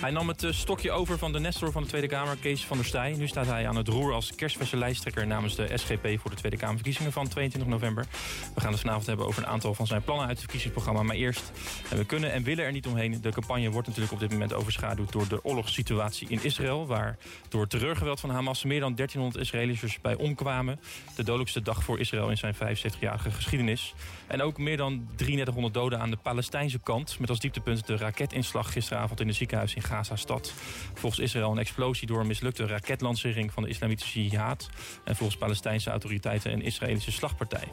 Hij 0.00 0.10
nam 0.10 0.28
het 0.28 0.44
eh, 0.44 0.52
stokje 0.52 0.90
over 0.90 1.18
van 1.18 1.32
de 1.32 1.40
Nestor 1.40 1.72
van 1.72 1.82
de 1.82 1.88
Tweede 1.88 2.06
Kamer, 2.06 2.36
Kees 2.36 2.64
van 2.64 2.76
der 2.76 2.86
Staaij. 2.86 3.12
Nu 3.12 3.26
staat 3.26 3.46
hij 3.46 3.68
aan 3.68 3.76
het 3.76 3.88
roer 3.88 4.12
als 4.12 4.34
kerstverse 4.34 4.76
lijsttrekker 4.76 5.26
namens 5.26 5.54
de 5.54 5.70
SGP 5.74 6.20
voor 6.20 6.30
de 6.30 6.36
Tweede 6.36 6.56
Kamerverkiezingen 6.56 7.12
van 7.12 7.28
22 7.28 7.70
november. 7.70 8.06
We 8.54 8.60
gaan 8.60 8.70
het 8.70 8.80
vanavond 8.80 9.06
hebben 9.06 9.26
over 9.26 9.42
een 9.42 9.48
aantal 9.48 9.74
van 9.74 9.86
zijn 9.86 10.02
plannen 10.02 10.26
uit 10.26 10.36
het 10.36 10.40
verkiezingsprogramma. 10.40 11.02
Maar 11.02 11.16
eerst, 11.16 11.52
en 11.90 11.96
we 11.96 12.04
kunnen 12.04 12.32
en 12.32 12.42
willen 12.42 12.64
er 12.64 12.72
niet 12.72 12.86
omheen. 12.86 13.20
De 13.20 13.32
campagne 13.32 13.70
wordt 13.70 13.86
natuurlijk 13.86 14.14
op 14.14 14.20
dit 14.20 14.30
moment 14.30 14.52
overschaduwd 14.52 15.12
door 15.12 15.28
de 15.28 15.44
oorlogssituatie 15.44 16.28
in 16.28 16.42
Israël. 16.42 16.86
Waar 16.86 17.16
door 17.48 17.66
terreurgeweld 17.66 18.20
van 18.20 18.30
Hamas 18.30 18.64
meer 18.64 18.80
dan 18.80 18.94
1300 18.94 19.44
Israëliërs 19.44 20.00
bij 20.00 20.14
omkwamen. 20.14 20.80
De 21.14 21.24
dodelijkste 21.24 21.62
dag 21.62 21.84
voor 21.84 22.00
Israël 22.00 22.30
in 22.30 22.36
zijn 22.36 22.54
75-jarige 22.54 23.30
geschiedenis. 23.30 23.94
En 24.26 24.42
ook 24.42 24.58
meer 24.58 24.76
dan 24.76 25.08
3300 25.14 25.74
doden 25.74 26.00
aan 26.00 26.10
de 26.10 26.16
Palestijnse 26.16 26.78
kant. 26.78 27.18
Met 27.18 27.28
als 27.28 27.40
dieptepunt 27.40 27.86
de 27.86 27.96
raketinslag 27.96 28.72
gisteravond 28.72 29.20
in 29.20 29.26
het 29.26 29.36
ziekenhuis 29.36 29.74
in 29.74 29.82
Gaza-stad. 29.86 30.52
Volgens 30.94 31.22
Israël 31.22 31.50
een 31.50 31.58
explosie 31.58 32.06
door 32.06 32.20
een 32.20 32.26
mislukte 32.26 32.66
raketlancering 32.66 33.52
van 33.52 33.62
de 33.62 33.68
islamitische 33.68 34.22
jihad. 34.22 34.68
En 35.04 35.16
volgens 35.16 35.38
Palestijnse 35.38 35.90
autoriteiten 35.90 36.52
een 36.52 36.62
Israëlische 36.62 37.12
slagpartij. 37.12 37.68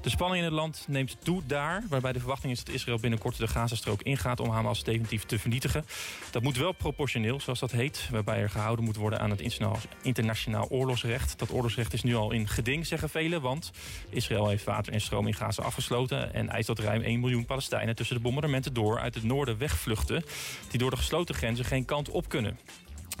De 0.00 0.10
spanning 0.10 0.38
in 0.38 0.44
het 0.44 0.52
land 0.52 0.84
neemt 0.88 1.16
toe 1.22 1.42
daar, 1.46 1.84
waarbij 1.88 2.12
de 2.12 2.18
verwachting 2.18 2.52
is 2.52 2.64
dat 2.64 2.74
Israël 2.74 2.98
binnenkort 2.98 3.38
de 3.38 3.48
Gazastrook 3.48 4.02
ingaat 4.02 4.40
om 4.40 4.50
Hamas 4.50 4.84
definitief 4.84 5.24
te 5.24 5.38
vernietigen. 5.38 5.84
Dat 6.30 6.42
moet 6.42 6.56
wel 6.56 6.72
proportioneel, 6.72 7.40
zoals 7.40 7.58
dat 7.58 7.70
heet, 7.70 8.08
waarbij 8.10 8.38
er 8.38 8.50
gehouden 8.50 8.84
moet 8.84 8.96
worden 8.96 9.20
aan 9.20 9.30
het 9.30 9.60
internationaal 10.02 10.68
oorlogsrecht. 10.68 11.38
Dat 11.38 11.52
oorlogsrecht 11.52 11.92
is 11.92 12.02
nu 12.02 12.14
al 12.14 12.30
in 12.30 12.48
geding, 12.48 12.86
zeggen 12.86 13.08
velen, 13.08 13.40
want 13.40 13.70
Israël 14.10 14.48
heeft 14.48 14.64
water 14.64 14.92
en 14.92 15.00
stroom 15.00 15.26
in 15.26 15.34
Gaza 15.34 15.62
afgesloten 15.62 16.34
en 16.34 16.48
eist 16.48 16.66
dat 16.66 16.78
ruim 16.78 17.02
1 17.02 17.20
miljoen 17.20 17.44
Palestijnen 17.44 17.96
tussen 17.96 18.16
de 18.16 18.22
bombardementen 18.22 18.72
door 18.72 19.00
uit 19.00 19.14
het 19.14 19.24
noorden 19.24 19.58
wegvluchten, 19.58 20.24
die 20.70 20.78
door 20.78 20.90
de 20.90 20.96
gesloten 20.96 21.34
grenzen 21.38 21.64
geen 21.64 21.84
kant 21.84 22.10
op 22.10 22.28
kunnen. 22.28 22.58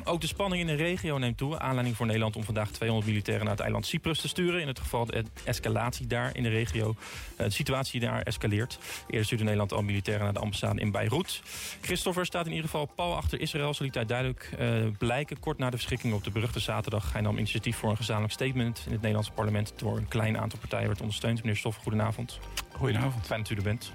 Ook 0.04 0.20
de 0.20 0.26
spanning 0.26 0.60
in 0.60 0.66
de 0.66 0.82
regio 0.82 1.18
neemt 1.18 1.36
toe. 1.36 1.58
Aanleiding 1.58 1.96
voor 1.96 2.06
Nederland 2.06 2.36
om 2.36 2.44
vandaag 2.44 2.70
200 2.70 3.10
militairen 3.10 3.44
naar 3.44 3.54
het 3.54 3.62
eiland 3.62 3.86
Cyprus 3.86 4.20
te 4.20 4.28
sturen. 4.28 4.60
In 4.60 4.66
het 4.66 4.78
geval 4.78 5.04
de 5.04 5.24
escalatie 5.44 6.06
daar 6.06 6.36
in 6.36 6.42
de 6.42 6.48
regio. 6.48 6.94
Eh, 7.36 7.44
de 7.44 7.50
situatie 7.50 8.00
daar 8.00 8.22
escaleert. 8.22 8.78
Eerder 9.06 9.24
stuurde 9.24 9.44
Nederland 9.44 9.72
al 9.72 9.82
militairen 9.82 10.24
naar 10.24 10.32
de 10.32 10.38
ambassade 10.40 10.80
in 10.80 10.90
Beirut. 10.90 11.42
Christopher 11.80 12.26
staat 12.26 12.46
in 12.46 12.52
ieder 12.52 12.64
geval 12.70 12.86
pal 12.86 13.16
achter 13.16 13.40
Israël. 13.40 13.74
Zo 13.74 13.84
liet 13.84 13.94
hij 13.94 14.06
duidelijk 14.06 14.50
uh, 14.60 14.86
blijken. 14.98 15.40
Kort 15.40 15.58
na 15.58 15.70
de 15.70 15.76
verschikking 15.76 16.14
op 16.14 16.24
de 16.24 16.30
beruchte 16.30 16.60
zaterdag. 16.60 17.12
Hij 17.12 17.20
nam 17.20 17.36
initiatief 17.36 17.76
voor 17.76 17.90
een 17.90 17.96
gezamenlijk 17.96 18.32
statement 18.32 18.78
in 18.78 18.92
het 18.92 19.00
Nederlandse 19.00 19.32
parlement. 19.32 19.72
Door 19.76 19.96
een 19.96 20.08
klein 20.08 20.38
aantal 20.38 20.58
partijen 20.58 20.86
werd 20.86 21.00
ondersteund. 21.00 21.42
Meneer 21.42 21.56
Stoffen, 21.56 21.82
goedenavond. 21.82 22.38
Goedenavond. 22.72 23.26
Fijn 23.26 23.42
dat 23.42 23.50
u 23.50 23.54
er 23.54 23.62
bent. 23.62 23.92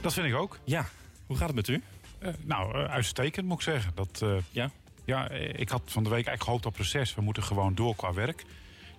Dat 0.00 0.12
vind 0.12 0.26
ik 0.26 0.34
ook. 0.34 0.58
Ja. 0.64 0.88
Hoe 1.26 1.36
gaat 1.36 1.46
het 1.46 1.56
met 1.56 1.68
u? 1.68 1.82
Uh, 2.22 2.28
nou, 2.40 2.74
uitstekend 2.86 3.46
moet 3.46 3.56
ik 3.56 3.62
zeggen. 3.62 3.92
Dat, 3.94 4.24
ja? 4.50 4.70
Ja, 5.04 5.28
ik 5.30 5.68
had 5.68 5.82
van 5.84 6.02
de 6.02 6.08
week 6.08 6.26
eigenlijk 6.26 6.44
gehoopt 6.44 6.66
op 6.66 6.72
proces. 6.72 7.14
We 7.14 7.22
moeten 7.22 7.42
gewoon 7.42 7.74
door 7.74 7.96
qua 7.96 8.12
werk. 8.12 8.44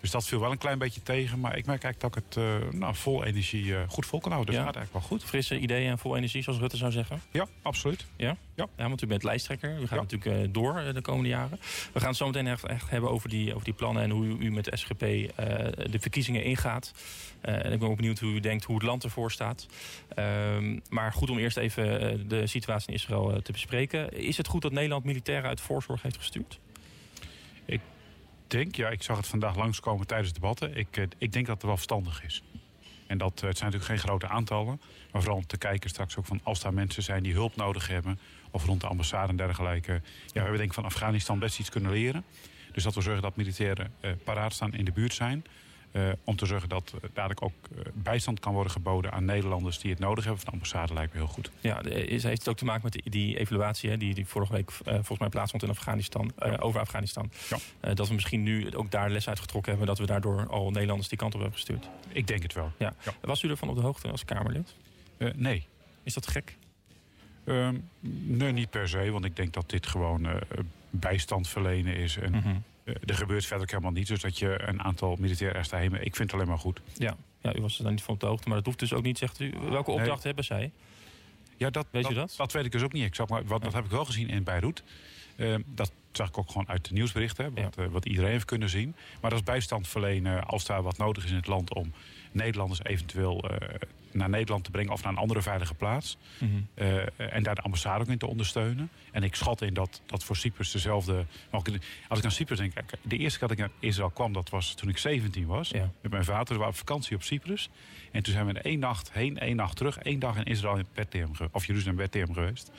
Dus 0.02 0.12
dat 0.12 0.28
viel 0.28 0.40
wel 0.40 0.52
een 0.52 0.58
klein 0.58 0.78
beetje 0.78 1.04
tegen. 1.04 1.40
Maar 1.40 1.58
ik 1.58 1.66
merk 1.66 1.84
eigenlijk 1.84 2.14
dat 2.14 2.24
ik 2.24 2.30
het 2.30 2.44
uh, 2.44 2.80
nou, 2.80 2.96
vol 2.96 3.24
energie 3.24 3.66
uh, 3.66 3.80
goed 3.88 4.06
vol 4.06 4.20
kan 4.20 4.32
houden. 4.32 4.54
Dus 4.54 4.64
ja. 4.64 4.68
gaat 4.68 4.76
eigenlijk 4.76 5.06
wel 5.06 5.18
goed. 5.18 5.30
Frisse 5.30 5.60
ideeën 5.60 5.90
en 5.90 5.98
vol 5.98 6.16
energie, 6.16 6.44
zoals 6.44 6.60
Rutte 6.60 6.78
zou 6.78 6.92
zeggen? 6.92 7.22
Ja, 7.32 7.48
absoluut. 7.62 8.06
Ja? 8.16 8.36
Ja, 8.56 8.68
ja 8.78 8.88
want 8.88 9.02
u 9.02 9.08
bent 9.08 9.24
lijsttrekker. 9.24 9.78
U 9.78 9.88
gaat 9.88 9.90
ja. 9.90 9.96
natuurlijk 9.96 10.48
uh, 10.48 10.54
door 10.54 10.94
de 10.94 11.02
komende 11.02 11.30
jaren. 11.30 11.60
We 11.94 12.00
gaan 12.00 12.08
het 12.08 12.18
zo 12.18 12.26
meteen 12.26 12.48
echt, 12.48 12.66
echt 12.66 12.90
hebben 12.90 13.10
over 13.10 13.30
die, 13.30 13.54
over 13.54 13.66
die 13.66 13.74
plannen... 13.74 14.04
en 14.04 14.10
hoe 14.10 14.26
u, 14.26 14.38
u 14.40 14.52
met 14.52 14.66
de 14.66 14.78
SGP 14.78 15.00
de 15.92 16.00
verkiezingen 16.00 16.44
ingaat. 16.44 16.92
en 17.42 17.72
ik 17.72 17.80
ben 17.80 17.90
ook 17.90 17.96
benieuwd 17.96 18.20
hoe 18.20 18.34
u 18.34 18.40
denkt 18.40 18.64
hoe 18.64 18.76
het 18.76 18.84
land 18.84 19.04
ervoor 19.04 19.32
staat. 19.32 19.68
Ehm, 20.16 20.80
maar 20.90 21.14
goed 21.14 21.30
om 21.30 21.38
eerst 21.38 21.58
even 21.58 22.28
de 22.28 22.48
situatie 22.48 22.88
in 22.88 22.94
Israël 22.94 23.42
te 23.42 23.52
bespreken. 23.52 24.14
Is 24.14 24.38
het 24.38 24.48
goed 24.48 24.62
dat 24.62 24.72
Nederland 24.72 25.04
militairen 25.04 25.50
uit 25.50 25.62
voorzorg 25.62 26.02
heeft 26.02 26.18
gestuurd? 26.18 26.60
Denk, 28.50 28.76
ja, 28.76 28.90
ik 28.90 29.04
zag 29.04 29.18
het 29.18 29.28
vandaag 29.28 29.56
langskomen 29.56 30.08
tijdens 30.08 30.34
debatten. 30.34 30.78
Ik, 30.78 31.08
ik 31.18 31.32
denk 31.32 31.46
dat 31.46 31.56
het 31.56 31.66
wel 31.66 31.76
verstandig 31.76 32.24
is. 32.24 32.44
En 33.08 33.18
dat, 33.18 33.30
het 33.30 33.58
zijn 33.58 33.72
natuurlijk 33.72 33.86
geen 33.86 34.10
grote 34.10 34.28
aantallen. 34.28 34.82
Maar 35.12 35.22
vooral 35.22 35.40
om 35.40 35.48
te 35.48 35.58
kijken 35.58 35.90
straks 35.90 36.18
ook 36.18 36.26
van 36.26 36.40
als 36.44 36.62
daar 36.62 36.74
mensen 36.74 37.04
zijn 37.04 37.24
die 37.24 37.34
hulp 37.34 37.56
nodig 37.56 37.88
hebben. 37.88 38.20
Of 38.52 38.66
rond 38.66 38.82
de 38.82 38.88
ambassade 38.88 39.30
en 39.30 39.36
dergelijke. 39.36 39.92
Ja, 39.92 40.02
we 40.34 40.40
hebben 40.40 40.58
denk 40.58 40.74
van 40.74 40.84
Afghanistan 40.84 41.40
best 41.40 41.60
iets 41.60 41.70
kunnen 41.70 41.92
leren. 41.92 42.24
Dus 42.72 42.84
dat 42.84 42.96
we 42.96 43.02
zorgen 43.02 43.22
dat 43.22 43.36
militairen 43.36 43.94
uh, 44.02 44.12
paraat 44.24 44.54
staan 44.54 44.74
in 44.74 44.86
de 44.86 44.92
buurt 44.92 45.14
zijn. 45.14 45.44
Uh, 45.92 46.10
om 46.24 46.36
te 46.36 46.46
zorgen 46.46 46.70
dat 46.70 46.94
dadelijk 47.14 47.42
ook 47.44 47.54
uh, 47.72 47.80
bijstand 47.94 48.40
kan 48.40 48.54
worden 48.54 48.72
geboden 48.72 49.12
aan 49.12 49.26
Nederlanders 49.26 49.80
die 49.80 49.92
het 49.92 50.00
nodig 50.00 50.24
hebben. 50.24 50.42
Van 50.42 50.50
de 50.50 50.56
ambassade 50.56 50.94
lijkt 50.94 51.14
me 51.14 51.20
heel 51.20 51.28
goed. 51.28 51.52
Ja, 51.60 51.82
is, 51.82 52.24
heeft 52.24 52.40
het 52.40 52.50
ook 52.50 52.58
te 52.58 52.66
maken 52.66 52.82
met 52.84 52.92
die, 52.92 53.10
die 53.10 53.40
evaluatie 53.40 53.90
hè, 53.90 53.98
die, 53.98 54.14
die 54.14 54.26
vorige 54.26 54.54
week 54.54 54.72
volgens 54.72 55.20
mij 55.20 55.30
plaatsvond 55.30 55.64
in 55.64 55.70
Afghanistan, 55.70 56.32
ja. 56.40 56.56
over 56.56 56.80
Afghanistan. 56.80 57.32
Ja. 57.50 57.94
dat 57.94 58.08
we 58.08 58.14
misschien 58.14 58.44
nu 58.44 58.76
ook 58.76 58.92
daar 58.92 59.10
les 59.10 59.28
uitgetrokken 59.28 59.70
hebben 59.72 59.88
dat 59.88 60.00
we 60.00 60.06
daardoor 60.06 60.48
al 60.48 60.72
Nederlanders 60.72 61.10
die 61.10 61.18
kant 61.18 61.34
op 61.34 61.40
hebben 61.40 61.58
gestuurd. 61.58 61.90
Ik 62.08 62.28
denk 62.28 62.44
het 62.44 62.54
wel. 62.54 62.72
Ja. 62.78 62.94
Was 63.22 63.44
u 63.44 63.50
ervan 63.50 63.70
op 63.70 63.76
de 63.76 63.82
hoogte 63.82 64.08
als 64.08 64.26
Kamerlid? 64.26 64.76
nee. 65.36 65.66
Is 66.04 66.14
dat 66.14 66.28
gek? 66.28 66.58
Ehm, 67.44 67.76
nee, 68.24 68.52
niet 68.52 68.70
per 68.70 68.90
se, 68.90 69.12
want 69.12 69.26
ik 69.26 69.36
denk 69.36 69.54
dat 69.54 69.70
dit 69.70 69.88
gewoon 69.88 70.28
bijstand 70.90 71.48
verlenen 71.48 71.96
is. 71.96 72.18
En 72.18 72.34
-hmm. 72.34 72.64
Er 73.06 73.16
gebeurt 73.16 73.46
verder 73.46 73.62
ook 73.62 73.70
helemaal 73.70 73.92
niet. 73.92 74.08
Dus 74.08 74.22
dat 74.22 74.40
je 74.40 74.62
een 74.68 74.84
aantal 74.84 75.16
militairen 75.20 75.58
ergens 75.58 75.70
daarheen... 75.70 75.94
Ik 75.94 76.16
vind 76.16 76.32
het 76.32 76.34
alleen 76.34 76.48
maar 76.48 76.58
goed. 76.58 76.82
Ja. 76.98 77.16
ja, 77.42 77.56
u 77.56 77.62
was 77.62 77.78
er 77.78 77.84
dan 77.84 77.92
niet 77.92 78.02
van 78.02 78.14
op 78.14 78.20
de 78.20 78.26
hoogte. 78.26 78.48
Maar 78.48 78.58
dat 78.58 78.66
hoeft 78.66 78.80
dus 78.80 78.94
ook 78.94 79.04
niet, 79.04 79.18
zegt 79.18 79.40
u. 79.40 79.54
Welke 79.70 79.92
opdracht 79.92 80.24
nee. 80.24 80.26
hebben 80.26 80.44
zij? 80.44 80.72
Ja, 81.58 81.70
dat, 81.70 81.86
weet 81.92 82.04
dat, 82.04 82.12
u 82.12 82.16
dat? 82.16 82.34
Dat 82.38 82.52
weet 82.52 82.66
ik 82.66 82.72
dus 82.72 82.84
ook 82.84 82.94
niet 82.94 83.04
exact. 83.04 83.30
Maar 83.30 83.46
wat, 83.46 83.62
dat 83.62 83.74
heb 83.74 83.86
ik 83.86 83.92
wel 83.92 84.06
gezien 84.06 84.30
in 84.30 84.44
Beirut. 84.44 84.84
Uh, 85.40 85.56
dat 85.66 85.92
zag 86.12 86.28
ik 86.28 86.38
ook 86.38 86.48
gewoon 86.48 86.70
uit 86.70 86.88
de 86.88 86.94
nieuwsberichten. 86.94 87.54
Wat, 87.54 87.76
ja. 87.76 87.84
uh, 87.84 87.90
wat 87.90 88.06
iedereen 88.06 88.32
heeft 88.32 88.46
kunnen 88.46 88.70
zien. 88.70 88.96
Maar 89.22 89.30
dat 89.30 89.40
is 89.40 89.46
bijstand 89.46 89.88
verlenen 89.88 90.44
als 90.44 90.66
daar 90.66 90.82
wat 90.82 90.98
nodig 90.98 91.24
is 91.24 91.30
in 91.30 91.36
het 91.36 91.48
land... 91.48 91.74
om 91.74 91.94
Nederlanders 92.32 92.84
eventueel 92.84 93.52
uh, 93.52 93.58
naar 94.12 94.30
Nederland 94.30 94.64
te 94.64 94.72
brengen... 94.72 94.92
of 94.92 95.04
naar 95.04 95.12
een 95.12 95.18
andere 95.18 95.42
veilige 95.42 95.74
plaats. 95.74 96.18
Mm 96.40 96.50
-hmm. 96.50 96.68
en 97.18 97.44
daar 97.44 97.56
de 97.56 97.62
ambassade 97.62 98.04
ook 98.04 98.10
in 98.10 98.18
te 98.18 98.28
ondersteunen. 98.28 98.90
En 99.12 99.24
ik 99.24 99.36
schat 99.36 99.62
in 99.62 99.74
dat, 99.74 100.02
dat 100.06 100.24
voor 100.24 100.36
Cyprus 100.36 100.72
dezelfde... 100.72 101.26
Als 102.08 102.20
ik 102.20 102.26
aan 102.26 102.32
Cyprus 102.32 102.58
denk... 102.58 102.74
De 103.02 103.18
eerste 103.18 103.40
keer 103.40 103.48
dat 103.48 103.58
ik 103.58 103.64
naar 103.64 103.74
Israël 103.80 104.10
kwam, 104.10 104.34
dat 104.34 104.50
was 104.50 104.74
toen 104.74 104.90
ik 104.90 104.98
17 104.98 105.46
was. 105.46 105.70
Ja. 105.70 105.92
Met 106.02 106.12
mijn 106.12 106.24
vader. 106.24 106.54
We 106.54 106.60
waren 106.60 106.74
op 106.74 106.80
vakantie 106.80 107.16
op 107.16 107.24
Cyprus. 107.24 107.70
En 108.12 108.24
toen 108.24 108.34
zijn 108.34 108.46
we 108.46 108.60
één 108.60 108.80
nacht 108.80 109.12
heen, 109.14 109.40
één 109.40 109.56
nacht 109.56 109.78
terug. 109.78 109.98
één 109.98 110.20
dag 110.20 110.38
in 110.38 110.44
Israël 110.44 110.78
in 110.78 110.86
Bethlehem, 110.94 111.32
of 111.52 111.66
Jeruzalem 111.66 111.96
Bethlehem 111.96 112.34
geweest. 112.34 112.72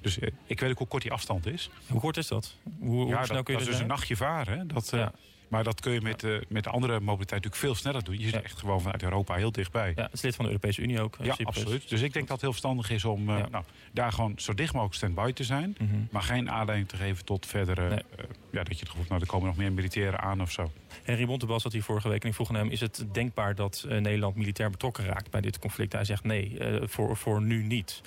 Dus 0.00 0.18
uh, 0.18 0.28
ik 0.44 0.60
weet 0.60 0.70
ook 0.70 0.78
hoe 0.78 0.86
kort 0.86 1.02
die 1.02 1.12
afstand 1.12 1.46
is. 1.46 1.70
Hoe 1.88 2.00
kort 2.00 2.16
is 2.16 2.28
dat? 2.28 2.54
Hoe, 2.78 3.06
ja, 3.06 3.16
hoe 3.16 3.24
snel 3.24 3.36
dat, 3.36 3.44
kun 3.44 3.54
je 3.54 3.58
dat 3.58 3.68
is 3.68 3.74
dus 3.74 3.82
een 3.82 3.86
nachtje 3.86 4.16
varen. 4.16 4.68
Dat, 4.68 4.90
ja. 4.90 5.12
Maar 5.48 5.64
dat 5.64 5.80
kun 5.80 5.92
je 5.92 6.00
met, 6.00 6.22
uh, 6.22 6.40
met 6.48 6.64
de 6.64 6.70
andere 6.70 7.00
mobiliteit 7.00 7.44
natuurlijk 7.44 7.56
veel 7.56 7.74
sneller 7.74 8.04
doen. 8.04 8.18
Je 8.18 8.24
zit 8.24 8.32
ja. 8.32 8.42
echt 8.42 8.58
gewoon 8.58 8.80
vanuit 8.80 9.02
Europa 9.02 9.34
heel 9.34 9.52
dichtbij. 9.52 9.92
Ja, 9.96 10.02
het 10.02 10.12
is 10.12 10.22
lid 10.22 10.34
van 10.34 10.44
de 10.44 10.50
Europese 10.50 10.82
Unie 10.82 11.00
ook. 11.00 11.16
Ja, 11.22 11.34
Cyprus. 11.34 11.46
absoluut. 11.46 11.88
Dus 11.88 12.02
ik 12.02 12.12
denk 12.12 12.24
dat 12.26 12.32
het 12.32 12.40
heel 12.40 12.50
verstandig 12.50 12.90
is 12.90 13.04
om 13.04 13.30
ja. 13.30 13.48
nou, 13.48 13.64
daar 13.92 14.12
gewoon 14.12 14.32
zo 14.36 14.54
dicht 14.54 14.72
mogelijk 14.72 14.96
stand-by 14.96 15.32
te 15.32 15.44
zijn. 15.44 15.76
Mm 15.78 15.88
-hmm. 15.88 16.08
Maar 16.10 16.22
geen 16.22 16.50
aanleiding 16.50 16.88
te 16.88 16.96
geven 16.96 17.24
tot 17.24 17.46
verdere... 17.46 17.88
Nee. 17.88 18.02
ja, 18.50 18.62
dat 18.62 18.72
je 18.72 18.80
het 18.80 18.88
gevoel 18.88 19.04
nou, 19.08 19.20
er 19.20 19.26
komen 19.26 19.46
nog 19.46 19.56
meer 19.56 19.72
militairen 19.72 20.20
aan 20.20 20.40
of 20.40 20.50
zo. 20.50 20.70
Henry 21.02 21.26
Bontebal 21.26 21.60
zat 21.60 21.72
hier 21.72 21.82
vorige 21.82 22.08
week 22.08 22.22
en 22.22 22.28
ik 22.28 22.34
vroeg 22.34 22.48
aan 22.48 22.54
hem... 22.54 22.70
is 22.70 22.80
het 22.80 23.04
denkbaar 23.12 23.54
dat 23.54 23.84
Nederland 23.88 24.36
militair 24.36 24.70
betrokken 24.70 25.04
raakt 25.04 25.30
bij 25.30 25.40
dit 25.40 25.58
conflict? 25.58 25.92
Hij 25.92 26.04
zegt 26.04 26.24
nee, 26.24 26.58
voor, 26.82 27.16
voor 27.16 27.42
nu 27.42 27.62
niet. 27.62 28.00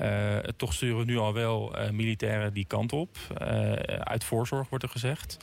Uh, 0.00 0.38
toch 0.38 0.72
sturen 0.72 0.98
we 0.98 1.04
nu 1.04 1.16
al 1.16 1.32
wel 1.32 1.78
uh, 1.78 1.90
militairen 1.90 2.52
die 2.52 2.64
kant 2.66 2.92
op. 2.92 3.16
Uh, 3.42 3.72
uit 3.98 4.24
voorzorg 4.24 4.68
wordt 4.68 4.84
er 4.84 4.90
gezegd. 4.90 5.36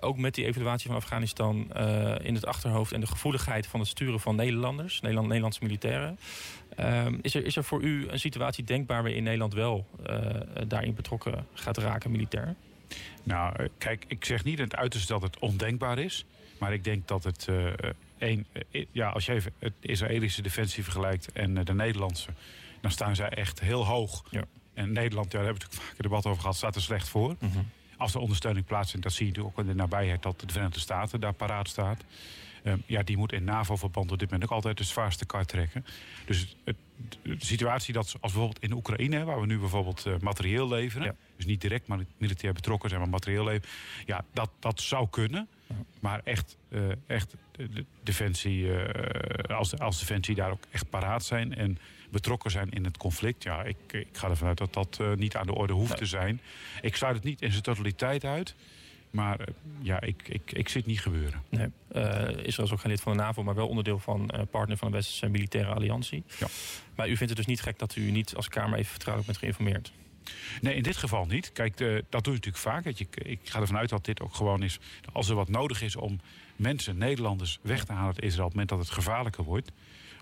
Ook 0.00 0.18
met 0.18 0.34
die 0.34 0.44
evaluatie 0.44 0.86
van 0.86 0.96
Afghanistan 0.96 1.74
in 2.22 2.34
het 2.34 2.46
achterhoofd... 2.46 2.92
en 2.92 3.00
de 3.00 3.06
gevoeligheid 3.06 3.66
van 3.66 3.80
het 3.80 3.88
sturen 3.88 4.20
van 4.20 4.36
Nederlanders, 4.36 5.00
Nederland, 5.00 5.26
Nederlandse 5.26 5.62
militairen. 5.62 6.18
is, 7.22 7.34
er, 7.34 7.44
is 7.44 7.56
er 7.56 7.64
voor 7.64 7.82
u 7.82 8.08
een 8.08 8.18
situatie 8.20 8.64
denkbaar 8.64 9.02
waarin 9.02 9.22
Nederland 9.22 9.54
wel 9.54 9.86
daarin 10.66 10.94
betrokken 10.94 11.46
gaat 11.54 11.78
raken 11.78 12.10
militair? 12.10 12.54
Nou, 13.22 13.68
kijk, 13.78 14.04
ik 14.08 14.24
zeg 14.24 14.44
niet 14.44 14.58
in 14.58 14.64
het 14.64 14.76
uiterste 14.76 15.12
dat 15.12 15.22
het 15.22 15.38
ondenkbaar 15.38 15.98
is. 15.98 16.24
Maar 16.58 16.72
ik 16.72 16.84
denk 16.84 17.08
dat 17.08 17.24
het... 17.24 17.48
Een, 18.18 18.46
ja, 18.90 19.08
als 19.08 19.26
je 19.26 19.32
even 19.32 19.52
het 19.58 19.72
Israëlische 19.80 20.42
defensie 20.42 20.82
vergelijkt 20.82 21.32
en 21.32 21.64
de 21.64 21.74
Nederlandse 21.74 22.30
dan 22.84 22.92
staan 22.92 23.16
zij 23.16 23.28
echt 23.28 23.60
heel 23.60 23.86
hoog. 23.86 24.24
Ja. 24.30 24.44
En 24.74 24.92
Nederland, 24.92 25.32
ja, 25.32 25.38
daar 25.38 25.46
hebben 25.46 25.62
we 25.62 25.68
natuurlijk 25.68 25.90
vaak 25.90 25.98
een 25.98 26.10
debat 26.10 26.26
over 26.26 26.40
gehad, 26.40 26.56
staat 26.56 26.74
er 26.74 26.82
slecht 26.82 27.08
voor. 27.08 27.36
Mm 27.38 27.50
-hmm. 27.50 27.68
Als 28.04 28.14
er 28.14 28.20
ondersteuning 28.20 28.66
plaatsvindt, 28.66 29.06
dat 29.06 29.14
zie 29.14 29.30
je 29.32 29.44
ook 29.44 29.58
in 29.58 29.66
de 29.66 29.74
nabijheid 29.74 30.22
dat 30.22 30.40
de 30.40 30.46
Verenigde 30.52 30.80
Staten 30.80 31.20
daar 31.20 31.32
paraat 31.32 31.68
staat. 31.68 32.04
Ehm, 32.64 32.78
ja, 32.86 33.02
die 33.02 33.16
moet 33.16 33.32
in 33.32 33.44
NAVO-verband 33.44 34.12
op 34.12 34.18
dit 34.18 34.30
moment 34.30 34.50
ook 34.50 34.56
altijd 34.56 34.78
de 34.78 34.84
zwaarste 34.84 35.26
kar 35.26 35.44
trekken. 35.44 35.84
Dus 36.26 36.56
het, 36.64 36.76
de 37.22 37.36
situatie 37.38 37.94
dat 37.94 38.04
als 38.04 38.32
bijvoorbeeld 38.32 38.62
in 38.62 38.72
Oekraïne, 38.72 39.24
waar 39.24 39.40
we 39.40 39.46
nu 39.46 39.58
bijvoorbeeld 39.58 40.06
uh, 40.06 40.14
materieel 40.20 40.68
leveren, 40.68 41.16
dus 41.36 41.46
niet 41.46 41.60
direct 41.60 41.86
maar 41.86 41.98
militair 42.18 42.52
betrokken 42.52 42.88
zijn, 42.88 43.00
maar 43.00 43.10
materieel 43.10 43.44
leveren, 43.44 43.70
ja, 44.06 44.24
dat, 44.32 44.50
dat 44.58 44.80
zou 44.80 45.08
kunnen. 45.10 45.48
Maar 46.00 46.20
echt, 46.24 46.56
uh, 46.68 46.82
echt 47.06 47.34
de 47.52 47.84
defensie, 48.02 48.64
uh, 48.64 49.58
als, 49.58 49.78
als 49.78 49.98
defensie 49.98 50.34
daar 50.34 50.50
ook 50.50 50.64
echt 50.70 50.90
paraat 50.90 51.24
zijn 51.24 51.54
en 51.54 51.78
betrokken 52.10 52.50
zijn 52.50 52.70
in 52.70 52.84
het 52.84 52.96
conflict, 52.96 53.42
ja, 53.42 53.62
ik, 53.62 53.76
ik 53.90 54.08
ga 54.12 54.28
ervan 54.28 54.48
uit 54.48 54.58
dat 54.58 54.72
dat 54.72 55.00
niet 55.16 55.36
aan 55.36 55.46
de 55.46 55.54
orde 55.54 55.72
hoeft 55.72 55.96
te 55.96 56.06
zijn. 56.06 56.40
Ik 56.80 56.96
sluit 56.96 57.14
het 57.14 57.24
niet 57.24 57.42
in 57.42 57.50
zijn 57.50 57.62
totaliteit 57.62 58.24
uit. 58.24 58.54
Maar 59.14 59.40
uh, 59.40 59.46
ja, 59.80 60.00
ik, 60.00 60.28
ik, 60.28 60.52
ik 60.52 60.68
zie 60.68 60.80
het 60.80 60.90
niet 60.90 61.00
gebeuren. 61.00 61.42
Nee. 61.48 61.68
Uh, 61.92 62.02
Israël 62.46 62.66
is 62.66 62.72
ook 62.72 62.80
geen 62.80 62.90
lid 62.90 63.00
van 63.00 63.16
de 63.16 63.22
NAVO, 63.22 63.42
maar 63.42 63.54
wel 63.54 63.68
onderdeel 63.68 63.98
van 63.98 64.30
uh, 64.34 64.40
partner 64.50 64.76
van 64.76 64.90
de 64.90 64.96
Westerse 64.96 65.28
militaire 65.28 65.74
alliantie. 65.74 66.24
Ja. 66.38 66.46
Maar 66.94 67.08
u 67.08 67.16
vindt 67.16 67.28
het 67.28 67.36
dus 67.36 67.46
niet 67.46 67.60
gek 67.60 67.78
dat 67.78 67.96
u 67.96 68.10
niet 68.10 68.34
als 68.34 68.48
Kamer 68.48 68.78
even 68.78 68.90
vertrouwelijk 68.90 69.26
bent 69.26 69.38
geïnformeerd? 69.38 69.92
Nee, 70.60 70.74
in 70.74 70.82
dit 70.82 70.96
geval 70.96 71.26
niet. 71.26 71.52
Kijk, 71.52 71.78
dat 71.78 72.24
doe 72.24 72.32
je 72.32 72.40
natuurlijk 72.40 72.56
vaak. 72.56 72.84
Dat 72.84 72.98
je, 72.98 73.06
ik 73.10 73.40
ga 73.44 73.60
ervan 73.60 73.76
uit 73.76 73.88
dat 73.88 74.04
dit 74.04 74.20
ook 74.20 74.34
gewoon 74.34 74.62
is. 74.62 74.78
Als 75.12 75.28
er 75.28 75.34
wat 75.34 75.48
nodig 75.48 75.82
is 75.82 75.96
om 75.96 76.20
mensen, 76.56 76.98
Nederlanders, 76.98 77.58
weg 77.62 77.84
te 77.84 77.92
halen 77.92 78.14
uit 78.14 78.22
Israël 78.22 78.46
op 78.46 78.52
het 78.52 78.60
moment 78.60 78.68
dat 78.68 78.78
het 78.78 78.90
gevaarlijker 78.90 79.44
wordt. 79.44 79.70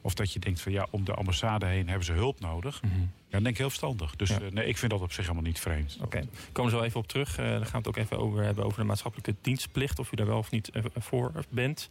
Of 0.02 0.14
dat 0.14 0.32
je 0.32 0.38
denkt 0.38 0.60
van 0.60 0.72
ja, 0.72 0.86
om 0.90 1.04
de 1.04 1.14
ambassade 1.14 1.66
heen 1.66 1.88
hebben 1.88 2.06
ze 2.06 2.12
hulp 2.12 2.40
nodig. 2.40 2.82
Mm 2.82 2.90
-hmm. 2.90 3.00
Ja, 3.00 3.38
dan 3.38 3.42
denk 3.42 3.54
ik 3.54 3.60
heel 3.60 3.68
verstandig. 3.70 4.16
Dus 4.16 4.28
ja. 4.28 4.40
uh, 4.40 4.50
nee, 4.50 4.66
ik 4.66 4.78
vind 4.78 4.90
dat 4.90 5.00
op 5.00 5.12
zich 5.12 5.22
helemaal 5.22 5.46
niet 5.46 5.60
vreemd. 5.60 5.94
Oké, 5.94 6.04
okay. 6.04 6.28
komen 6.52 6.72
we 6.72 6.78
zo 6.78 6.84
even 6.84 7.00
op 7.00 7.08
terug. 7.08 7.38
Uh, 7.38 7.50
dan 7.50 7.66
gaan 7.66 7.70
we 7.70 7.76
het 7.76 7.88
ook 7.88 7.96
even 7.96 8.18
over 8.18 8.42
hebben 8.42 8.64
over 8.64 8.78
de 8.78 8.84
maatschappelijke 8.84 9.34
dienstplicht. 9.40 9.98
Of 9.98 10.12
u 10.12 10.16
daar 10.16 10.26
wel 10.26 10.38
of 10.38 10.50
niet 10.50 10.70
uh, 10.72 10.84
voor 10.98 11.32
bent. 11.48 11.88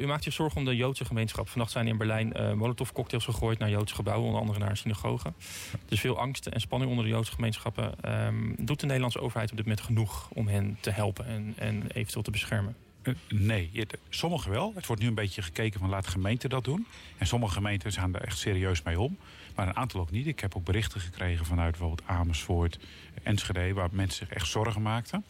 u 0.00 0.06
maakt 0.06 0.24
zich 0.24 0.32
zorgen 0.32 0.58
om 0.58 0.64
de 0.64 0.76
Joodse 0.76 1.04
gemeenschap. 1.04 1.48
Vannacht 1.48 1.70
zijn 1.70 1.86
in 1.86 1.96
Berlijn 1.96 2.56
molotov 2.56 2.92
cocktails 2.92 3.24
gegooid 3.24 3.58
naar 3.58 3.70
Joodse 3.70 3.94
gebouwen. 3.94 4.26
Onder 4.26 4.40
andere 4.40 4.58
naar 4.58 4.76
synagogen. 4.76 5.34
Dus 5.88 6.00
veel 6.00 6.18
angst 6.18 6.46
en 6.46 6.60
spanning 6.60 6.90
onder 6.90 7.06
de 7.06 7.10
Joodse 7.10 7.32
gemeenschappen. 7.32 7.94
Um, 8.26 8.54
doet 8.58 8.80
de 8.80 8.86
Nederlandse 8.86 9.20
overheid 9.20 9.50
op 9.50 9.56
dit 9.56 9.66
moment 9.66 9.84
genoeg 9.84 10.28
om 10.32 10.48
hen 10.48 10.76
te 10.80 10.90
helpen 10.90 11.26
en, 11.26 11.54
en 11.56 11.82
eventueel 11.92 12.22
te 12.22 12.30
beschermen? 12.30 12.76
Nee, 13.28 13.86
sommige 14.08 14.50
wel. 14.50 14.72
Het 14.74 14.86
wordt 14.86 15.02
nu 15.02 15.08
een 15.08 15.14
beetje 15.14 15.42
gekeken 15.42 15.80
van 15.80 15.88
laat 15.88 16.06
gemeenten 16.06 16.50
dat 16.50 16.64
doen. 16.64 16.86
En 17.18 17.26
sommige 17.26 17.54
gemeenten 17.54 17.92
gaan 17.92 18.14
er 18.14 18.22
echt 18.22 18.38
serieus 18.38 18.82
mee 18.82 19.00
om. 19.00 19.18
Maar 19.54 19.68
een 19.68 19.76
aantal 19.76 20.00
ook 20.00 20.10
niet. 20.10 20.26
Ik 20.26 20.40
heb 20.40 20.56
ook 20.56 20.64
berichten 20.64 21.00
gekregen 21.00 21.46
vanuit 21.46 21.70
bijvoorbeeld 21.70 22.08
Amersfoort, 22.08 22.78
Enschede... 23.22 23.72
waar 23.72 23.88
mensen 23.92 24.26
zich 24.26 24.36
echt 24.36 24.48
zorgen 24.48 24.82
maakten. 24.82 25.24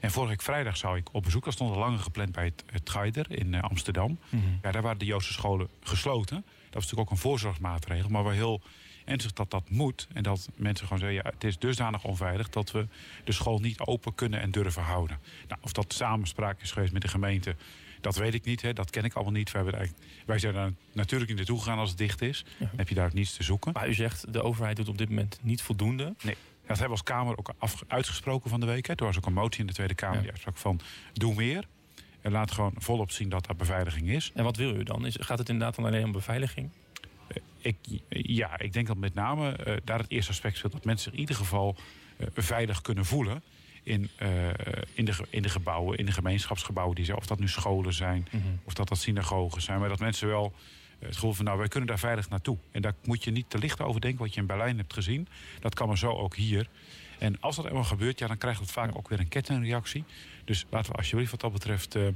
En 0.00 0.10
vorige 0.10 0.30
week 0.30 0.42
vrijdag 0.42 0.76
zou 0.76 0.96
ik 0.96 1.08
op 1.12 1.22
bezoek. 1.22 1.44
Dat 1.44 1.52
stond 1.52 1.74
al 1.74 1.78
langer 1.78 1.98
gepland 1.98 2.32
bij 2.32 2.44
het, 2.44 2.64
het 2.66 2.90
Geider 2.90 3.26
in 3.28 3.52
uh, 3.52 3.60
Amsterdam. 3.60 4.18
Mm 4.28 4.40
-hmm. 4.40 4.58
ja, 4.62 4.72
daar 4.72 4.82
waren 4.82 4.98
de 4.98 5.04
Joodse 5.04 5.32
scholen 5.32 5.68
gesloten. 5.82 6.36
Dat 6.36 6.74
was 6.74 6.82
natuurlijk 6.82 7.00
ook 7.00 7.10
een 7.10 7.22
voorzorgsmaatregel. 7.22 8.08
Maar 8.08 8.24
wel 8.24 8.32
heel 8.32 8.62
ernstig 9.06 9.32
dat 9.32 9.50
dat 9.50 9.70
moet. 9.70 10.08
En 10.12 10.22
dat 10.22 10.48
mensen 10.54 10.86
gewoon 10.86 11.02
zeggen, 11.02 11.22
ja, 11.24 11.30
het 11.30 11.44
is 11.44 11.58
dusdanig 11.58 12.04
onveilig... 12.04 12.48
dat 12.48 12.70
we 12.70 12.86
de 13.24 13.32
school 13.32 13.58
niet 13.58 13.80
open 13.80 14.14
kunnen 14.14 14.40
en 14.40 14.50
durven 14.50 14.82
houden. 14.82 15.18
Nou, 15.48 15.60
of 15.62 15.72
dat 15.72 15.92
samenspraak 15.92 16.60
is 16.60 16.72
geweest 16.72 16.92
met 16.92 17.02
de 17.02 17.08
gemeente... 17.08 17.56
Dat 18.00 18.16
weet 18.16 18.34
ik 18.34 18.44
niet, 18.44 18.62
hè. 18.62 18.72
dat 18.72 18.90
ken 18.90 19.04
ik 19.04 19.14
allemaal 19.14 19.32
niet. 19.32 19.50
Wij, 19.50 19.90
wij 20.26 20.38
zijn 20.38 20.54
daar 20.54 20.72
natuurlijk 20.92 21.28
niet 21.28 21.38
naartoe 21.38 21.58
gegaan 21.58 21.78
als 21.78 21.88
het 21.88 21.98
dicht 21.98 22.22
is. 22.22 22.44
Dan 22.58 22.68
heb 22.76 22.88
je 22.88 22.94
daar 22.94 23.06
ook 23.06 23.12
niets 23.12 23.36
te 23.36 23.42
zoeken. 23.42 23.72
Maar 23.72 23.88
u 23.88 23.94
zegt, 23.94 24.32
de 24.32 24.42
overheid 24.42 24.76
doet 24.76 24.88
op 24.88 24.98
dit 24.98 25.08
moment 25.08 25.38
niet 25.42 25.62
voldoende. 25.62 26.14
Nee. 26.22 26.36
Dat 26.66 26.78
hebben 26.78 26.84
we 26.84 26.90
als 26.90 27.02
Kamer 27.02 27.38
ook 27.38 27.50
af, 27.58 27.82
uitgesproken 27.86 28.50
van 28.50 28.60
de 28.60 28.66
week. 28.66 28.86
Hè. 28.86 28.94
Er 28.94 29.04
was 29.04 29.16
ook 29.16 29.26
een 29.26 29.32
motie 29.32 29.60
in 29.60 29.66
de 29.66 29.72
Tweede 29.72 29.94
Kamer 29.94 30.16
ja. 30.16 30.20
die 30.20 30.30
uitsprak 30.30 30.56
van 30.56 30.80
doe 31.12 31.34
meer. 31.34 31.64
En 32.20 32.32
laat 32.32 32.50
gewoon 32.50 32.72
volop 32.76 33.10
zien 33.10 33.28
dat 33.28 33.48
er 33.48 33.56
beveiliging 33.56 34.08
is. 34.08 34.30
En 34.34 34.44
wat 34.44 34.56
wil 34.56 34.74
u 34.74 34.82
dan? 34.82 35.06
Is, 35.06 35.16
gaat 35.20 35.38
het 35.38 35.48
inderdaad 35.48 35.76
dan 35.76 35.84
alleen 35.84 36.04
om 36.04 36.12
beveiliging? 36.12 36.70
Ik, 37.66 37.76
ja, 38.08 38.58
ik 38.58 38.72
denk 38.72 38.86
dat 38.86 38.96
met 38.96 39.14
name 39.14 39.58
uh, 39.66 39.76
daar 39.84 39.98
het 39.98 40.10
eerste 40.10 40.30
aspect 40.30 40.56
speelt... 40.56 40.72
dat 40.72 40.84
mensen 40.84 41.04
zich 41.04 41.12
in 41.12 41.18
ieder 41.18 41.36
geval 41.36 41.76
uh, 42.18 42.26
veilig 42.34 42.80
kunnen 42.80 43.04
voelen... 43.04 43.42
In, 43.82 44.10
uh, 44.22 44.28
in, 44.94 45.04
de, 45.04 45.14
in 45.30 45.42
de 45.42 45.48
gebouwen, 45.48 45.98
in 45.98 46.06
de 46.06 46.12
gemeenschapsgebouwen 46.12 46.94
die 46.94 47.04
zijn. 47.04 47.16
Of 47.16 47.26
dat 47.26 47.38
nu 47.38 47.48
scholen 47.48 47.92
zijn, 47.92 48.28
mm 48.30 48.40
-hmm. 48.40 48.60
of 48.64 48.74
dat 48.74 48.88
dat 48.88 48.98
synagogen 48.98 49.62
zijn. 49.62 49.78
Maar 49.78 49.88
dat 49.88 49.98
mensen 49.98 50.28
wel 50.28 50.52
het 50.98 51.14
gevoel 51.14 51.32
van, 51.32 51.44
nou, 51.44 51.58
wij 51.58 51.68
kunnen 51.68 51.88
daar 51.88 51.98
veilig 51.98 52.28
naartoe. 52.28 52.58
En 52.70 52.82
daar 52.82 52.94
moet 53.04 53.24
je 53.24 53.30
niet 53.30 53.50
te 53.50 53.58
licht 53.58 53.80
over 53.80 54.00
denken 54.00 54.20
wat 54.20 54.34
je 54.34 54.40
in 54.40 54.46
Berlijn 54.46 54.76
hebt 54.76 54.92
gezien. 54.92 55.28
Dat 55.60 55.74
kan 55.74 55.88
maar 55.88 55.98
zo 55.98 56.10
ook 56.10 56.36
hier. 56.36 56.68
En 57.18 57.40
als 57.40 57.56
dat 57.56 57.66
eenmaal 57.66 57.84
gebeurt, 57.84 58.18
ja, 58.18 58.26
dan 58.26 58.38
krijgt 58.38 58.60
het 58.60 58.70
vaak 58.70 58.96
ook 58.96 59.08
weer 59.08 59.20
een 59.20 59.28
kettingreactie. 59.28 60.04
Dus 60.44 60.64
laten 60.70 60.92
we 60.92 60.98
alsjeblieft 60.98 61.30
wat 61.30 61.40
dat 61.40 61.52
betreft... 61.52 61.96
Uh, 61.96 62.06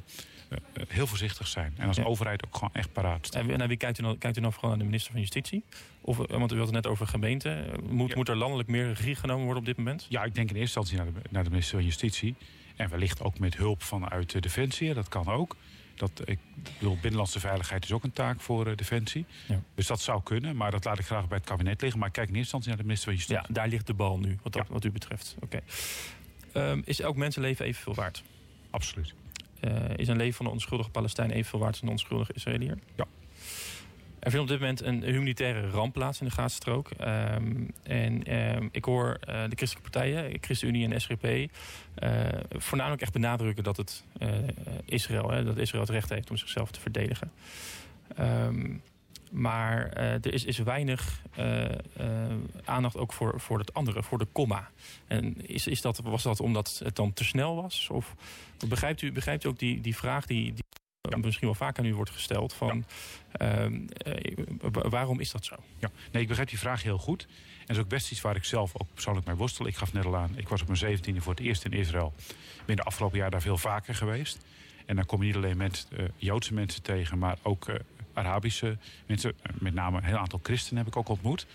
heel 0.88 1.06
voorzichtig 1.06 1.46
zijn. 1.46 1.74
En 1.76 1.88
als 1.88 1.96
ja. 1.96 2.02
overheid 2.02 2.44
ook 2.46 2.54
gewoon 2.54 2.70
echt 2.72 2.92
paraat. 2.92 3.34
En 3.34 3.58
naar 3.58 3.68
wie 3.68 3.76
kijkt 3.76 3.98
u 3.98 4.02
nou, 4.02 4.18
kijkt 4.18 4.36
u 4.36 4.40
nou 4.40 4.52
vooral 4.52 4.70
naar 4.70 4.78
de 4.78 4.84
minister 4.84 5.12
van 5.12 5.20
Justitie? 5.20 5.64
Of, 6.00 6.16
want 6.16 6.52
u 6.52 6.56
had 6.56 6.66
het 6.66 6.74
net 6.74 6.86
over 6.86 7.06
gemeenten. 7.06 7.66
Moet, 7.88 8.08
ja. 8.08 8.16
moet 8.16 8.28
er 8.28 8.36
landelijk 8.36 8.68
meer 8.68 8.86
regie 8.86 9.14
genomen 9.14 9.44
worden 9.44 9.62
op 9.62 9.68
dit 9.68 9.76
moment? 9.76 10.06
Ja, 10.08 10.24
ik 10.24 10.34
denk 10.34 10.50
in 10.50 10.56
eerste 10.56 10.78
instantie 10.78 10.96
naar 10.96 11.22
de, 11.22 11.28
naar 11.30 11.44
de 11.44 11.50
minister 11.50 11.74
van 11.76 11.84
Justitie. 11.84 12.34
En 12.76 12.88
wellicht 12.88 13.22
ook 13.22 13.38
met 13.38 13.56
hulp 13.56 13.82
vanuit 13.82 14.30
de 14.30 14.40
Defensie. 14.40 14.94
Dat 14.94 15.08
kan 15.08 15.26
ook. 15.26 15.56
Dat, 15.94 16.22
ik 16.24 16.38
bedoel, 16.78 16.94
binnenlandse 16.94 17.40
veiligheid 17.40 17.84
is 17.84 17.92
ook 17.92 18.04
een 18.04 18.12
taak 18.12 18.40
voor 18.40 18.66
uh, 18.66 18.76
Defensie. 18.76 19.26
Ja. 19.46 19.62
Dus 19.74 19.86
dat 19.86 20.00
zou 20.00 20.22
kunnen, 20.22 20.56
maar 20.56 20.70
dat 20.70 20.84
laat 20.84 20.98
ik 20.98 21.04
graag 21.04 21.28
bij 21.28 21.36
het 21.36 21.46
kabinet 21.46 21.80
liggen. 21.80 21.98
Maar 21.98 22.08
ik 22.08 22.14
kijk 22.14 22.28
in 22.28 22.34
eerste 22.34 22.56
instantie 22.56 22.68
naar 22.68 22.78
de 22.78 22.84
minister 22.84 23.08
van 23.08 23.18
Justitie. 23.18 23.46
Ja, 23.48 23.54
daar 23.54 23.68
ligt 23.68 23.86
de 23.86 23.94
bal 23.94 24.18
nu, 24.18 24.38
wat, 24.42 24.52
dat, 24.52 24.66
ja. 24.66 24.72
wat 24.72 24.84
u 24.84 24.90
betreft. 24.90 25.36
Oké. 25.40 25.60
Okay. 26.52 26.70
Um, 26.70 26.82
is 26.84 27.00
elk 27.00 27.16
mensenleven 27.16 27.64
evenveel 27.64 27.94
waard? 27.94 28.22
Absoluut. 28.70 29.14
Uh, 29.64 29.72
is 29.96 30.08
een 30.08 30.16
leven 30.16 30.34
van 30.34 30.46
een 30.46 30.52
onschuldige 30.52 30.90
Palestijn 30.90 31.30
evenveel 31.30 31.58
waard 31.58 31.72
als 31.72 31.82
een 31.82 31.88
onschuldige 31.88 32.32
Israëliër? 32.32 32.78
Ja. 32.96 33.06
Er 34.20 34.30
vindt 34.30 34.44
op 34.44 34.48
dit 34.48 34.60
moment 34.60 34.82
een 34.82 35.02
humanitaire 35.02 35.70
ramp 35.70 35.92
plaats 35.92 36.20
in 36.20 36.26
de 36.26 36.32
Gazastrook. 36.32 36.90
Um, 37.00 37.70
en 37.82 38.36
um, 38.56 38.68
ik 38.72 38.84
hoor 38.84 39.06
uh, 39.08 39.42
de 39.48 39.56
christelijke 39.56 39.90
partijen, 39.90 40.38
ChristenUnie 40.40 40.88
en 40.88 41.00
SGP... 41.00 41.24
Uh, 41.24 41.48
voornamelijk 42.50 43.02
echt 43.02 43.12
benadrukken 43.12 43.64
dat 43.64 43.76
het 43.76 44.04
uh, 44.18 44.28
Israël, 44.84 45.30
hè, 45.30 45.44
dat 45.44 45.56
Israël 45.56 45.82
het 45.82 45.92
recht 45.92 46.08
heeft 46.08 46.30
om 46.30 46.36
zichzelf 46.36 46.70
te 46.70 46.80
verdedigen. 46.80 47.30
Um, 48.20 48.82
maar 49.30 49.88
er 49.92 50.32
is, 50.32 50.44
is 50.44 50.58
weinig 50.58 51.22
aandacht 52.64 52.96
ook 52.96 53.12
voor, 53.12 53.40
voor 53.40 53.58
het 53.58 53.74
andere, 53.74 54.02
voor 54.02 54.18
de 54.18 54.26
komma. 54.32 54.70
En 55.06 55.46
is, 55.48 55.66
is 55.66 55.80
dat, 55.80 55.98
was 55.98 56.22
dat 56.22 56.40
omdat 56.40 56.80
het 56.84 56.96
dan 56.96 57.12
te 57.12 57.24
snel 57.24 57.62
was? 57.62 57.88
Of 57.90 58.14
begrijpt 58.68 59.02
u, 59.02 59.12
begrijpt 59.12 59.44
u 59.44 59.48
ook 59.48 59.58
die, 59.58 59.80
die 59.80 59.96
vraag 59.96 60.26
die... 60.26 60.52
die 60.52 60.64
ja. 61.10 61.16
misschien 61.16 61.46
wel 61.46 61.56
vaak 61.56 61.78
aan 61.78 61.84
u 61.84 61.94
wordt 61.94 62.10
gesteld. 62.10 62.52
Van, 62.52 62.84
ja. 63.32 63.68
uh, 63.68 63.80
waarom 64.70 65.20
is 65.20 65.30
dat 65.30 65.44
zo? 65.44 65.56
Ja, 65.78 65.90
nee, 66.12 66.22
ik 66.22 66.28
begrijp 66.28 66.48
die 66.48 66.58
vraag 66.58 66.82
heel 66.82 66.98
goed. 66.98 67.26
En 67.60 67.66
dat 67.66 67.76
is 67.76 67.82
ook 67.82 67.88
best 67.88 68.10
iets 68.10 68.20
waar 68.20 68.36
ik 68.36 68.44
zelf 68.44 68.72
ook 68.74 68.86
persoonlijk 68.94 69.26
mee 69.26 69.36
worstel. 69.36 69.66
Ik 69.66 69.76
gaf 69.76 69.92
net 69.92 70.04
al 70.04 70.16
aan, 70.16 70.38
ik 70.38 70.48
was 70.48 70.60
op 70.60 70.66
mijn 70.66 70.78
zeventiende 70.78 71.20
voor 71.20 71.34
het 71.34 71.42
eerst 71.42 71.64
in 71.64 71.72
Israël. 71.72 72.12
Ik 72.58 72.64
ben 72.66 72.76
de 72.76 72.82
afgelopen 72.82 73.18
jaar 73.18 73.30
daar 73.30 73.42
veel 73.42 73.58
vaker 73.58 73.94
geweest. 73.94 74.38
En 74.86 74.96
dan 74.96 75.06
kom 75.06 75.20
je 75.20 75.26
niet 75.26 75.36
alleen 75.36 75.56
met 75.56 75.88
uh, 75.92 76.08
Joodse 76.16 76.54
mensen 76.54 76.82
tegen, 76.82 77.18
maar 77.18 77.38
ook 77.42 77.68
uh, 77.68 77.74
Arabische 78.20 78.78
mensen. 79.06 79.34
Met 79.58 79.74
name 79.74 79.96
een 79.96 80.04
heel 80.04 80.16
aantal 80.16 80.40
christenen 80.42 80.78
heb 80.84 80.92
ik 80.92 80.98
ook 80.98 81.08
ontmoet. 81.08 81.46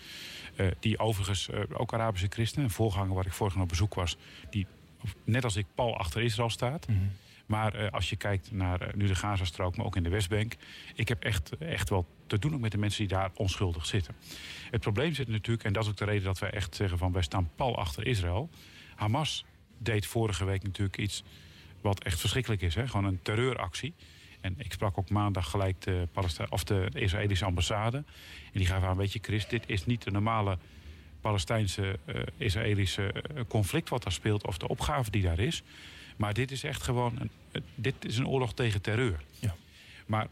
Uh, 0.56 0.66
die 0.80 0.98
overigens 0.98 1.50
ook 1.72 1.94
Arabische 1.94 2.26
christenen. 2.30 2.64
Een 2.64 2.70
voorganger 2.70 3.14
waar 3.14 3.26
ik 3.26 3.32
vorig 3.32 3.56
op 3.56 3.68
bezoek 3.68 3.94
was, 3.94 4.16
die 4.50 4.66
net 5.24 5.44
als 5.44 5.56
ik 5.56 5.66
pal 5.74 5.98
achter 5.98 6.22
Israël 6.22 6.50
staat. 6.50 6.88
Mm 6.88 6.96
-hmm. 6.96 7.10
Maar 7.46 7.80
uh, 7.80 7.90
als 7.90 8.10
je 8.10 8.16
kijkt 8.16 8.52
naar 8.52 8.90
nu 8.94 9.06
de 9.06 9.14
Gazastrook, 9.14 9.76
maar 9.76 9.86
ook 9.86 9.96
in 9.96 10.02
de 10.02 10.08
Westbank... 10.08 10.56
ik 10.94 11.08
heb 11.08 11.22
echt, 11.22 11.58
echt 11.58 11.88
wel 11.88 12.06
te 12.26 12.38
doen 12.38 12.54
ook 12.54 12.60
met 12.60 12.72
de 12.72 12.78
mensen 12.78 13.06
die 13.06 13.16
daar 13.16 13.30
onschuldig 13.34 13.86
zitten. 13.86 14.14
Het 14.70 14.80
probleem 14.80 15.14
zit 15.14 15.28
natuurlijk, 15.28 15.64
en 15.64 15.72
dat 15.72 15.82
is 15.82 15.88
ook 15.88 15.96
de 15.96 16.04
reden 16.04 16.24
dat 16.24 16.38
wij 16.38 16.50
echt 16.50 16.74
zeggen... 16.74 16.98
van 16.98 17.12
wij 17.12 17.22
staan 17.22 17.50
pal 17.54 17.76
achter 17.76 18.06
Israël. 18.06 18.50
Hamas 18.94 19.44
deed 19.78 20.06
vorige 20.06 20.44
week 20.44 20.62
natuurlijk 20.62 20.98
iets 20.98 21.22
wat 21.80 22.02
echt 22.02 22.20
verschrikkelijk 22.20 22.62
is. 22.62 22.74
Hè? 22.74 22.88
Gewoon 22.88 23.04
een 23.04 23.22
terreuractie. 23.22 23.94
En 24.46 24.54
ik 24.58 24.72
sprak 24.72 24.98
ook 24.98 25.10
maandag 25.10 25.50
gelijk 25.50 25.80
de, 25.80 26.08
of 26.48 26.64
de 26.64 26.88
Israëlische 26.92 27.44
ambassade. 27.44 27.96
En 27.96 28.04
die 28.52 28.66
gaven 28.66 28.88
aan, 28.88 28.96
weet 28.96 29.12
je 29.12 29.18
Chris, 29.22 29.48
dit 29.48 29.64
is 29.66 29.86
niet 29.86 30.02
de 30.02 30.10
normale... 30.10 30.58
Palestijnse-Israëlische 31.20 33.14
uh, 33.14 33.40
conflict 33.48 33.88
wat 33.88 34.02
daar 34.02 34.12
speelt... 34.12 34.46
of 34.46 34.58
de 34.58 34.68
opgave 34.68 35.10
die 35.10 35.22
daar 35.22 35.38
is... 35.38 35.62
Maar 36.16 36.34
dit 36.34 36.50
is 36.50 36.64
echt 36.64 36.82
gewoon 36.82 37.18
een, 37.18 37.62
dit 37.74 37.94
is 38.00 38.18
een 38.18 38.26
oorlog 38.26 38.54
tegen 38.54 38.82
terreur. 38.82 39.20
Ja. 39.38 39.54
Maar 40.06 40.22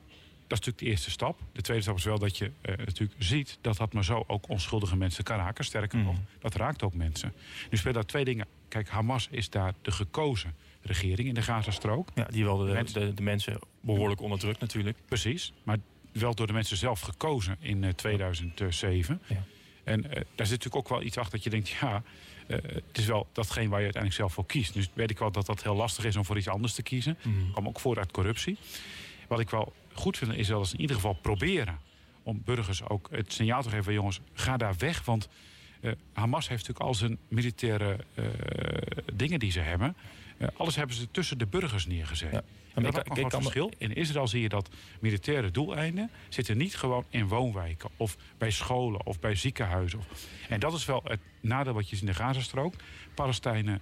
dat 0.47 0.59
is 0.59 0.67
natuurlijk 0.67 0.79
de 0.79 0.87
eerste 0.87 1.11
stap. 1.11 1.39
De 1.53 1.63
tweede 1.63 1.83
stap 1.83 1.97
is 1.97 2.05
wel 2.05 2.19
dat 2.19 2.39
je 2.39 2.45
uh, 2.45 2.77
natuurlijk 2.77 3.23
ziet 3.23 3.59
dat 3.61 3.77
dat 3.77 3.93
maar 3.93 4.05
zo 4.05 4.25
ook 4.27 4.49
onschuldige 4.49 4.97
mensen 4.97 5.25
kan 5.25 5.37
raken. 5.37 5.65
Sterker 5.65 5.99
mm. 5.99 6.05
nog, 6.05 6.17
dat 6.39 6.55
raakt 6.55 6.83
ook 6.83 6.95
mensen. 6.95 7.33
Nu 7.71 7.77
spelen 7.77 7.95
daar 7.95 8.07
twee 8.07 8.25
dingen. 8.25 8.47
Kijk, 8.69 8.89
Hamas 8.89 9.29
is 9.31 9.51
daar 9.51 9.75
de 9.83 9.93
gekozen 9.93 10.55
regering 10.85 11.29
in 11.29 11.35
de 11.35 11.43
Gazastrook. 11.43 12.09
Ja, 12.15 12.25
die 12.25 12.45
wel 12.45 12.57
de, 12.57 12.67
de, 12.67 12.73
mensen, 12.73 13.01
de, 13.01 13.15
de 13.15 13.23
mensen 13.23 13.59
behoorlijk 13.81 14.21
onderdrukt 14.21 14.61
natuurlijk. 14.61 14.99
Precies, 15.07 15.53
maar 15.63 15.79
wel 16.13 16.35
door 16.35 16.47
de 16.47 16.53
mensen 16.53 16.77
zelf 16.77 17.01
gekozen 17.01 17.57
in 17.61 17.83
uh, 17.83 17.91
2007. 17.91 19.23
Ja. 19.27 19.45
En 19.85 19.99
uh, 19.99 20.11
daar 20.11 20.47
zit 20.47 20.59
natuurlijk 20.65 20.77
ook 20.77 20.89
wel 20.89 21.03
iets 21.03 21.19
achter 21.19 21.33
dat 21.33 21.45
je 21.45 21.51
denkt, 21.51 21.69
ja, 21.69 22.03
uh, 22.47 22.59
het 22.63 22.99
is 22.99 23.07
wel 23.07 23.29
datgene 23.33 23.69
waar 23.69 23.79
je 23.79 23.85
uiteindelijk 23.85 24.23
zelf 24.23 24.33
voor 24.33 24.47
kiest. 24.47 24.75
Dus 24.75 24.89
weet 24.93 25.11
ik 25.11 25.19
wel 25.19 25.31
dat 25.31 25.47
dat 25.47 25.63
heel 25.63 25.75
lastig 25.75 26.05
is 26.05 26.17
om 26.17 26.25
voor 26.25 26.37
iets 26.37 26.49
anders 26.49 26.75
te 26.75 26.83
kiezen. 26.83 27.19
Mm. 27.23 27.53
kwam 27.53 27.69
ook 27.69 27.81
voor 27.81 27.99
uit 27.99 28.11
corruptie. 28.11 28.57
wat 29.29 29.41
ik 29.41 29.51
wel 29.51 29.73
goed 29.93 30.19
vind 30.19 30.35
is 30.35 30.47
dat 30.47 30.69
ze 30.69 30.75
in 30.75 30.81
ieder 30.81 30.97
geval 30.97 31.15
proberen 31.15 31.79
om 32.23 32.43
burgers 32.45 32.89
ook 32.89 33.09
het 33.11 33.33
signaal 33.33 33.63
te 33.63 33.69
geven: 33.69 33.93
jongens, 33.93 34.21
ga 34.33 34.57
daar 34.57 34.75
weg. 34.79 35.05
Want 35.05 35.29
uh, 35.81 35.93
Hamas 36.13 36.49
heeft 36.49 36.61
natuurlijk 36.61 36.89
al 36.89 36.95
zijn 36.95 37.19
militaire 37.29 37.97
dingen 39.15 39.39
die 39.39 39.51
ze 39.51 39.61
hebben. 39.61 39.97
Alles 40.57 40.77
hebben 40.77 40.97
ze 40.97 41.11
tussen 41.11 41.39
de 41.39 41.47
burgers 41.47 41.87
neergezet. 41.87 42.33
Ja. 42.33 42.43
En 42.75 42.83
dat 42.83 43.17
is 43.17 43.23
een 43.23 43.31
verschil. 43.31 43.73
In 43.79 43.95
Israël 43.95 44.29
zie 44.29 44.43
je 44.43 44.49
dat 44.49 44.69
militaire 45.01 45.51
doeleinden 45.51 46.11
zitten 46.29 46.57
niet 46.57 46.77
gewoon 46.77 47.05
in 47.09 47.29
woonwijken 47.29 47.91
of 47.97 48.17
bij 48.39 48.51
scholen 48.51 49.07
of 49.07 49.21
bij 49.21 49.35
ziekenhuizen. 49.35 50.01
En 50.49 50.61
dat 50.61 50.73
is 50.73 50.85
wel 50.85 51.01
het 51.05 51.21
nadeel 51.41 51.73
wat 51.73 51.89
je 51.89 51.97
ziet 51.97 52.07
in 52.07 52.13
de 52.13 52.19
Gazastrook. 52.19 52.75
Palestijnen 53.15 53.81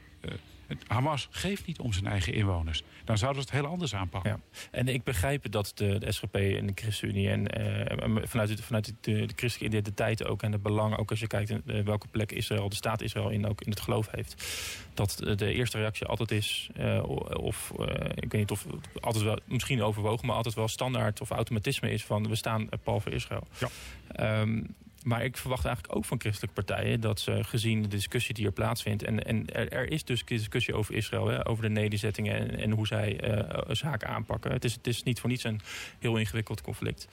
Hamas 0.87 1.29
geeft 1.31 1.67
niet 1.67 1.79
om 1.79 1.93
zijn 1.93 2.07
eigen 2.07 2.35
inwoners. 2.35 2.83
Dan 3.05 3.19
zouden 3.19 3.43
ze 3.43 3.49
het 3.49 3.61
heel 3.61 3.71
anders 3.71 3.95
aanpakken. 3.95 4.31
Ja. 4.31 4.59
En 4.71 4.89
ik 4.89 5.05
begrijp 5.05 5.51
dat 5.51 5.73
de, 5.75 5.99
de 5.99 6.13
SGP 6.13 6.35
en 6.35 6.67
de 6.67 6.73
ChristenUnie... 6.75 7.29
en 7.29 7.61
uh, 7.61 8.23
vanuit, 8.25 8.57
de, 8.57 8.63
vanuit 8.63 8.85
de, 8.85 8.93
de 9.01 9.33
christelijke 9.37 9.77
identiteit 9.77 10.27
ook... 10.27 10.43
en 10.43 10.51
de 10.51 10.59
belangen, 10.59 10.99
ook 10.99 11.11
als 11.11 11.21
je 11.21 11.27
kijkt 11.27 11.51
in 11.51 11.63
uh, 11.67 11.85
welke 11.85 12.09
plek 12.09 12.33
Israël, 12.33 12.69
de 12.69 12.75
staat 12.75 13.01
Israël... 13.01 13.31
in, 13.31 13.47
ook 13.47 13.61
in 13.61 13.71
het 13.71 13.81
geloof 13.81 14.11
heeft... 14.11 14.47
dat 14.95 15.17
de 15.37 15.53
eerste 15.53 15.79
reactie 15.79 16.07
altijd 16.07 16.31
is... 16.31 16.71
Uh, 16.81 17.03
of 17.33 17.73
ik 18.15 18.33
weet 18.33 18.41
niet 18.41 18.51
of 18.51 18.67
altijd 19.01 19.25
wel 19.25 19.39
misschien 19.45 19.83
overwogen... 19.83 20.27
maar 20.27 20.37
altijd 20.37 20.55
wel 20.55 20.69
standaard 20.69 21.21
of 21.21 21.31
automatisme 21.31 21.91
is 21.91 22.05
van... 22.05 22.29
we 22.29 22.35
staan 22.35 22.69
pal 22.83 23.01
voor 23.01 23.13
Israël. 23.13 23.47
Ja. 23.59 24.41
Um, 24.41 24.75
maar 25.05 25.25
ik 25.25 25.37
verwacht 25.37 25.65
eigenlijk 25.65 25.97
ook 25.97 26.05
van 26.05 26.21
christelijke 26.21 26.63
partijen 26.63 27.01
dat 27.01 27.21
ze 27.21 27.45
gezien 27.45 27.83
de 27.83 27.89
discussie 27.89 28.35
die 28.35 28.47
er 28.47 28.53
plaatsvindt. 28.53 29.03
En, 29.03 29.25
en 29.25 29.53
er, 29.53 29.91
is 29.91 30.05
dus 30.05 30.25
discussie 30.25 30.75
over 30.75 30.95
Israël, 30.95 31.27
hè, 31.27 31.49
over 31.49 31.63
de 31.63 31.69
nederzettingen 31.69 32.35
en, 32.35 32.59
en 32.59 32.71
hoe 32.71 32.87
zij 32.87 33.31
uh, 33.31 33.75
zaken 33.75 34.09
aanpakken. 34.09 34.53
Het 34.53 34.65
is, 34.65 34.75
het 34.75 34.87
is 34.87 35.03
niet 35.03 35.21
voor 35.21 35.31
niets 35.31 35.45
een 35.45 35.61
heel 35.99 36.17
ingewikkeld 36.17 36.61
conflict. 36.61 37.09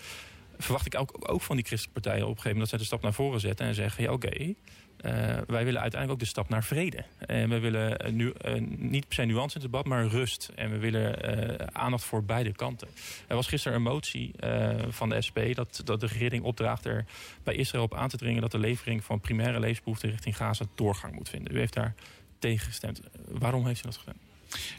Verwacht 0.57 0.85
ik 0.85 0.99
ook, 0.99 1.31
ook 1.31 1.41
van 1.41 1.55
die 1.55 1.65
christelijke 1.65 2.01
partijen 2.01 2.27
op 2.27 2.35
een 2.35 2.41
gegeven 2.41 2.57
moment 2.57 2.69
dat 2.69 2.79
zij 2.79 2.79
de 2.79 2.85
stap 2.85 3.01
naar 3.01 3.25
voren 3.25 3.39
zetten 3.39 3.65
en 3.65 3.73
zeggen: 3.73 4.03
ja, 4.03 4.11
oké, 4.11 4.53
uh, 5.05 5.11
wij 5.47 5.65
willen 5.65 5.81
uiteindelijk 5.81 6.11
ook 6.11 6.19
de 6.19 6.25
stap 6.25 6.49
naar 6.49 6.63
vrede. 6.63 7.03
En 7.17 7.49
we 7.49 7.59
willen 7.59 8.15
nu, 8.15 8.33
uh, 8.45 8.53
niet 8.77 9.07
per 9.07 9.15
se 9.15 9.23
nuance 9.23 9.55
in 9.55 9.61
het 9.61 9.71
debat, 9.71 9.85
maar 9.85 10.05
rust. 10.05 10.51
En 10.55 10.71
we 10.71 10.77
willen 10.77 11.75
aandacht 11.75 12.03
voor 12.03 12.23
beide 12.23 12.51
kanten. 12.51 12.87
Er 13.27 13.35
was 13.35 13.47
gisteren 13.47 13.77
een 13.77 13.83
motie 13.83 14.33
van 14.89 15.09
de 15.09 15.21
SP 15.27 15.37
dat, 15.53 15.81
dat 15.83 15.99
de 15.99 16.07
regering 16.07 16.43
opdraagt 16.43 16.85
er 16.85 17.05
bij 17.43 17.55
Israël 17.55 17.83
op 17.83 17.93
aan 17.93 18.09
te 18.09 18.17
dringen 18.17 18.41
dat 18.41 18.51
de 18.51 18.59
levering 18.59 19.03
van 19.03 19.19
primaire 19.19 19.59
levensbehoeften 19.59 20.09
richting 20.09 20.37
Gaza 20.37 20.65
doorgang 20.75 21.13
moet 21.13 21.29
vinden. 21.29 21.55
U 21.55 21.59
heeft 21.59 21.73
daar 21.73 21.93
tegen 22.39 22.65
gestemd. 22.65 23.01
Waarom 23.27 23.65
heeft 23.65 23.79
u 23.79 23.83
dat 23.83 23.97
gedaan? 23.97 24.17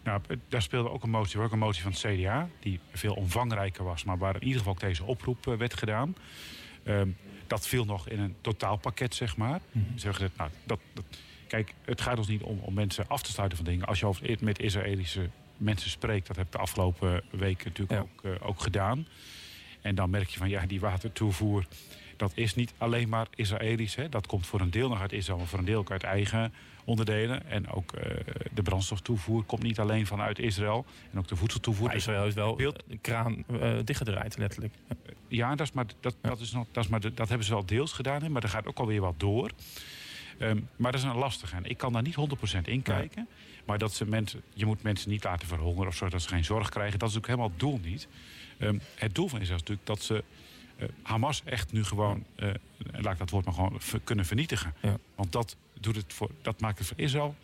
Nou, 0.05 0.21
daar 0.49 0.63
speelde 0.63 0.91
ook 0.91 1.03
een 1.03 1.11
motie, 1.11 1.41
ook 1.41 1.53
een 1.53 1.59
motie 1.59 1.83
van 1.83 1.93
het 1.93 2.01
CDA, 2.01 2.49
die 2.61 2.81
veel 2.93 3.15
omvangrijker 3.15 3.85
was, 3.85 4.05
maar 4.05 4.19
waar 4.19 4.35
in 4.35 4.43
ieder 4.43 4.59
geval 4.59 4.73
ook 4.73 4.81
deze 4.81 5.05
oproep 5.05 5.45
werd 5.45 5.75
gedaan. 5.75 6.15
Um, 6.85 7.17
dat 7.47 7.67
viel 7.67 7.85
nog 7.85 8.09
in 8.09 8.21
een 8.21 8.35
totaalpakket, 8.41 9.15
zeg 9.15 9.37
maar. 9.37 9.61
Mm 9.73 9.85
-hmm. 9.89 9.99
Zeggen 9.99 10.23
dat, 10.23 10.37
nou, 10.37 10.51
dat, 10.65 10.81
dat, 10.93 11.05
kijk, 11.47 11.75
het 11.85 12.01
gaat 12.01 12.19
ons 12.19 12.29
niet 12.29 12.43
om, 12.43 12.59
om 12.59 12.75
mensen 12.75 13.09
af 13.09 13.23
te 13.23 13.31
sluiten 13.31 13.59
van 13.59 13.67
dingen. 13.67 13.87
Als 13.87 14.01
je 14.01 14.07
over, 14.07 14.37
met 14.41 14.59
Israëlische 14.61 15.31
mensen 15.57 15.91
spreekt, 15.91 16.27
dat 16.27 16.37
heb 16.37 16.47
ik 16.47 16.53
de 16.53 16.59
afgelopen 16.59 17.23
weken 17.31 17.69
natuurlijk 17.69 18.01
ook, 18.01 18.25
uh, 18.25 18.33
ook 18.41 18.61
gedaan. 18.61 19.07
En 19.81 19.95
dan 19.95 20.11
merk 20.11 20.29
je 20.29 20.39
van 20.39 20.49
ja, 20.49 20.67
die 20.67 20.81
watertoevoer, 20.81 21.67
dat 22.21 22.33
is 22.35 22.55
niet 22.55 22.73
alleen 22.79 23.09
maar 23.09 23.27
Israëlisch. 23.35 23.95
Hè. 23.95 24.09
Dat 24.09 24.27
komt 24.27 24.47
voor 24.47 24.61
een 24.61 24.71
deel 24.71 24.89
nog 24.89 25.01
uit 25.01 25.13
Israël, 25.13 25.39
maar 25.39 25.47
voor 25.47 25.59
een 25.59 25.65
deel 25.65 25.79
ook 25.79 25.91
uit 25.91 26.03
eigen 26.03 26.53
onderdelen. 26.85 27.47
En 27.47 27.71
ook 27.71 27.93
uh, 27.95 28.03
de 28.53 28.63
brandstoftoevoer 28.63 29.45
komt 29.45 29.63
niet 29.63 29.79
alleen 29.79 30.07
vanuit 30.07 30.39
Israël. 30.39 30.85
En 31.13 31.19
ook 31.19 31.29
de 31.29 31.37
voedseltoevoer. 31.37 31.87
Maar 31.87 31.97
Israël 31.97 32.27
is 32.27 32.35
wel 32.35 32.57
beeld... 32.57 32.83
de 32.87 32.99
kraan 32.99 33.45
uh, 33.51 33.73
dichtgedraaid, 33.85 34.39
letterlijk. 34.39 34.75
Ja, 35.29 35.55
dat, 35.55 35.67
is 35.67 35.73
maar, 35.73 35.85
dat, 36.01 36.17
ja. 36.23 36.29
dat, 36.29 36.41
is 36.41 36.53
nog, 36.53 36.67
dat, 36.73 36.85
is 36.85 36.91
maar, 36.91 37.01
dat 37.01 37.29
hebben 37.29 37.47
ze 37.47 37.53
wel 37.53 37.67
deels 37.67 37.93
gedaan. 37.93 38.23
Hè, 38.23 38.29
maar 38.29 38.43
er 38.43 38.49
gaat 38.49 38.67
ook 38.67 38.79
alweer 38.79 39.01
wat 39.01 39.21
door. 39.21 39.51
Um, 40.39 40.69
maar 40.77 40.93
dat 40.93 41.01
is 41.01 41.07
een 41.07 41.17
lastige. 41.17 41.57
En 41.57 41.65
ik 41.65 41.77
kan 41.77 41.93
daar 41.93 42.03
niet 42.03 42.17
100% 42.57 42.61
in 42.65 42.83
kijken. 42.83 43.27
Ja. 43.29 43.35
Maar 43.65 43.79
dat 43.79 43.95
ze 43.95 44.07
mensen, 44.07 44.43
je 44.55 44.67
moet 44.67 44.83
mensen 44.83 45.11
niet 45.11 45.25
laten 45.25 45.49
verhongeren 45.49 45.89
of 45.89 45.97
zo, 45.97 46.09
dat 46.09 46.23
ze 46.23 46.29
geen 46.29 46.45
zorg 46.45 46.69
krijgen. 46.69 46.99
Dat 46.99 47.11
is 47.11 47.17
ook 47.17 47.27
helemaal 47.27 47.49
het 47.49 47.59
doel 47.59 47.81
niet. 47.83 48.09
Um, 48.59 48.81
het 48.95 49.15
doel 49.15 49.29
van 49.29 49.41
Israël 49.41 49.61
is 49.61 49.67
natuurlijk 49.69 49.87
dat 49.87 50.03
ze 50.03 50.25
Hamas 51.03 51.43
echt 51.45 51.73
nu 51.73 51.85
gewoon, 51.85 52.25
uh, 52.37 52.51
laat 52.93 53.13
ik 53.13 53.19
dat 53.19 53.31
woord 53.31 53.45
maar 53.45 53.55
gewoon 53.55 53.81
kunnen 54.05 54.25
vernietigen. 54.25 54.75
Ja. 54.83 54.97
Want 55.15 55.33
dat, 55.33 55.57
doet 55.81 55.97
het 55.97 56.13
voor, 56.13 56.31
dat 56.43 56.61
maakt 56.61 56.79
het 56.79 56.87
voor 56.87 56.99
Israël 56.99 57.37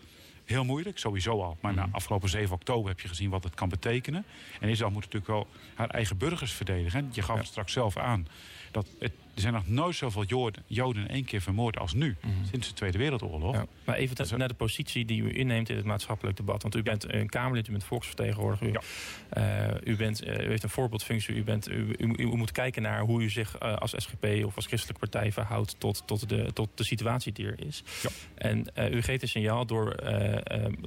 heel 0.45 0.65
moeilijk, 0.65 0.99
sowieso 0.99 1.43
al. 1.43 1.57
Maar 1.61 1.73
mm. 1.73 1.79
na 1.79 1.89
afgelopen 1.91 2.29
7 2.29 2.55
oktober 2.55 2.89
heb 2.89 3.01
je 3.01 3.09
gezien 3.09 3.31
wat 3.31 3.45
het 3.45 3.55
kan 3.55 3.69
betekenen. 3.69 4.25
En 4.61 4.69
Israël 4.69 4.91
moet 4.91 5.05
natuurlijk 5.05 5.33
wel 5.33 5.47
haar 5.75 5.91
eigen 5.91 6.17
burgers 6.17 6.53
verdedigen. 6.53 7.09
Je 7.13 7.23
gaf 7.23 7.35
ja. 7.35 7.41
het 7.41 7.51
straks 7.51 7.73
zelf 7.73 7.97
aan. 7.97 8.29
Dat 8.71 8.87
het, 8.99 9.13
er 9.37 9.43
zijn 9.43 9.55
nog 9.55 9.69
nooit 9.69 9.97
zoveel 9.97 10.25
Joden, 10.25 10.63
Joden 10.67 11.03
in 11.03 11.09
één 11.09 11.25
keer 11.25 11.41
vermoord 11.41 11.79
als 11.79 11.95
nu. 11.95 12.17
Mm. 12.21 12.33
Sinds 12.51 12.69
de 12.69 12.75
Tweede 12.75 12.99
Wereldoorlog. 12.99 13.55
Ja. 13.55 13.67
Maar 13.85 13.97
even 13.97 14.39
naar 14.39 14.49
de 14.49 14.55
positie 14.55 15.05
die 15.05 15.23
u 15.23 15.39
inneemt 15.39 15.69
in 15.69 15.77
het 15.77 15.85
maatschappelijk 15.85 16.37
debat. 16.37 16.63
Want 16.63 16.75
u 16.75 16.83
bent 16.83 17.13
een 17.13 17.29
Kamerlid, 17.29 17.69
u 17.69 17.71
bent 17.71 17.85
volksvertegenwoordiger. 17.85 18.69
U, 18.69 18.73
ja. 18.73 19.71
uh, 19.73 19.93
u, 19.93 19.97
bent, 19.97 20.27
uh, 20.27 20.39
u 20.39 20.49
heeft 20.49 20.63
een 20.63 20.69
voorbeeldfunctie. 20.69 21.35
U, 21.35 21.45
bent, 21.45 21.69
u, 21.69 21.95
u, 21.99 22.13
u, 22.17 22.27
moet 22.27 22.53
kijken 22.53 22.83
naar 22.83 23.01
hoe 23.01 23.23
u 23.23 23.31
zich 23.31 23.63
uh, 23.63 23.77
als 23.77 23.95
SGP 23.97 24.25
of 24.45 24.57
als 24.57 24.67
christelijke 24.67 25.09
partij 25.09 25.33
verhoudt 25.33 25.75
tot, 25.79 26.03
tot, 26.07 26.29
de, 26.29 26.51
tot 26.53 26.69
de 26.75 26.85
situatie 26.85 27.33
die 27.33 27.47
er 27.47 27.67
is. 27.67 27.83
Ja. 28.03 28.11
En 28.35 28.67
u 28.95 29.03
geeft 29.03 29.23
een 29.23 29.29
signaal 29.29 29.67
door 29.67 29.97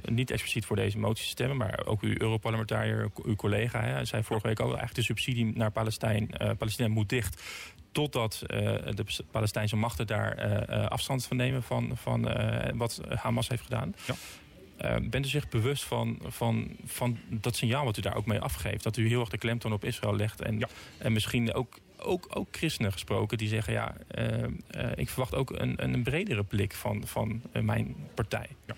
niet 0.04 0.30
expliciet 0.30 0.64
voor 0.64 0.76
deze 0.76 0.98
motie 0.98 1.24
te 1.24 1.30
stemmen. 1.30 1.56
Maar 1.56 1.86
ook 1.86 2.02
uw 2.02 2.14
Europarlementariër, 2.18 3.10
uw 3.24 3.36
collega, 3.36 3.82
hè, 3.82 4.04
zei 4.04 4.22
vorige 4.22 4.46
week 4.46 4.60
ook 4.60 4.66
eigenlijk 4.66 4.94
de 4.94 5.02
subsidie 5.02 5.52
naar 5.54 5.70
Palestijn, 5.70 6.30
Palestina 6.58 6.88
moet 6.88 7.08
dicht 7.08 7.42
totdat 7.92 8.42
uh, 8.42 8.48
de 8.94 9.04
Palestijnse 9.30 9.76
machten 9.76 10.06
daar 10.06 10.68
uh, 10.70 10.86
afstand 10.86 11.26
van 11.26 11.36
nemen 11.36 11.62
van, 11.62 11.90
van 11.94 12.28
wat 12.74 13.00
Hamas 13.08 13.48
heeft 13.48 13.62
gedaan. 13.62 13.94
Ja. 14.76 15.00
bent 15.00 15.26
u 15.26 15.28
zich 15.28 15.48
bewust 15.48 15.84
van, 15.84 16.18
van, 16.26 16.76
van 16.84 17.18
dat 17.28 17.56
signaal 17.56 17.84
wat 17.84 17.96
u 17.96 18.00
daar 18.00 18.16
ook 18.16 18.26
mee 18.26 18.40
afgeeft? 18.40 18.82
Dat 18.82 18.96
u 18.96 19.08
heel 19.08 19.20
erg 19.20 19.28
de 19.28 19.38
klemtoon 19.38 19.72
op 19.72 19.84
Israël 19.84 20.16
legt. 20.16 20.40
En, 20.40 20.58
ja. 20.58 20.68
en 20.98 21.12
misschien 21.12 21.54
ook, 21.54 21.78
ook, 21.96 22.26
ook 22.28 22.48
christenen 22.50 22.92
gesproken 22.92 23.38
die 23.38 23.48
zeggen... 23.48 23.72
ja, 23.72 23.94
ik 24.94 25.08
verwacht 25.08 25.34
ook 25.34 25.50
een, 25.50 25.82
een 25.82 26.02
bredere 26.02 26.44
blik 26.44 26.74
van, 26.74 27.06
van 27.06 27.42
mijn 27.52 27.96
partij. 28.14 28.48
Ja. 28.66 28.74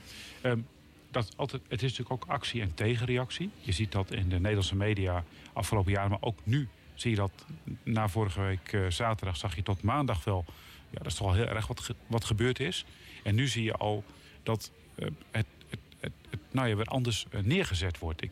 Um, 0.50 0.66
dat 1.12 1.32
altijd, 1.36 1.62
het 1.68 1.82
is 1.82 1.90
natuurlijk 1.90 2.22
ook 2.22 2.30
actie 2.30 2.60
en 2.60 2.74
tegenreactie. 2.74 3.50
Je 3.60 3.72
ziet 3.72 3.92
dat 3.92 4.10
in 4.10 4.28
de 4.28 4.36
Nederlandse 4.36 4.76
media 4.76 5.24
afgelopen 5.52 5.92
jaren, 5.92 6.10
maar 6.10 6.18
ook 6.20 6.38
nu 6.42 6.68
zie 7.02 7.10
je 7.10 7.16
dat 7.16 7.44
na 7.82 8.08
vorige 8.08 8.40
week 8.40 8.72
uh, 8.72 8.90
zaterdag 8.90 9.36
zag 9.36 9.56
je 9.56 9.62
tot 9.62 9.82
maandag 9.82 10.24
wel. 10.24 10.44
Ja, 10.90 10.98
dat 10.98 11.06
is 11.06 11.14
toch 11.14 11.26
al 11.26 11.34
heel 11.34 11.46
erg 11.46 11.66
wat, 11.66 11.80
ge 11.80 11.94
wat 12.06 12.24
gebeurd 12.24 12.60
is. 12.60 12.84
En 13.22 13.34
nu 13.34 13.48
zie 13.48 13.64
je 13.64 13.72
al 13.72 14.04
dat 14.42 14.70
uh, 14.96 15.08
het, 15.30 15.46
het, 15.68 15.80
het, 16.00 16.12
het, 16.30 16.40
nou 16.50 16.68
ja, 16.68 16.76
weer 16.76 16.86
anders 16.86 17.26
uh, 17.30 17.40
neergezet 17.40 17.98
wordt. 17.98 18.22
Ik 18.22 18.30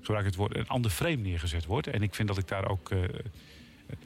gebruik 0.00 0.26
het 0.26 0.34
woord 0.34 0.56
een 0.56 0.68
ander 0.68 0.90
frame 0.90 1.16
neergezet 1.16 1.64
wordt. 1.64 1.86
En 1.86 2.02
ik 2.02 2.14
vind 2.14 2.28
dat 2.28 2.38
ik 2.38 2.48
daar 2.48 2.68
ook, 2.68 2.90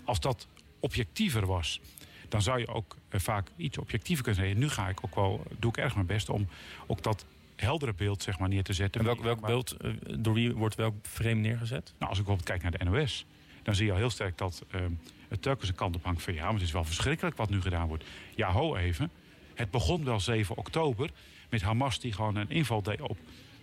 als 0.04 0.20
dat 0.20 0.46
objectiever 0.80 1.46
was, 1.46 1.80
dan 2.28 2.42
zou 2.42 2.58
je 2.58 2.68
ook 2.68 2.96
vaak 3.10 3.48
iets 3.56 3.78
objectiever 3.78 4.24
kunnen 4.24 4.42
zeggen. 4.42 4.60
Nu 4.60 4.68
ga 4.68 4.88
ik 4.88 4.98
ook 5.04 5.14
wel, 5.14 5.42
doe 5.58 5.70
ik 5.70 5.76
erg 5.76 5.94
mijn 5.94 6.06
best 6.06 6.28
om 6.28 6.48
ook 6.86 7.02
dat 7.02 7.24
heldere 7.56 7.94
beeld 7.94 8.22
zeg 8.22 8.38
maar, 8.38 8.48
neer 8.48 8.62
te 8.62 8.72
zetten. 8.72 9.00
En 9.00 9.06
welk, 9.06 9.22
welk 9.22 9.46
beeld, 9.46 9.76
door 10.18 10.34
wie 10.34 10.54
wordt 10.54 10.74
welk 10.74 10.94
frame 11.02 11.40
neergezet? 11.40 11.92
Nou, 11.98 12.10
als 12.10 12.18
ik 12.18 12.24
bijvoorbeeld 12.24 12.48
kijk 12.48 12.62
naar 12.62 12.78
de 12.78 12.84
NOS 12.84 13.26
dan 13.62 13.74
zie 13.74 13.86
je 13.86 13.92
al 13.92 13.98
heel 13.98 14.10
sterk 14.10 14.38
dat 14.38 14.64
uh, 14.74 14.80
het 15.28 15.42
telkens 15.42 15.68
een 15.68 15.74
kant 15.74 15.96
op 15.96 16.04
hangt 16.04 16.22
van 16.22 16.34
ja, 16.34 16.44
maar 16.44 16.52
het 16.52 16.62
is 16.62 16.72
wel 16.72 16.84
verschrikkelijk 16.84 17.36
wat 17.36 17.50
nu 17.50 17.60
gedaan 17.60 17.88
wordt. 17.88 18.04
Ja, 18.34 18.52
ho 18.52 18.76
even. 18.76 19.10
Het 19.54 19.70
begon 19.70 20.04
wel 20.04 20.20
7 20.20 20.56
oktober 20.56 21.10
met 21.48 21.62
Hamas 21.62 22.00
die 22.00 22.12
gewoon 22.12 22.36
een 22.36 22.50
inval 22.50 22.82
deed 22.82 23.00
op 23.00 23.18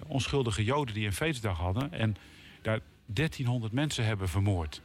onschuldige 0.08 0.64
Joden 0.64 0.94
die 0.94 1.06
een 1.06 1.14
feestdag 1.14 1.58
hadden 1.58 1.92
en 1.92 2.16
daar 2.62 2.80
1300 3.06 3.74
mensen 3.74 4.06
hebben 4.06 4.30
vermoord. 4.30 4.82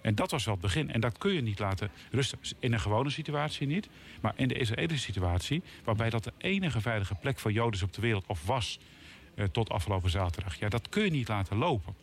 En 0.00 0.14
dat 0.14 0.30
was 0.30 0.44
wel 0.44 0.54
het 0.54 0.62
begin. 0.62 0.92
En 0.92 1.00
dat 1.00 1.18
kun 1.18 1.32
je 1.32 1.40
niet 1.40 1.58
laten 1.58 1.90
rusten. 2.10 2.38
In 2.58 2.72
een 2.72 2.80
gewone 2.80 3.10
situatie 3.10 3.66
niet. 3.66 3.88
Maar 4.20 4.32
in 4.36 4.48
de 4.48 4.54
Israëlische 4.54 5.04
situatie, 5.04 5.62
waarbij 5.84 6.10
dat 6.10 6.24
de 6.24 6.32
enige 6.38 6.80
veilige 6.80 7.14
plek 7.14 7.38
voor 7.38 7.52
Joden 7.52 7.82
op 7.82 7.92
de 7.92 8.00
wereld 8.00 8.24
of 8.26 8.46
was 8.46 8.78
uh, 9.34 9.44
tot 9.44 9.70
afgelopen 9.70 10.10
zaterdag. 10.10 10.58
Ja, 10.58 10.68
dat 10.68 10.88
kun 10.88 11.04
je 11.04 11.10
niet 11.10 11.28
laten 11.28 11.56
lopen. 11.56 11.94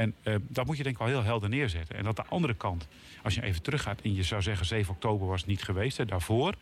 En 0.00 0.14
uh, 0.24 0.34
dat 0.48 0.66
moet 0.66 0.76
je 0.76 0.82
denk 0.82 0.94
ik 0.94 1.02
wel 1.02 1.10
heel 1.10 1.22
helder 1.22 1.48
neerzetten. 1.48 1.96
En 1.96 2.04
dat 2.04 2.16
de 2.16 2.24
andere 2.28 2.54
kant, 2.54 2.88
als 3.22 3.34
je 3.34 3.42
even 3.42 3.62
teruggaat 3.62 4.00
en 4.00 4.14
je 4.14 4.22
zou 4.22 4.42
zeggen 4.42 4.66
7 4.66 4.94
oktober 4.94 5.26
was 5.26 5.40
het 5.40 5.48
niet 5.48 5.62
geweest, 5.62 6.08
daarvoor, 6.08 6.54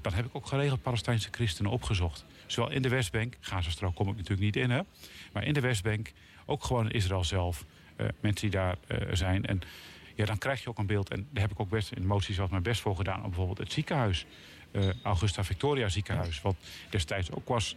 dan 0.00 0.12
heb 0.12 0.24
ik 0.24 0.34
ook 0.34 0.46
geregeld 0.46 0.82
Palestijnse 0.82 1.28
christenen 1.30 1.70
opgezocht. 1.70 2.24
Zowel 2.46 2.70
in 2.70 2.82
de 2.82 2.88
Westbank, 2.88 3.36
Gazastrook 3.40 3.94
kom 3.94 4.08
ik 4.08 4.16
natuurlijk 4.16 4.40
niet 4.40 4.56
in, 4.56 4.70
hè, 4.70 4.80
maar 5.32 5.44
in 5.44 5.52
de 5.52 5.60
Westbank, 5.60 6.12
ook 6.46 6.64
gewoon 6.64 6.84
in 6.84 6.94
Israël 6.94 7.24
zelf, 7.24 7.64
uh, 7.96 8.06
mensen 8.20 8.50
die 8.50 8.58
daar 8.58 8.76
uh, 8.88 8.98
zijn. 9.12 9.46
En 9.46 9.60
ja, 10.14 10.24
dan 10.24 10.38
krijg 10.38 10.62
je 10.62 10.68
ook 10.68 10.78
een 10.78 10.86
beeld, 10.86 11.10
en 11.10 11.26
daar 11.30 11.42
heb 11.42 11.52
ik 11.52 11.60
ook 11.60 11.70
best 11.70 11.92
in 11.92 12.00
de 12.00 12.08
motie 12.08 12.34
zelfs 12.34 12.50
mijn 12.50 12.62
best 12.62 12.80
voor 12.80 12.96
gedaan, 12.96 13.22
bijvoorbeeld 13.22 13.58
het 13.58 13.72
ziekenhuis, 13.72 14.26
Augusta 15.02 15.44
Victoria 15.44 15.88
ziekenhuis, 15.88 16.40
wat 16.40 16.56
destijds 16.90 17.30
ook 17.30 17.48
was 17.48 17.76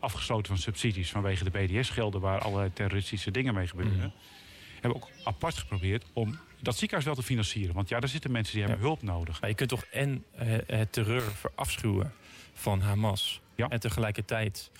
afgesloten 0.00 0.46
van 0.46 0.58
subsidies 0.58 1.10
vanwege 1.10 1.44
de 1.44 1.50
BDS-gelden 1.50 2.20
waar 2.20 2.40
allerlei 2.40 2.72
terroristische 2.72 3.30
dingen 3.30 3.54
mee 3.54 3.66
gebeuren. 3.66 3.94
Mm. 3.94 4.12
hebben 4.80 5.02
ook 5.02 5.08
apart 5.24 5.58
geprobeerd 5.58 6.04
om 6.12 6.38
dat 6.60 6.76
ziekenhuis 6.76 7.04
wel 7.04 7.14
te 7.14 7.22
financieren. 7.22 7.74
Want 7.74 7.88
ja, 7.88 8.00
daar 8.00 8.08
zitten 8.08 8.32
mensen 8.32 8.54
die 8.54 8.62
hebben 8.62 8.80
hulp 8.80 9.02
nodig. 9.02 9.40
Maar 9.40 9.50
je 9.50 9.56
kunt 9.56 9.68
toch 9.68 9.84
en 9.84 10.24
uh, 10.42 10.58
het 10.66 10.92
terreur 10.92 11.22
verafschuwen 11.22 12.12
van 12.54 12.80
Hamas... 12.80 13.40
Ja. 13.54 13.68
en 13.68 13.80
tegelijkertijd 13.80 14.70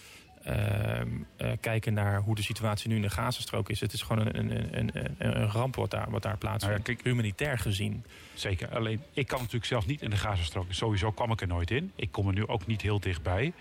uh, 0.46 1.00
uh, 1.38 1.52
kijken 1.60 1.94
naar 1.94 2.20
hoe 2.20 2.34
de 2.34 2.42
situatie 2.42 2.88
nu 2.88 2.96
in 2.96 3.02
de 3.02 3.10
Gazastrook 3.10 3.68
is. 3.68 3.80
Het 3.80 3.92
is 3.92 4.02
gewoon 4.02 4.26
een, 4.26 4.38
een, 4.38 4.78
een, 4.78 4.90
een, 4.94 5.40
een 5.40 5.50
ramp 5.50 5.76
wat 5.76 5.90
daar, 5.90 6.10
wat 6.10 6.22
daar 6.22 6.36
plaatsvindt, 6.36 6.78
Nou 6.78 6.88
ja, 6.88 6.94
kijk- 6.94 7.04
humanitair 7.04 7.58
gezien. 7.58 8.04
Zeker. 8.34 8.74
Alleen, 8.74 9.02
ik 9.12 9.26
kan 9.26 9.38
natuurlijk 9.38 9.64
zelf 9.64 9.86
niet 9.86 10.02
in 10.02 10.10
de 10.10 10.16
Gazastrook. 10.16 10.66
Sowieso 10.68 11.12
kwam 11.12 11.32
ik 11.32 11.40
er 11.40 11.46
nooit 11.46 11.70
in. 11.70 11.92
Ik 11.96 12.12
kom 12.12 12.26
er 12.26 12.32
nu 12.32 12.46
ook 12.46 12.66
niet 12.66 12.82
heel 12.82 13.00
dichtbij. 13.00 13.52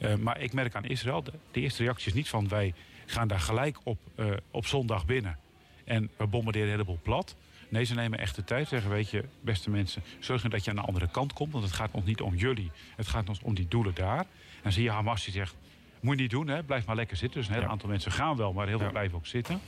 Eh, 0.00 0.14
maar 0.14 0.40
ik 0.40 0.52
merk 0.52 0.74
aan 0.74 0.84
Israël, 0.84 1.22
de, 1.22 1.32
de 1.50 1.60
eerste 1.60 1.82
reactie 1.82 2.06
is 2.06 2.14
niet 2.14 2.28
van... 2.28 2.48
wij 2.48 2.74
gaan 3.06 3.28
daar 3.28 3.40
gelijk 3.40 3.78
op, 3.82 3.98
eh, 4.14 4.26
op 4.50 4.66
zondag 4.66 5.06
binnen 5.06 5.38
en 5.84 6.10
we 6.16 6.26
bombarderen 6.26 6.66
een 6.68 6.74
heleboel 6.74 6.98
plat. 7.02 7.36
Nee, 7.68 7.84
ze 7.84 7.94
nemen 7.94 8.18
echt 8.18 8.36
de 8.36 8.44
tijd. 8.44 8.68
Zeggen, 8.68 8.90
weet 8.90 9.10
je, 9.10 9.24
beste 9.40 9.70
mensen, 9.70 10.02
zorg 10.18 10.42
dat 10.42 10.64
je 10.64 10.70
aan 10.70 10.76
de 10.76 10.82
andere 10.82 11.08
kant 11.10 11.32
komt. 11.32 11.52
Want 11.52 11.64
het 11.64 11.72
gaat 11.72 11.88
ons 11.92 12.04
niet 12.04 12.20
om 12.20 12.34
jullie. 12.34 12.70
Het 12.96 13.06
gaat 13.08 13.28
ons 13.28 13.40
om 13.42 13.54
die 13.54 13.68
doelen 13.68 13.94
daar. 13.94 14.18
En 14.18 14.26
dan 14.62 14.72
zie 14.72 14.82
je 14.82 14.90
Hamas 14.90 15.24
die 15.24 15.32
zegt, 15.32 15.54
moet 16.00 16.14
je 16.16 16.20
niet 16.22 16.30
doen, 16.30 16.48
hè? 16.48 16.62
blijf 16.62 16.86
maar 16.86 16.96
lekker 16.96 17.16
zitten. 17.16 17.38
Dus 17.40 17.48
een 17.48 17.54
heel 17.54 17.62
Ja. 17.62 17.68
aantal 17.68 17.88
mensen 17.88 18.12
gaan 18.12 18.36
wel, 18.36 18.52
maar 18.52 18.66
heel 18.66 18.76
veel 18.76 18.86
Ja. 18.86 18.92
blijven 18.92 19.16
ook 19.16 19.26
zitten. 19.26 19.60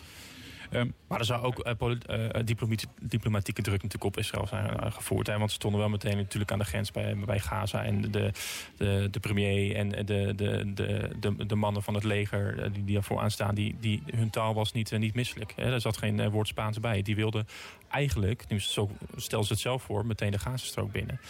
Maar 1.09 1.19
er 1.19 1.25
zou 1.25 1.43
ook 1.43 1.59
eh, 1.59 2.31
eh, 2.31 2.47
diplomati- 2.47 2.87
diplomatieke 3.01 3.63
druk 3.63 3.83
natuurlijk 3.83 4.05
op 4.05 4.17
Israël 4.17 4.47
zijn 4.47 4.77
eh, 4.77 4.93
gevoerd. 4.93 5.27
Hè? 5.27 5.39
Want 5.39 5.51
ze 5.51 5.57
stonden 5.57 5.81
wel 5.81 5.89
meteen 5.89 6.17
natuurlijk 6.17 6.53
aan 6.53 6.59
de 6.59 6.65
grens 6.65 6.91
bij, 6.91 7.17
bij 7.17 7.39
Gaza. 7.39 7.85
En 7.85 8.01
de, 8.01 8.31
de, 8.77 9.09
de 9.11 9.21
premier 9.21 9.77
en 9.77 9.89
de, 9.89 10.35
de, 10.35 10.73
de, 10.75 11.11
de, 11.21 11.47
de 11.47 11.55
mannen 11.55 11.83
van 11.83 11.95
het 11.95 12.05
leger 12.05 12.59
eh, 12.59 12.71
die, 12.73 12.95
daarvoor 12.95 13.21
aanstaan... 13.21 13.55
Die, 13.55 13.77
die, 13.81 14.03
hun 14.15 14.31
taal 14.31 14.55
was 14.55 14.73
niet, 14.73 14.93
eh, 14.93 14.99
niet 14.99 15.15
misselijk. 15.15 15.53
Hè? 15.57 15.73
Er 15.73 15.81
zat 15.81 15.97
geen 15.97 16.21
eh, 16.21 16.31
woord 16.31 16.49
Spaans 16.49 16.81
bij. 16.81 17.03
Die 17.03 17.17
wilden 17.17 17.47
eigenlijk, 17.91 18.45
nu 18.49 18.61
zo 18.61 18.91
stel 19.17 19.45
ze 19.45 19.53
het 19.53 19.63
zelf 19.63 19.83
voor... 19.83 20.07
meteen 20.07 20.31
de 20.31 20.39
Gazastrook 20.39 20.93
binnen. 20.93 21.21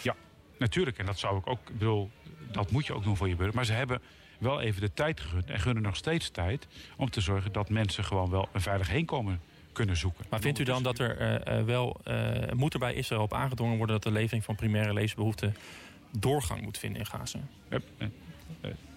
Natuurlijk, 0.57 0.97
en 0.97 1.05
dat 1.05 1.19
zou 1.19 1.37
ik 1.37 1.47
ook, 1.47 1.69
ik 1.69 1.77
bedoel, 1.77 2.11
dat 2.51 2.71
moet 2.71 2.85
je 2.85 2.93
ook 2.93 3.03
doen 3.03 3.17
voor 3.17 3.27
je 3.29 3.35
burger. 3.35 3.55
Maar 3.55 3.65
ze 3.65 3.73
hebben 3.73 4.01
wel 4.37 4.61
even 4.61 4.81
de 4.81 4.93
tijd 4.93 5.19
gegund 5.19 5.49
en 5.49 5.59
gunnen 5.59 5.83
nog 5.83 5.95
steeds 5.95 6.29
tijd 6.29 6.67
om 6.97 7.09
te 7.09 7.21
zorgen 7.21 7.51
dat 7.51 7.69
mensen 7.69 8.03
gewoon 8.03 8.29
wel 8.29 8.49
een 8.51 8.61
veilig 8.61 8.89
heenkomen 8.89 9.41
kunnen 9.71 9.97
zoeken. 9.97 10.25
Maar 10.29 10.39
vindt 10.39 10.59
u 10.59 10.63
dan 10.63 10.83
dat 10.83 10.99
er 10.99 11.17
eh, 11.17 11.59
eh, 11.59 11.65
wel... 11.65 11.99
eh, 12.03 12.51
moet 12.53 12.73
er 12.73 12.79
bij 12.79 12.93
Israël 12.93 13.21
op 13.21 13.33
aangedrongen 13.33 13.77
worden... 13.77 13.95
dat 13.95 14.13
de 14.13 14.19
levering 14.19 14.43
van 14.43 14.55
primaire 14.55 14.93
levensbehoeften 14.93 15.55
doorgang 16.11 16.61
moet 16.61 16.77
vinden 16.77 16.99
in 16.99 17.05
Gaza? 17.05 17.39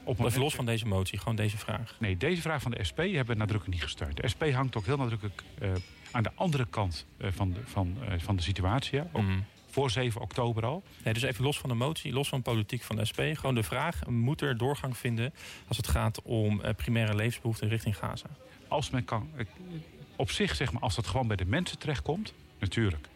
Op 0.04 0.24
Even 0.24 0.40
los 0.40 0.54
van 0.54 0.66
deze 0.66 0.86
motie, 0.86 1.18
gewoon 1.18 1.36
deze 1.36 1.58
vraag. 1.58 1.94
Nee, 1.98 2.16
deze 2.16 2.42
vraag 2.42 2.62
van 2.62 2.70
de 2.70 2.84
SP 2.88 2.98
hebben 2.98 3.26
we 3.26 3.34
nadrukkelijk 3.34 3.68
niet 3.68 3.82
gesteund. 3.82 4.16
De 4.16 4.28
SP 4.32 4.42
hangt 4.52 4.76
ook 4.76 4.86
heel 4.86 4.96
nadrukkelijk 4.96 5.42
aan 6.10 6.22
de 6.22 6.30
andere 6.34 6.66
kant 6.70 7.06
van, 7.18 7.52
de, 7.52 7.60
van, 7.64 7.96
van 8.18 8.36
de 8.36 8.42
situatie. 8.42 9.00
Ook 9.00 9.22
Mhm. 9.22 9.38
Voor 9.76 9.90
7 9.90 10.20
oktober 10.20 10.64
al. 10.64 10.82
Nee, 11.04 11.14
dus 11.14 11.22
even 11.22 11.44
los 11.44 11.58
van 11.58 11.68
de 11.68 11.74
motie, 11.74 12.12
los 12.12 12.28
van 12.28 12.42
politiek 12.42 12.82
van 12.82 12.96
de 12.96 13.04
SP. 13.10 13.20
Gewoon 13.32 13.54
de 13.54 13.62
vraag, 13.62 14.06
moet 14.06 14.40
er 14.40 14.58
doorgang 14.58 14.96
vinden 14.96 15.34
als 15.68 15.76
het 15.76 15.88
gaat 15.88 16.22
om 16.22 16.60
eh, 16.60 16.74
primaire 16.74 17.14
levensbehoeften 17.14 17.68
richting 17.68 17.96
Gaza? 17.96 18.26
Als 18.68 18.90
men 18.90 19.04
kan, 19.04 19.30
eh, 19.36 19.46
op 20.16 20.30
zich 20.30 20.54
zeg 20.54 20.72
maar, 20.72 20.82
als 20.82 20.94
dat 20.94 21.06
gewoon 21.06 21.26
bij 21.26 21.36
de 21.36 21.44
mensen 21.44 21.78
terechtkomt, 21.78 22.34
natuurlijk. 22.58 23.08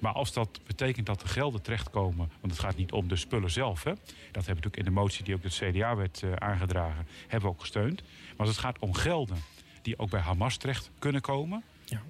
Maar 0.00 0.12
als 0.12 0.32
dat 0.32 0.60
betekent 0.66 1.06
dat 1.06 1.20
de 1.20 1.28
gelden 1.28 1.62
terechtkomen, 1.62 2.30
want 2.40 2.52
het 2.52 2.62
gaat 2.62 2.76
niet 2.76 2.92
om 2.92 3.08
de 3.08 3.16
spullen 3.16 3.50
zelf. 3.50 3.82
Hè? 3.84 3.90
Dat 3.92 4.00
hebben 4.14 4.30
we 4.32 4.48
natuurlijk 4.48 4.76
in 4.76 4.84
de 4.84 4.90
motie 4.90 5.24
die 5.24 5.34
ook 5.34 5.42
het 5.42 5.54
CDA 5.54 5.96
werd 5.96 6.22
eh, 6.22 6.32
aangedragen, 6.32 7.06
hebben 7.20 7.48
we 7.48 7.54
ook 7.54 7.60
gesteund. 7.60 8.02
Maar 8.02 8.46
als 8.46 8.48
het 8.48 8.58
gaat 8.58 8.78
om 8.78 8.94
gelden 8.94 9.38
die 9.82 9.98
ook 9.98 10.10
bij 10.10 10.20
Hamas 10.20 10.56
terecht 10.56 10.90
kunnen 10.98 11.20
komen, 11.20 11.64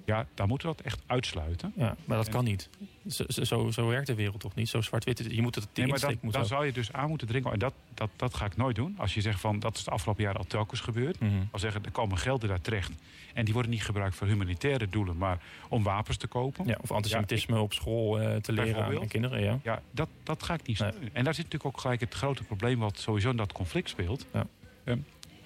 Ja. 0.05 0.15
ja, 0.15 0.27
dan 0.33 0.47
moeten 0.47 0.69
we 0.69 0.75
dat 0.75 0.85
echt 0.85 1.01
uitsluiten. 1.05 1.73
Ja, 1.75 1.95
maar 2.05 2.17
dat 2.17 2.25
En- 2.25 2.31
kan 2.31 2.43
niet. 2.43 2.69
Zo, 3.07 3.23
zo, 3.27 3.71
zo 3.71 3.87
werkt 3.87 4.07
de 4.07 4.15
wereld 4.15 4.39
toch 4.39 4.55
niet? 4.55 4.69
Zo 4.69 4.81
zwart-wit. 4.81 5.25
Je 5.29 5.41
moet 5.41 5.55
het, 5.55 5.67
Nee, 5.73 5.87
maar 5.87 5.99
dan, 5.99 6.17
moet 6.21 6.33
dan 6.33 6.41
ook- 6.41 6.47
zou 6.47 6.65
je 6.65 6.71
dus 6.71 6.91
aan 6.93 7.09
moeten 7.09 7.27
dringen. 7.27 7.51
En 7.51 7.59
dat, 7.59 7.73
dat, 7.93 8.09
dat 8.15 8.33
ga 8.33 8.45
ik 8.45 8.57
nooit 8.57 8.75
doen. 8.75 8.95
Als 8.97 9.13
je 9.13 9.21
zegt 9.21 9.39
van 9.39 9.59
dat 9.59 9.75
is 9.77 9.83
de 9.83 9.91
afgelopen 9.91 10.23
jaren 10.23 10.39
al 10.39 10.45
telkens 10.47 10.79
gebeurd. 10.79 11.19
Mhm. 11.19 11.31
Als 11.51 11.61
zeggen 11.61 11.83
er 11.85 11.91
komen 11.91 12.17
gelden 12.17 12.49
daar 12.49 12.61
terecht. 12.61 12.91
En 13.33 13.45
die 13.45 13.53
worden 13.53 13.71
niet 13.71 13.83
gebruikt 13.83 14.15
voor 14.15 14.27
humanitaire 14.27 14.89
doelen, 14.89 15.17
maar 15.17 15.39
om 15.69 15.83
wapens 15.83 16.17
te 16.17 16.27
kopen. 16.27 16.67
Ja, 16.67 16.77
of 16.81 16.91
antisemitisme 16.91 17.59
op 17.59 17.73
school 17.73 18.19
eh, 18.19 18.35
te 18.35 18.51
leren 18.51 18.85
aan 18.99 19.07
kinderen. 19.07 19.41
Ja. 19.43 19.59
Ja, 19.63 19.81
dat, 19.91 20.09
dat 20.23 20.43
ga 20.43 20.53
ik 20.53 20.67
niet 20.67 20.79
Nee. 20.79 20.89
steunen. 20.91 21.09
En 21.15 21.23
daar 21.23 21.33
zit 21.33 21.43
natuurlijk 21.43 21.75
ook 21.75 21.81
gelijk 21.81 21.99
het 21.99 22.13
grote 22.13 22.43
probleem 22.43 22.79
wat 22.79 22.99
sowieso 22.99 23.29
in 23.29 23.37
dat 23.37 23.51
conflict 23.53 23.89
speelt. 23.89 24.25
Ja. 24.33 24.45
Ehm, 24.83 24.97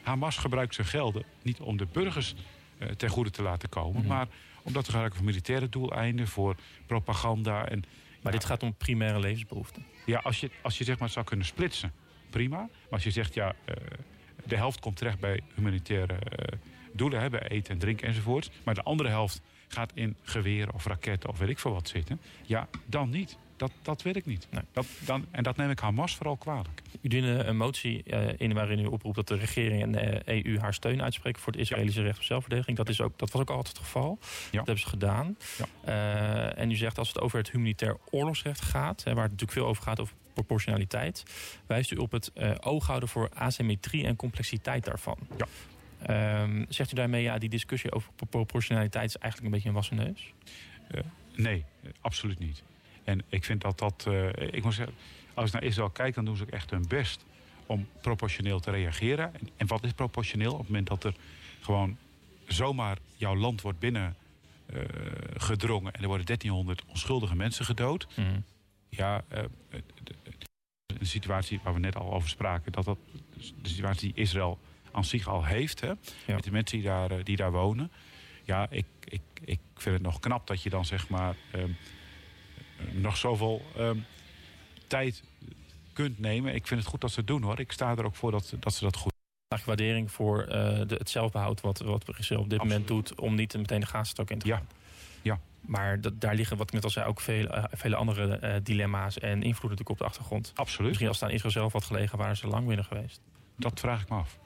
Hamas 0.01 0.37
gebruikt 0.37 0.75
zijn 0.75 0.87
gelden 0.87 1.23
niet 1.41 1.59
om 1.59 1.77
de 1.77 1.87
burgers 1.91 2.35
ten 2.97 3.09
goede 3.09 3.29
te 3.29 3.41
laten 3.41 3.69
komen, 3.69 3.99
Mhm. 3.99 4.07
maar 4.07 4.27
om 4.63 4.73
dat 4.73 4.83
te 4.83 4.89
gebruiken 4.89 5.17
voor 5.17 5.27
militaire 5.27 5.69
doeleinden, 5.69 6.27
voor 6.27 6.55
propaganda. 6.85 7.67
En, 7.67 7.79
Maar 8.23 8.33
ja, 8.33 8.39
dit 8.39 8.47
gaat 8.47 8.63
om 8.63 8.73
primaire 8.73 9.19
levensbehoeften. 9.19 9.85
Ja, 10.05 10.19
als 10.19 10.39
je, 10.39 10.51
als 10.61 10.77
je 10.77 10.83
zeg 10.83 10.99
maar 10.99 11.09
zou 11.09 11.25
kunnen 11.25 11.45
splitsen, 11.45 11.93
prima. 12.29 12.57
Maar 12.57 12.69
als 12.89 13.03
je 13.03 13.11
zegt, 13.11 13.33
ja, 13.33 13.55
eh, 13.65 13.75
de 14.45 14.55
helft 14.55 14.79
komt 14.79 14.97
terecht 14.97 15.19
bij 15.19 15.41
humanitaire 15.55 16.13
eh, 16.13 16.57
doelen, 16.93 17.19
hè, 17.21 17.29
bij 17.29 17.47
eten 17.47 17.73
en 17.73 17.79
drinken 17.79 18.07
enzovoorts. 18.07 18.49
Maar 18.63 18.73
de 18.73 18.83
andere 18.83 19.09
helft 19.09 19.41
gaat 19.67 19.91
in 19.93 20.15
geweren 20.23 20.73
of 20.73 20.85
raketten 20.85 21.29
of 21.29 21.37
weet 21.39 21.49
ik 21.49 21.59
veel 21.59 21.71
wat 21.73 21.87
zitten. 21.87 22.21
Ja, 22.45 22.67
dan 22.85 23.09
niet. 23.09 23.37
Dat, 23.59 23.71
dat 23.81 24.01
wil 24.01 24.15
ik 24.15 24.25
niet. 24.25 24.47
Nee. 24.51 24.63
Dat, 24.71 24.85
dan, 25.05 25.25
en 25.31 25.43
dat 25.43 25.57
neem 25.57 25.69
ik 25.69 25.79
Hamas 25.79 26.15
vooral 26.15 26.37
kwalijk. 26.37 26.81
U 27.01 27.07
diende 27.07 27.43
een 27.43 27.57
motie 27.57 28.03
eh, 28.03 28.33
in 28.37 28.53
waarin 28.53 28.79
u 28.79 28.85
oproept 28.85 29.15
dat 29.15 29.27
de 29.27 29.35
regering 29.35 29.81
en 29.81 29.91
de 29.91 30.21
EU 30.45 30.59
haar 30.59 30.73
steun 30.73 31.01
uitspreken 31.01 31.41
voor 31.41 31.51
het 31.51 31.61
Israëlische 31.61 32.01
recht 32.01 32.17
op 32.17 32.23
zelfverdediging. 32.23 32.77
Dat, 32.77 32.89
is 32.89 33.01
ook, 33.01 33.19
dat 33.19 33.31
was 33.31 33.41
ook 33.41 33.49
altijd 33.49 33.67
het 33.67 33.85
geval. 33.85 34.17
Dat 34.19 34.51
hebben 34.51 34.79
ze 34.79 34.87
gedaan. 34.87 35.37
Ja. 35.57 35.65
Eh, 35.83 36.61
en 36.61 36.71
u 36.71 36.75
zegt 36.75 36.97
als 36.97 37.07
het 37.07 37.19
over 37.19 37.37
het 37.37 37.51
humanitair 37.51 37.97
oorlogsrecht 38.09 38.61
gaat, 38.61 39.03
hè, 39.03 39.13
waar 39.13 39.23
het 39.23 39.31
natuurlijk 39.31 39.59
veel 39.59 39.67
over 39.67 39.83
gaat 39.83 39.99
over 39.99 40.15
proportionaliteit, 40.33 41.23
wijst 41.65 41.91
u 41.91 41.95
op 41.95 42.11
het 42.11 42.31
eh, 42.33 42.51
oog 42.59 42.87
houden 42.87 43.09
voor 43.09 43.29
asymmetrie 43.33 44.05
en 44.05 44.15
complexiteit 44.15 44.85
daarvan. 44.85 45.17
Ja. 45.37 45.45
Ehm, 46.41 46.65
zegt 46.69 46.91
u 46.91 46.95
daarmee, 46.95 47.23
ja, 47.23 47.37
die 47.37 47.49
discussie 47.49 47.91
over 47.91 48.11
pro- 48.15 48.25
proportionaliteit 48.25 49.09
is 49.09 49.17
eigenlijk 49.17 49.45
een 49.45 49.51
beetje 49.55 49.69
een 49.69 49.75
wassen 49.75 49.95
neus? 49.95 50.33
Nee, 51.35 51.65
absoluut 52.01 52.39
niet. 52.39 52.63
En 53.09 53.21
ik 53.29 53.43
vind 53.43 53.61
dat 53.61 53.77
dat. 53.79 54.05
eh, 54.07 54.27
ik 54.53 54.63
moet 54.63 54.73
zeggen, 54.73 54.95
als 55.33 55.47
ik 55.47 55.53
naar 55.53 55.63
Israël 55.63 55.89
kijk, 55.89 56.15
dan 56.15 56.25
doen 56.25 56.37
ze 56.37 56.43
ook 56.43 56.49
echt 56.49 56.69
hun 56.69 56.87
best 56.87 57.25
om 57.65 57.87
proportioneel 58.01 58.59
te 58.59 58.71
reageren. 58.71 59.33
En, 59.33 59.49
en 59.57 59.67
wat 59.67 59.83
is 59.83 59.91
proportioneel? 59.93 60.51
Op 60.51 60.57
het 60.59 60.67
moment 60.67 60.87
dat 60.87 61.03
er 61.03 61.13
gewoon 61.61 61.97
zomaar 62.47 62.97
jouw 63.15 63.35
land 63.35 63.61
wordt 63.61 63.79
binnen 63.79 64.15
eh, 64.65 64.79
gedrongen 65.37 65.93
en 65.93 66.01
er 66.01 66.07
worden 66.07 66.25
1300 66.25 66.83
onschuldige 66.85 67.35
mensen 67.35 67.65
gedood. 67.65 68.07
Mhm. 68.15 68.39
Ja, 68.89 69.23
eh, 69.27 69.43
de, 69.69 69.81
de- 70.03 70.95
de 70.99 71.05
situatie 71.05 71.59
waar 71.63 71.73
we 71.73 71.79
net 71.79 71.95
al 71.95 72.13
over 72.13 72.29
spraken, 72.29 72.71
dat 72.71 72.85
dat 72.85 72.97
de 73.61 73.69
situatie 73.69 74.13
die 74.13 74.23
Israël 74.23 74.59
aan 74.91 75.05
zich 75.05 75.27
al 75.27 75.45
heeft, 75.45 75.81
hè, 75.81 75.87
Ja. 75.87 75.95
met 76.25 76.43
de 76.43 76.51
mensen 76.51 76.77
die 76.77 76.87
daar, 76.87 77.11
eh, 77.11 77.23
die 77.23 77.35
daar 77.35 77.51
wonen. 77.51 77.91
Ja, 78.43 78.67
ik, 78.69 78.85
ik, 79.03 79.21
ik 79.45 79.59
vind 79.75 79.95
het 79.95 80.03
nog 80.03 80.19
knap 80.19 80.47
dat 80.47 80.61
je 80.63 80.69
dan 80.69 80.85
zeg 80.85 81.09
maar 81.09 81.35
ehm, 81.51 81.69
nog 82.91 83.17
zoveel 83.17 83.61
ehm, 83.77 83.97
tijd 84.87 85.23
kunt 85.93 86.19
nemen. 86.19 86.55
Ik 86.55 86.67
vind 86.67 86.79
het 86.79 86.89
goed 86.89 87.01
dat 87.01 87.11
ze 87.11 87.19
het 87.19 87.27
doen 87.27 87.41
hoor. 87.43 87.59
Ik 87.59 87.71
sta 87.71 87.95
er 87.95 88.05
ook 88.05 88.15
voor 88.15 88.31
dat, 88.31 88.53
dat 88.59 88.73
ze 88.73 88.83
dat 88.83 88.95
goed 88.97 89.11
Eigenlijk 89.49 89.79
waardering 89.81 90.11
voor 90.11 90.41
eh, 90.41 90.87
de, 90.87 90.95
het 90.95 91.09
zelfbehoud 91.09 91.61
wat, 91.61 91.79
wat 91.79 92.31
op 92.31 92.49
dit 92.49 92.59
moment 92.59 92.87
doet 92.87 93.15
om 93.15 93.35
niet 93.35 93.57
meteen 93.57 93.79
de 93.79 93.85
Gazastrook 93.85 94.29
in 94.29 94.39
te 94.39 94.47
Ja. 94.47 94.55
gaan. 94.55 94.67
Ja. 95.21 95.39
Maar 95.61 96.01
dat, 96.01 96.21
daar 96.21 96.35
liggen, 96.35 96.57
wat 96.57 96.67
ik 96.67 96.73
net 96.73 96.83
al 96.83 96.89
zei, 96.89 97.07
ook 97.07 97.19
veel, 97.19 97.47
eh, 97.47 97.63
vele 97.71 97.95
andere 97.95 98.37
eh, 98.37 98.55
dilemma's 98.63 99.19
en 99.19 99.29
invloeden 99.29 99.61
natuurlijk 99.61 99.89
op 99.89 99.97
de 99.97 100.03
achtergrond. 100.03 100.51
Absoluut. 100.55 100.87
Misschien 100.87 101.07
als 101.07 101.19
het 101.19 101.29
aan 101.29 101.35
Israël 101.35 101.53
zelf 101.53 101.73
had 101.73 101.83
gelegen, 101.83 102.17
waren 102.17 102.37
ze 102.37 102.47
lang 102.47 102.67
binnen 102.67 102.85
geweest. 102.85 103.21
Dat 103.55 103.79
vraag 103.79 104.01
ik 104.01 104.09
me 104.09 104.15
af. 104.15 104.37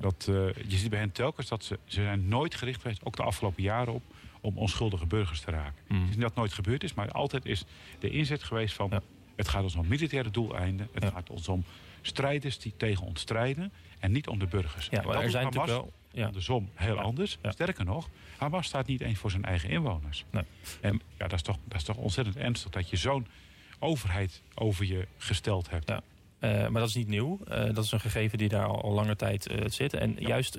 Dat, 0.00 0.24
je 0.66 0.76
ziet 0.76 0.90
bij 0.90 0.98
hen 0.98 1.12
telkens 1.12 1.48
dat 1.48 1.64
ze, 1.64 1.78
ze 1.84 2.02
zijn 2.02 2.28
nooit 2.28 2.54
gericht 2.54 2.80
geweest, 2.82 3.04
ook 3.04 3.16
de 3.16 3.22
afgelopen 3.22 3.62
jaren 3.62 3.92
op, 3.92 4.02
om 4.42 4.58
onschuldige 4.58 5.06
burgers 5.06 5.40
te 5.40 5.50
raken. 5.50 5.82
Mm. 5.88 5.98
Het 6.00 6.08
is 6.08 6.14
niet 6.14 6.24
dat 6.24 6.34
nooit 6.34 6.52
gebeurd 6.52 6.84
is, 6.84 6.94
maar 6.94 7.10
altijd 7.10 7.46
is 7.46 7.64
de 7.98 8.10
inzet 8.10 8.42
geweest 8.42 8.74
van... 8.74 8.88
Ja. 8.90 9.02
het 9.36 9.48
gaat 9.48 9.62
ons 9.62 9.74
om 9.74 9.88
militaire 9.88 10.30
doeleinden. 10.30 10.88
Het 10.92 11.02
Ja. 11.02 11.10
gaat 11.10 11.30
ons 11.30 11.48
om 11.48 11.64
strijders 12.02 12.58
die 12.58 12.72
tegen 12.76 13.06
ons 13.06 13.20
strijden 13.20 13.72
en 13.98 14.12
niet 14.12 14.28
om 14.28 14.38
de 14.38 14.46
burgers. 14.46 14.88
Ja, 14.90 15.02
maar 15.02 15.12
dat 15.14 15.22
er 15.22 15.30
zijn 15.30 15.44
Hamas 15.44 15.56
natuurlijk 15.66 15.84
wel. 15.84 16.20
Ja. 16.20 16.26
andersom 16.26 16.70
heel 16.74 16.98
anders. 16.98 17.38
Sterker 17.42 17.84
nog, 17.84 18.08
Hamas 18.36 18.66
staat 18.66 18.86
niet 18.86 19.00
eens 19.00 19.18
voor 19.18 19.30
zijn 19.30 19.44
eigen 19.44 19.68
inwoners. 19.68 20.24
Nee. 20.30 20.44
En 20.80 21.00
ja, 21.18 21.26
dat, 21.28 21.32
is 21.32 21.42
toch, 21.42 21.56
dat 21.64 21.78
is 21.78 21.84
toch 21.84 21.96
ontzettend 21.96 22.36
ernstig 22.36 22.70
dat 22.70 22.90
je 22.90 22.96
zo'n 22.96 23.26
overheid 23.78 24.42
over 24.54 24.84
je 24.84 25.06
gesteld 25.18 25.70
hebt. 25.70 25.88
Ja. 25.88 26.02
Eh, 26.42 26.50
maar 26.68 26.80
dat 26.80 26.88
is 26.88 26.94
niet 26.94 27.08
nieuw. 27.08 27.38
Eh, 27.48 27.74
dat 27.74 27.84
is 27.84 27.92
een 27.92 28.00
gegeven 28.00 28.38
die 28.38 28.48
daar 28.48 28.66
al, 28.66 28.82
al 28.82 28.92
lange 28.92 29.16
tijd 29.16 29.46
eh, 29.46 29.64
zit. 29.68 29.94
En 29.94 30.16
Ja. 30.18 30.28
juist, 30.28 30.58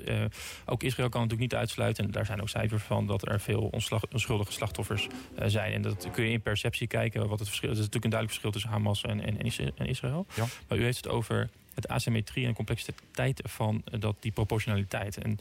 ook 0.66 0.82
Israël 0.82 1.08
kan 1.08 1.20
natuurlijk 1.22 1.50
niet 1.52 1.60
uitsluiten... 1.60 2.04
en 2.04 2.10
daar 2.10 2.26
zijn 2.26 2.40
ook 2.40 2.48
cijfers 2.48 2.82
van... 2.82 3.06
dat 3.06 3.28
er 3.28 3.40
veel 3.40 3.68
onslag- 3.72 4.12
onschuldige 4.12 4.52
slachtoffers 4.52 5.06
zijn. 5.46 5.72
En 5.72 5.82
dat 5.82 6.08
kun 6.12 6.24
je 6.24 6.30
in 6.30 6.40
perceptie 6.40 6.86
kijken 6.86 7.28
wat 7.28 7.38
het 7.38 7.48
verschil 7.48 7.70
is. 7.70 7.76
Er 7.76 7.82
is 7.84 7.90
natuurlijk 7.90 8.04
een 8.04 8.10
duidelijk 8.20 8.40
verschil 8.40 8.50
tussen 8.50 8.70
Hamas 8.70 9.02
en, 9.02 9.20
en, 9.20 9.38
en 9.38 9.44
Is- 9.46 9.58
en 9.58 9.86
Israël. 9.86 10.26
Ja. 10.34 10.44
Maar 10.68 10.78
u 10.78 10.82
heeft 10.82 10.96
het 10.96 11.08
over 11.08 11.48
het 11.74 11.88
asymmetrie 11.88 12.46
en 12.46 12.54
complexiteit 12.54 13.40
van 13.44 13.82
dat, 13.98 14.16
die 14.20 14.32
proportionaliteit. 14.32 15.18
En 15.18 15.38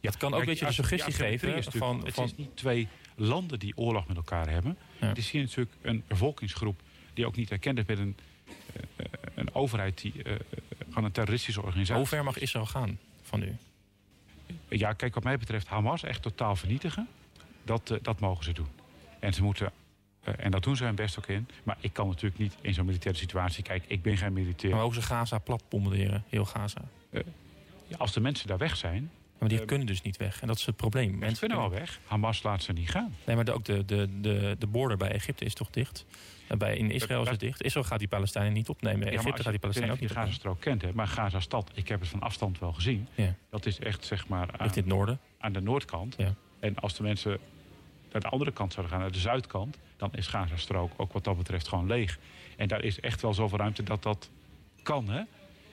dat 0.00 0.16
kan 0.16 0.34
ook 0.34 0.40
een 0.40 0.46
beetje 0.46 0.66
de 0.66 0.72
suggestie 0.72 1.12
geven 1.12 1.64
van... 1.72 2.04
Het 2.04 2.18
is 2.18 2.36
niet 2.36 2.56
twee 2.56 2.88
landen 3.14 3.58
die 3.58 3.76
oorlog 3.76 4.06
met 4.08 4.16
elkaar 4.16 4.48
hebben. 4.50 4.76
Het 4.98 5.18
is 5.18 5.30
hier 5.30 5.42
natuurlijk 5.42 5.76
een 5.82 6.02
bevolkingsgroep 6.08 6.80
die 7.14 7.26
ook 7.26 7.36
niet 7.36 7.50
erkend 7.50 7.78
is 7.78 7.84
met 7.86 7.98
een, 7.98 8.16
een 9.34 9.54
overheid 9.54 10.00
die 10.00 10.22
van 10.88 11.04
een 11.04 11.12
terroristische 11.12 11.62
organisatie. 11.62 11.96
Hoe 11.96 12.06
ver 12.06 12.24
mag 12.24 12.38
Israël 12.38 12.66
gaan 12.66 12.98
van 13.22 13.42
u? 13.42 13.56
Ja, 14.68 14.92
kijk, 14.92 15.14
wat 15.14 15.24
mij 15.24 15.38
betreft 15.38 15.66
Hamas 15.66 16.02
echt 16.02 16.22
totaal 16.22 16.56
vernietigen. 16.56 17.08
Dat, 17.62 17.98
dat 18.02 18.20
mogen 18.20 18.44
ze 18.44 18.52
doen. 18.52 18.68
En 19.20 19.32
ze 19.32 19.42
moeten 19.42 19.72
eh, 20.26 20.34
en 20.36 20.50
dat 20.50 20.62
doen 20.62 20.76
ze 20.76 20.84
hun 20.84 20.94
best 20.94 21.18
ook 21.18 21.26
in. 21.26 21.48
Maar 21.62 21.76
ik 21.80 21.92
kan 21.92 22.08
natuurlijk 22.08 22.38
niet 22.38 22.56
in 22.60 22.74
zo'n 22.74 22.86
militaire 22.86 23.20
situatie... 23.20 23.62
Kijk, 23.62 23.84
ik 23.86 24.02
ben 24.02 24.16
geen 24.16 24.32
militair. 24.32 24.74
Maar 24.74 24.84
ook 24.84 24.94
ze 24.94 25.02
Gaza 25.02 25.38
plat 25.38 25.62
bombarderen, 25.68 26.24
heel 26.28 26.44
Gaza. 26.44 26.80
Uh, 27.10 27.20
ja, 27.86 27.96
als 27.96 28.12
de 28.12 28.20
mensen 28.20 28.46
daar 28.46 28.58
weg 28.58 28.76
zijn... 28.76 29.10
Maar 29.38 29.48
die 29.48 29.60
uh, 29.60 29.66
kunnen 29.66 29.86
dus 29.86 30.02
niet 30.02 30.16
weg. 30.16 30.40
En 30.40 30.46
dat 30.46 30.56
is 30.56 30.66
het 30.66 30.76
probleem. 30.76 31.18
Mensen 31.18 31.38
kunnen 31.38 31.58
wel 31.58 31.78
weg. 31.78 32.00
Hamas 32.06 32.42
laat 32.42 32.62
ze 32.62 32.72
niet 32.72 32.90
gaan. 32.90 33.14
Nee, 33.24 33.36
maar 33.36 33.48
ook 33.48 33.64
de, 33.64 33.84
de, 33.84 34.08
de, 34.20 34.56
de 34.58 34.66
border 34.66 34.96
bij 34.96 35.10
Egypte 35.10 35.44
is 35.44 35.54
toch 35.54 35.70
dicht? 35.70 36.04
En 36.46 36.58
bij, 36.58 36.76
in 36.76 36.90
Israël 36.90 37.22
is 37.22 37.28
het 37.28 37.40
dicht. 37.40 37.62
Israël 37.62 37.84
gaat 37.84 37.98
die 37.98 38.08
Palestijnen 38.08 38.52
niet 38.52 38.68
opnemen. 38.68 39.06
Ja, 39.06 39.12
Egypte 39.12 39.42
gaat 39.42 39.50
die 39.50 39.60
Palestijnen 39.60 39.94
ook 39.94 40.00
niet 40.00 40.10
opnemen. 40.10 40.30
Je 40.30 40.36
Gaza-strook 40.36 40.60
kent, 40.60 40.82
hè, 40.82 40.92
maar 40.92 41.08
Gaza-stad, 41.08 41.70
ik 41.74 41.88
heb 41.88 42.00
het 42.00 42.08
van 42.08 42.20
afstand 42.20 42.58
wel 42.58 42.72
gezien. 42.72 43.08
Ja. 43.14 43.34
Dat 43.50 43.66
is 43.66 43.78
echt, 43.78 44.04
zeg 44.04 44.28
maar... 44.28 44.48
Aan, 44.56 44.66
in 44.66 44.72
het 44.74 44.86
noorden? 44.86 45.18
Aan 45.38 45.52
de 45.52 45.60
noordkant. 45.60 46.14
Ja. 46.18 46.34
En 46.60 46.76
als 46.76 46.94
de 46.94 47.02
mensen 47.02 47.38
naar 48.12 48.20
de 48.20 48.28
andere 48.28 48.52
kant 48.52 48.72
zouden 48.72 48.94
gaan, 48.94 49.02
naar 49.02 49.12
de 49.12 49.18
zuidkant 49.18 49.78
dan 49.96 50.10
is 50.12 50.26
Gazastrook 50.26 50.92
ook 50.96 51.12
wat 51.12 51.24
dat 51.24 51.36
betreft 51.36 51.68
gewoon 51.68 51.86
leeg. 51.86 52.18
En 52.56 52.68
daar 52.68 52.84
is 52.84 53.00
echt 53.00 53.22
wel 53.22 53.34
zoveel 53.34 53.58
ruimte 53.58 53.82
dat 53.82 54.02
dat 54.02 54.30
kan. 54.82 55.08
Hè? 55.08 55.22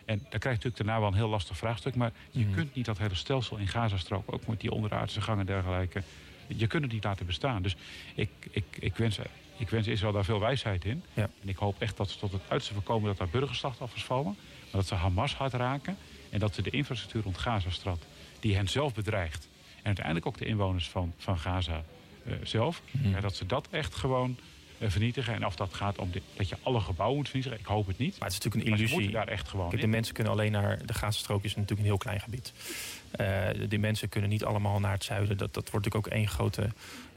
En 0.05 0.17
dan 0.17 0.39
krijg 0.39 0.43
je 0.43 0.49
natuurlijk 0.49 0.77
daarna 0.77 0.99
wel 0.99 1.07
een 1.07 1.13
heel 1.13 1.29
lastig 1.29 1.57
vraagstuk. 1.57 1.95
Maar 1.95 2.11
je 2.31 2.45
mhm. 2.45 2.53
kunt 2.53 2.75
niet 2.75 2.85
dat 2.85 2.97
hele 2.97 3.15
stelsel 3.15 3.57
in 3.57 3.67
Gazastrook, 3.67 4.33
ook 4.33 4.47
met 4.47 4.59
die 4.59 4.71
onderaardse 4.71 5.21
gangen 5.21 5.39
en 5.39 5.45
dergelijke, 5.45 6.03
je 6.47 6.67
kunt 6.67 6.83
het 6.83 6.91
niet 6.91 7.03
laten 7.03 7.25
bestaan. 7.25 7.61
Dus 7.61 7.75
ik, 8.15 8.29
ik, 8.51 8.65
ik, 8.79 8.95
wens, 8.95 9.19
ik 9.57 9.69
wens 9.69 9.87
Israël 9.87 10.13
daar 10.13 10.25
veel 10.25 10.39
wijsheid 10.39 10.85
in. 10.85 11.03
Ja. 11.13 11.29
En 11.41 11.49
ik 11.49 11.57
hoop 11.57 11.81
echt 11.81 11.97
dat 11.97 12.09
ze 12.09 12.17
tot 12.17 12.31
het 12.31 12.41
uiterste 12.41 12.73
voorkomen 12.73 13.07
dat 13.07 13.17
daar 13.17 13.39
burgerslachtoffers 13.39 14.03
vallen. 14.03 14.35
Maar 14.63 14.81
dat 14.81 14.87
ze 14.87 14.95
Hamas 14.95 15.35
hard 15.35 15.53
raken. 15.53 15.97
En 16.29 16.39
dat 16.39 16.55
ze 16.55 16.61
de 16.61 16.69
infrastructuur 16.69 17.23
rond 17.23 17.37
Gazastad, 17.37 18.05
die 18.39 18.55
hen 18.55 18.69
zelf 18.69 18.93
bedreigt. 18.93 19.47
En 19.75 19.85
uiteindelijk 19.85 20.25
ook 20.25 20.37
de 20.37 20.45
inwoners 20.45 20.89
van, 20.89 21.13
van 21.17 21.39
Gaza 21.39 21.83
eh, 22.25 22.33
zelf. 22.43 22.81
Mhm. 22.91 23.09
Ja, 23.09 23.19
dat 23.19 23.35
ze 23.35 23.45
dat 23.45 23.67
echt 23.69 23.95
gewoon 23.95 24.37
vernietigen. 24.91 25.33
En 25.33 25.45
of 25.45 25.55
dat 25.55 25.73
gaat 25.73 25.97
om 25.97 26.11
dat 26.35 26.49
je 26.49 26.57
alle 26.63 26.79
gebouwen 26.79 27.17
moet 27.17 27.27
vernietigen, 27.27 27.59
ik 27.59 27.65
hoop 27.65 27.87
het 27.87 27.97
niet. 27.97 28.19
Maar 28.19 28.29
het 28.29 28.37
is 28.37 28.43
natuurlijk 28.43 28.81
een 28.81 28.87
illusie. 28.87 29.11
daar 29.11 29.27
echt 29.27 29.47
gewoon 29.47 29.69
Kijk, 29.69 29.81
de 29.81 29.87
mensen 29.87 30.13
kunnen 30.13 30.33
alleen 30.33 30.51
naar 30.51 30.85
de 30.85 30.93
Gazastrook 30.93 31.43
is 31.43 31.55
natuurlijk 31.55 31.79
een 31.79 31.85
heel 31.85 31.97
klein 31.97 32.19
gebied. 32.19 32.53
Uh, 33.19 33.69
die 33.69 33.79
mensen 33.79 34.09
kunnen 34.09 34.29
niet 34.29 34.43
allemaal 34.43 34.79
naar 34.79 34.91
het 34.91 35.03
zuiden. 35.03 35.37
Dat, 35.37 35.53
dat 35.53 35.69
wordt 35.69 35.85
natuurlijk 35.85 36.07
ook 36.07 36.19
één 36.19 36.27
grote 36.27 36.69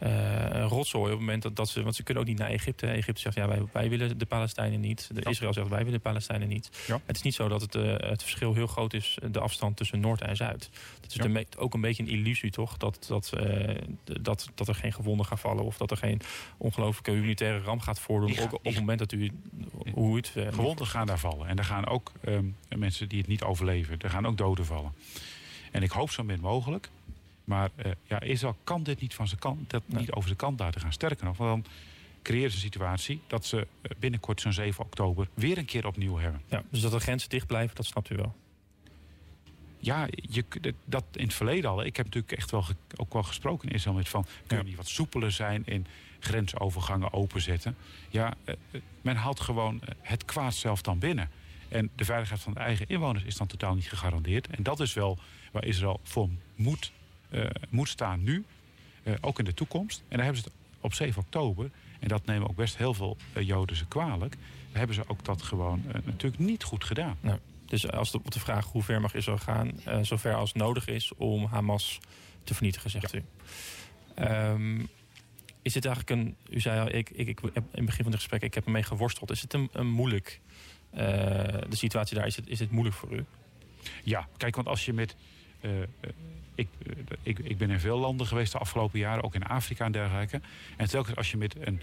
uh, 0.03 0.67
rotzooi 0.69 1.05
op 1.05 1.11
het 1.11 1.19
moment 1.19 1.43
dat, 1.43 1.57
dat 1.57 1.69
ze... 1.69 1.83
Want 1.83 1.95
ze 1.95 2.03
kunnen 2.03 2.23
ook 2.23 2.29
niet 2.29 2.39
naar 2.39 2.49
Egypte. 2.49 2.87
Egypte 2.87 3.21
zegt, 3.21 3.37
ja, 3.37 3.49
wij, 3.49 3.63
wij 3.73 3.89
willen 3.89 4.19
de 4.19 4.27
Palestijnen 4.27 4.81
niet. 4.81 5.11
De 5.15 5.31
Israël 5.31 5.53
zegt, 5.53 5.69
wij 5.69 5.79
willen 5.79 5.93
de 5.93 5.99
Palestijnen 5.99 6.49
niet. 6.49 6.71
Het 7.07 7.17
is 7.17 7.23
niet 7.23 7.35
zo 7.35 7.49
dat 7.49 7.61
het, 7.61 7.75
uh, 7.75 7.95
het 7.97 8.23
verschil 8.23 8.55
heel 8.55 8.67
groot 8.67 8.93
is... 8.93 9.19
de 9.31 9.41
afstand 9.41 9.77
tussen 9.77 10.01
Noord 10.01 10.21
en 10.21 10.37
Zuid. 10.37 10.71
Het 11.01 11.15
is 11.15 11.25
ja. 11.25 11.43
ook 11.59 11.75
een 11.75 11.81
beetje 11.81 12.03
een 12.03 12.09
illusie, 12.09 12.51
toch? 12.51 12.77
Dat, 12.77 13.05
dat, 13.09 13.33
dat, 14.21 14.51
dat 14.55 14.69
er 14.69 14.75
geen 14.75 14.93
gewonden 14.93 15.27
gaan 15.27 15.39
vallen... 15.39 15.65
of 15.65 15.77
dat 15.77 15.91
er 15.91 15.97
geen 15.97 16.21
ongelooflijke 16.57 17.11
humanitaire 17.11 17.61
ramp 17.61 17.81
gaat 17.81 18.01
voordoen... 18.01 18.39
Op 18.41 18.65
het 18.65 18.75
moment 18.75 18.99
dat 18.99 19.13
u... 19.13 19.31
Hoe 19.93 20.17
het, 20.17 20.33
gewonden 20.51 20.87
gaan 20.87 21.07
daar 21.07 21.19
vallen. 21.19 21.49
En 21.49 21.59
er 21.59 21.65
gaan 21.65 21.87
ook 21.87 22.13
um, 22.25 22.57
mensen 22.77 23.09
die 23.09 23.19
het 23.19 23.29
niet 23.29 23.43
overleven. 23.43 23.99
Er 23.99 24.11
gaan 24.11 24.27
ook 24.27 24.37
doden 24.37 24.67
vallen. 24.67 24.93
En 25.71 25.83
ik 25.83 25.91
hoop 25.91 26.11
zo 26.11 26.25
min 26.25 26.41
mogelijk. 26.41 26.89
Maar 27.45 27.71
uh, 27.77 27.93
ja, 28.05 28.21
Israël 28.21 28.57
kan 28.65 28.83
dit 28.83 29.01
niet, 29.01 29.15
van 29.15 29.29
zijn 29.29 29.41
kant, 29.41 29.71
dat 29.71 29.83
niet 29.87 30.13
over 30.13 30.27
zijn 30.27 30.37
kant 30.37 30.61
laten 30.61 30.81
gaan. 30.81 30.93
Sterker 30.93 31.25
nog, 31.25 31.37
want 31.37 31.65
dan 31.65 31.73
creëren 32.23 32.51
ze 32.51 32.57
een 32.57 32.63
situatie 32.63 33.21
dat 33.27 33.45
ze 33.45 33.67
eh, 33.81 33.91
binnenkort 33.99 34.41
zo'n 34.41 34.53
7 34.53 34.85
oktober 34.85 35.29
weer 35.35 35.59
een 35.59 35.65
keer 35.65 35.87
opnieuw 35.87 36.17
hebben. 36.17 36.41
Ja, 36.49 36.63
dus 36.71 36.81
dat 36.81 36.93
de 36.93 37.01
grenzen 37.01 37.29
dicht 37.29 37.47
blijven, 37.47 37.77
dat 37.77 37.87
snapt 37.87 38.11
u 38.11 38.17
wel. 38.17 38.35
Ja, 39.79 40.07
je, 40.11 40.45
dat 40.85 41.05
in 41.13 41.25
het 41.25 41.35
verleden 41.35 41.71
al. 41.71 41.85
Ik 41.85 41.97
heb 41.97 42.07
natuurlijk 42.07 42.33
echt 42.33 42.51
wel 42.51 42.65
ook 42.97 43.13
wel 43.13 43.23
gesproken 43.23 43.69
in 43.69 43.75
Israël 43.75 43.97
met 43.97 44.09
van... 44.09 44.27
kunnen 44.47 44.65
we 44.65 44.71
niet 44.71 44.79
wat 44.79 44.89
soepeler 44.89 45.33
zijn 45.33 45.63
in 45.67 45.87
grensovergangen 46.19 47.13
openzetten? 47.13 47.77
Ja, 48.09 48.35
uh, 48.45 48.55
men 49.03 49.17
haalt 49.17 49.41
gewoon 49.41 49.81
het 50.01 50.25
kwaad 50.25 50.55
zelf 50.55 50.83
dan 50.83 50.99
binnen. 50.99 51.31
En 51.69 51.91
de 51.95 52.05
veiligheid 52.05 52.41
van 52.41 52.55
de 52.55 52.61
eigen 52.61 52.89
inwoners 52.89 53.25
is 53.25 53.37
dan 53.37 53.47
totaal 53.47 53.75
niet 53.75 53.89
gegarandeerd. 53.89 54.47
En 54.47 54.63
dat 54.63 54.81
is 54.81 54.95
wel 54.95 55.19
waar 55.53 55.65
Israël 55.65 56.01
voor 56.03 56.29
moet, 56.55 56.93
uh, 57.31 57.45
moet 57.69 57.89
staan 57.89 58.23
nu, 58.23 58.45
uh, 59.05 59.15
ook 59.21 59.39
in 59.39 59.45
de 59.45 59.55
toekomst. 59.55 60.03
En 60.09 60.17
daar 60.17 60.25
hebben 60.25 60.43
ze 60.43 60.49
het 60.49 60.57
op 60.81 60.95
7 60.95 61.23
oktober, 61.23 61.71
en 61.99 62.09
dat 62.09 62.27
nemen 62.27 62.49
ook 62.49 62.57
best 62.57 62.77
heel 62.77 62.95
veel 62.95 63.17
uh, 63.37 63.47
Joden 63.47 63.77
ze 63.77 63.87
kwalijk, 63.87 64.37
daar 64.69 64.79
hebben 64.79 64.97
ze 64.97 65.09
ook 65.09 65.25
dat 65.25 65.43
gewoon 65.43 65.83
natuurlijk 66.05 66.39
niet 66.43 66.63
goed 66.63 66.85
gedaan. 66.85 67.17
Nou, 67.21 67.39
dus 67.67 67.91
als 67.91 68.11
de, 68.11 68.19
op 68.19 68.31
de 68.31 68.41
vraag 68.41 68.67
hoe 68.67 68.83
ver 68.83 69.01
mag 69.01 69.15
Israël 69.15 69.39
gaan, 69.39 69.73
zover 70.03 70.35
als 70.35 70.53
nodig 70.53 70.87
is 70.87 71.13
om 71.15 71.45
Hamas 71.45 71.99
te 72.45 72.55
vernietigen, 72.55 72.91
zegt 72.91 73.13
ja. 73.13 73.19
u. 73.19 73.25
Um, 74.25 74.89
is 75.67 75.75
het 75.75 75.85
eigenlijk 75.85 76.21
een, 76.21 76.37
u 76.51 76.61
zei 76.61 76.81
al, 76.81 76.95
ik, 76.95 77.11
ik, 77.11 77.41
in 77.41 77.51
het 77.55 77.85
begin 77.85 78.03
van 78.03 78.13
het 78.13 78.15
gesprek, 78.15 78.43
ik 78.43 78.55
heb 78.55 78.65
ermee 78.65 78.83
geworsteld. 78.83 79.31
Is 79.31 79.43
het 79.43 79.53
een, 79.53 79.69
een 79.73 79.87
moeilijk, 79.87 80.41
de 81.69 81.77
situatie 81.77 82.17
daar, 82.17 82.27
is 82.27 82.37
het, 82.37 82.49
is 82.49 82.59
het 82.59 82.71
moeilijk 82.71 82.97
voor 82.97 83.13
u? 83.13 83.25
Ja, 84.03 84.29
kijk, 84.37 84.57
want 84.57 84.69
als 84.69 84.85
je 84.85 84.93
met 84.93 85.17
uh, 85.61 85.71
ik, 86.57 86.69
ik, 87.23 87.39
ik 87.39 87.59
ben 87.59 87.71
in 87.71 87.81
veel 87.81 87.99
landen 87.99 88.27
geweest 88.27 88.53
de 88.53 88.59
afgelopen 88.59 88.99
jaren, 88.99 89.25
ook 89.25 89.35
in 89.35 89.47
Afrika 89.47 89.85
en 89.85 89.93
dergelijke. 89.93 90.41
En 90.77 90.89
telkens 90.89 91.17
als 91.17 91.31
je 91.31 91.37
met 91.37 91.57
een 91.67 91.83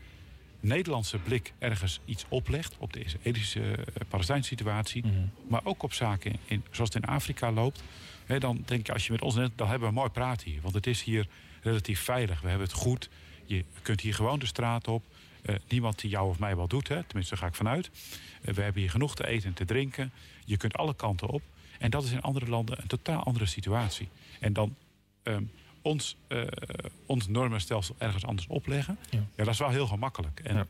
Nederlandse 0.59 1.17
blik 1.17 1.53
ergens 1.59 1.99
iets 2.05 2.25
oplegt 2.29 2.75
op 2.77 2.93
de 2.93 3.03
Israëlische 3.03 3.77
Palestijnse 4.07 4.47
situatie, 4.47 5.05
mm 5.05 5.11
-hmm. 5.11 5.31
maar 5.47 5.61
ook 5.63 5.83
op 5.83 5.93
zaken 5.93 6.35
in, 6.45 6.63
zoals 6.71 6.93
het 6.93 7.03
in 7.03 7.09
Afrika 7.09 7.51
loopt, 7.51 7.83
hè, 8.25 8.39
dan 8.39 8.63
denk 8.65 8.85
je 8.85 8.93
als 8.93 9.05
je 9.05 9.11
met 9.11 9.21
ons 9.21 9.35
net, 9.35 9.51
dan 9.55 9.67
hebben 9.69 9.87
we 9.87 9.93
mooi 9.93 10.09
praat 10.09 10.43
hier. 10.43 10.61
Want 10.61 10.73
het 10.73 10.87
is 10.87 11.03
hier 11.03 11.27
relatief 11.61 11.99
veilig. 11.99 12.41
We 12.41 12.49
hebben 12.49 12.67
het 12.67 12.75
goed. 12.75 13.09
Je 13.45 13.65
kunt 13.81 14.01
hier 14.01 14.13
gewoon 14.13 14.39
de 14.39 14.45
straat 14.45 14.87
op. 14.87 15.03
Uh, 15.45 15.55
niemand 15.67 15.99
die 15.99 16.09
jou 16.09 16.29
of 16.29 16.39
mij 16.39 16.55
wat 16.55 16.69
doet, 16.69 16.87
hè. 16.87 17.03
tenminste 17.03 17.33
daar 17.33 17.43
ga 17.43 17.49
ik 17.49 17.55
vanuit. 17.55 17.89
Uh, 18.41 18.53
we 18.53 18.61
hebben 18.61 18.81
hier 18.81 18.91
genoeg 18.91 19.15
te 19.15 19.27
eten 19.27 19.47
en 19.47 19.53
te 19.53 19.65
drinken. 19.65 20.11
Je 20.45 20.57
kunt 20.57 20.75
alle 20.75 20.95
kanten 20.95 21.27
op. 21.27 21.41
En 21.79 21.89
dat 21.89 22.03
is 22.03 22.11
in 22.11 22.21
andere 22.21 22.47
landen 22.47 22.81
een 22.81 22.87
totaal 22.87 23.23
andere 23.23 23.45
situatie. 23.45 24.09
En 24.39 24.53
dan 24.53 24.75
um, 25.23 25.51
ons, 25.81 26.17
uh, 26.27 26.43
ons 27.05 27.27
normenstelsel 27.27 27.95
ergens 27.97 28.25
anders 28.25 28.47
opleggen, 28.47 28.97
ja. 29.09 29.19
ja. 29.35 29.43
dat 29.43 29.53
is 29.53 29.59
wel 29.59 29.69
heel 29.69 29.87
gemakkelijk. 29.87 30.39
En 30.39 30.55
ja. 30.55 30.67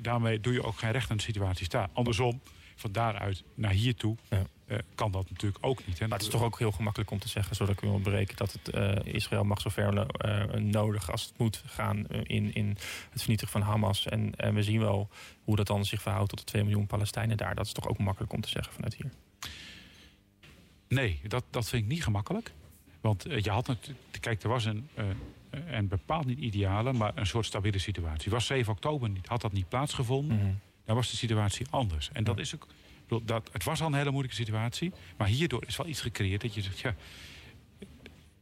daarmee 0.00 0.40
doe 0.40 0.52
je 0.52 0.62
ook 0.62 0.78
geen 0.78 0.90
recht 0.90 1.10
aan 1.10 1.16
de 1.16 1.22
situatie 1.22 1.64
staan. 1.64 1.88
Andersom, 1.92 2.40
van 2.76 2.92
daaruit 2.92 3.42
naar 3.54 3.70
hier 3.70 3.94
toe, 3.94 4.16
ja. 4.30 4.42
Uh, 4.66 4.78
kan 4.94 5.10
dat 5.10 5.30
natuurlijk 5.30 5.64
ook 5.64 5.86
niet. 5.86 5.98
Hè? 5.98 6.08
Maar 6.08 6.18
het 6.18 6.26
is 6.26 6.32
toch 6.32 6.42
ook 6.42 6.58
heel 6.58 6.72
gemakkelijk 6.72 7.10
om 7.10 7.18
te 7.18 7.28
zeggen, 7.28 7.56
zodat 7.56 7.74
ik 7.74 7.80
wil 7.80 8.00
berekenen 8.00 8.36
dat 8.36 8.52
het 8.52 8.74
uh, 8.74 9.14
Israël 9.14 9.44
mag 9.44 9.60
zover 9.60 10.06
nodig 10.60 11.10
als 11.10 11.22
het 11.22 11.38
moet 11.38 11.62
gaan 11.66 12.06
in, 12.06 12.54
in 12.54 12.68
het 13.10 13.20
vernietigen 13.20 13.52
van 13.52 13.60
Hamas. 13.60 14.06
En, 14.06 14.34
en 14.36 14.54
we 14.54 14.62
zien 14.62 14.80
wel 14.80 15.08
hoe 15.44 15.56
dat 15.56 15.66
dan 15.66 15.84
zich 15.84 16.02
verhoudt 16.02 16.28
tot 16.28 16.38
de 16.38 16.44
2 16.44 16.62
miljoen 16.62 16.86
Palestijnen 16.86 17.36
daar. 17.36 17.54
Dat 17.54 17.66
is 17.66 17.72
toch 17.72 17.88
ook 17.88 17.98
makkelijk 17.98 18.32
om 18.32 18.40
te 18.40 18.48
zeggen 18.48 18.72
vanuit 18.72 18.94
hier. 18.94 19.10
Nee, 20.88 21.20
dat, 21.28 21.44
dat 21.50 21.68
vind 21.68 21.82
ik 21.82 21.88
niet 21.88 22.02
gemakkelijk. 22.02 22.52
Want 23.00 23.22
je 23.22 23.50
had 23.50 23.66
natuurlijk, 23.66 24.18
kijk, 24.20 24.42
er 24.42 24.48
was 24.48 24.64
een, 24.64 24.88
en 25.64 25.88
bepaald 25.88 26.26
niet 26.26 26.38
ideale, 26.38 26.92
maar 26.92 27.12
een 27.14 27.26
soort 27.26 27.46
stabiele 27.46 27.78
situatie. 27.78 28.30
Was 28.30 28.46
7 28.46 28.72
oktober 28.72 29.08
niet, 29.08 29.26
had 29.26 29.40
dat 29.40 29.52
niet 29.52 29.68
plaatsgevonden, 29.68 30.36
mm 30.36 30.42
-hmm. 30.42 30.58
dan 30.84 30.96
was 30.96 31.10
de 31.10 31.16
situatie 31.16 31.66
anders. 31.70 32.08
En 32.12 32.20
ja. 32.20 32.26
dat 32.26 32.38
is 32.38 32.54
ook, 32.54 32.66
dat, 33.24 33.48
het 33.52 33.64
was 33.64 33.80
al 33.80 33.86
een 33.86 33.94
hele 33.94 34.10
moeilijke 34.10 34.36
situatie, 34.36 34.92
maar 35.16 35.28
hierdoor 35.28 35.64
is 35.66 35.76
wel 35.76 35.86
iets 35.86 36.00
gecreëerd 36.00 36.40
dat 36.40 36.54
je 36.54 36.62
zegt, 36.62 36.78
ja, 36.78 36.94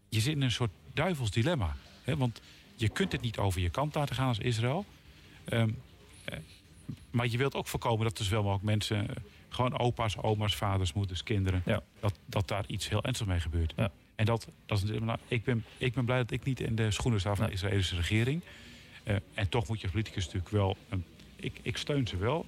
je 0.08 0.20
zit 0.20 0.34
in 0.34 0.42
een 0.42 0.50
soort 0.50 0.70
duivels 0.92 1.30
dilemma. 1.30 1.76
Hè? 2.02 2.16
Want 2.16 2.40
je 2.76 2.88
kunt 2.88 3.12
het 3.12 3.20
niet 3.20 3.38
over 3.38 3.60
je 3.60 3.70
kant 3.70 3.94
laten 3.94 4.16
gaan 4.16 4.28
als 4.28 4.38
Israël. 4.38 4.84
Um, 5.48 5.78
uh, 6.32 6.38
maar 7.10 7.26
je 7.26 7.38
wilt 7.38 7.54
ook 7.54 7.66
voorkomen 7.66 8.04
dat 8.04 8.18
er 8.18 8.24
zowel 8.24 8.42
mogelijk 8.42 8.64
mensen 8.64 9.06
gewoon 9.48 9.78
opa's, 9.78 10.16
oma's, 10.16 10.54
vaders, 10.54 10.92
moeders, 10.92 11.22
kinderen. 11.22 11.62
Ja. 11.66 11.82
Dat, 12.00 12.18
dat 12.26 12.48
daar 12.48 12.64
iets 12.66 12.88
heel 12.88 13.02
ernstigs 13.02 13.30
mee 13.30 13.40
gebeurt. 13.40 13.72
Ja. 13.76 13.90
En 14.14 14.24
dat, 14.24 14.48
dat 14.66 14.82
is, 14.82 14.90
nou, 15.00 15.18
ik, 15.28 15.44
ben, 15.44 15.64
ik 15.78 15.94
ben 15.94 16.04
blij 16.04 16.18
dat 16.18 16.30
ik 16.30 16.44
niet 16.44 16.60
in 16.60 16.74
de 16.74 16.90
schoenen 16.90 17.20
sta 17.20 17.34
van 17.34 17.46
de 17.46 17.52
Israëlische 17.52 17.96
regering. 17.96 18.42
Uh, 19.04 19.16
en 19.34 19.48
toch 19.48 19.68
moet 19.68 19.76
je 19.76 19.82
als 19.82 19.92
politicus 19.92 20.24
natuurlijk 20.24 20.52
wel... 20.52 20.76
Um, 20.92 21.04
ik, 21.36 21.58
ik 21.62 21.76
steun 21.76 22.06
ze 22.06 22.16
wel 22.16 22.46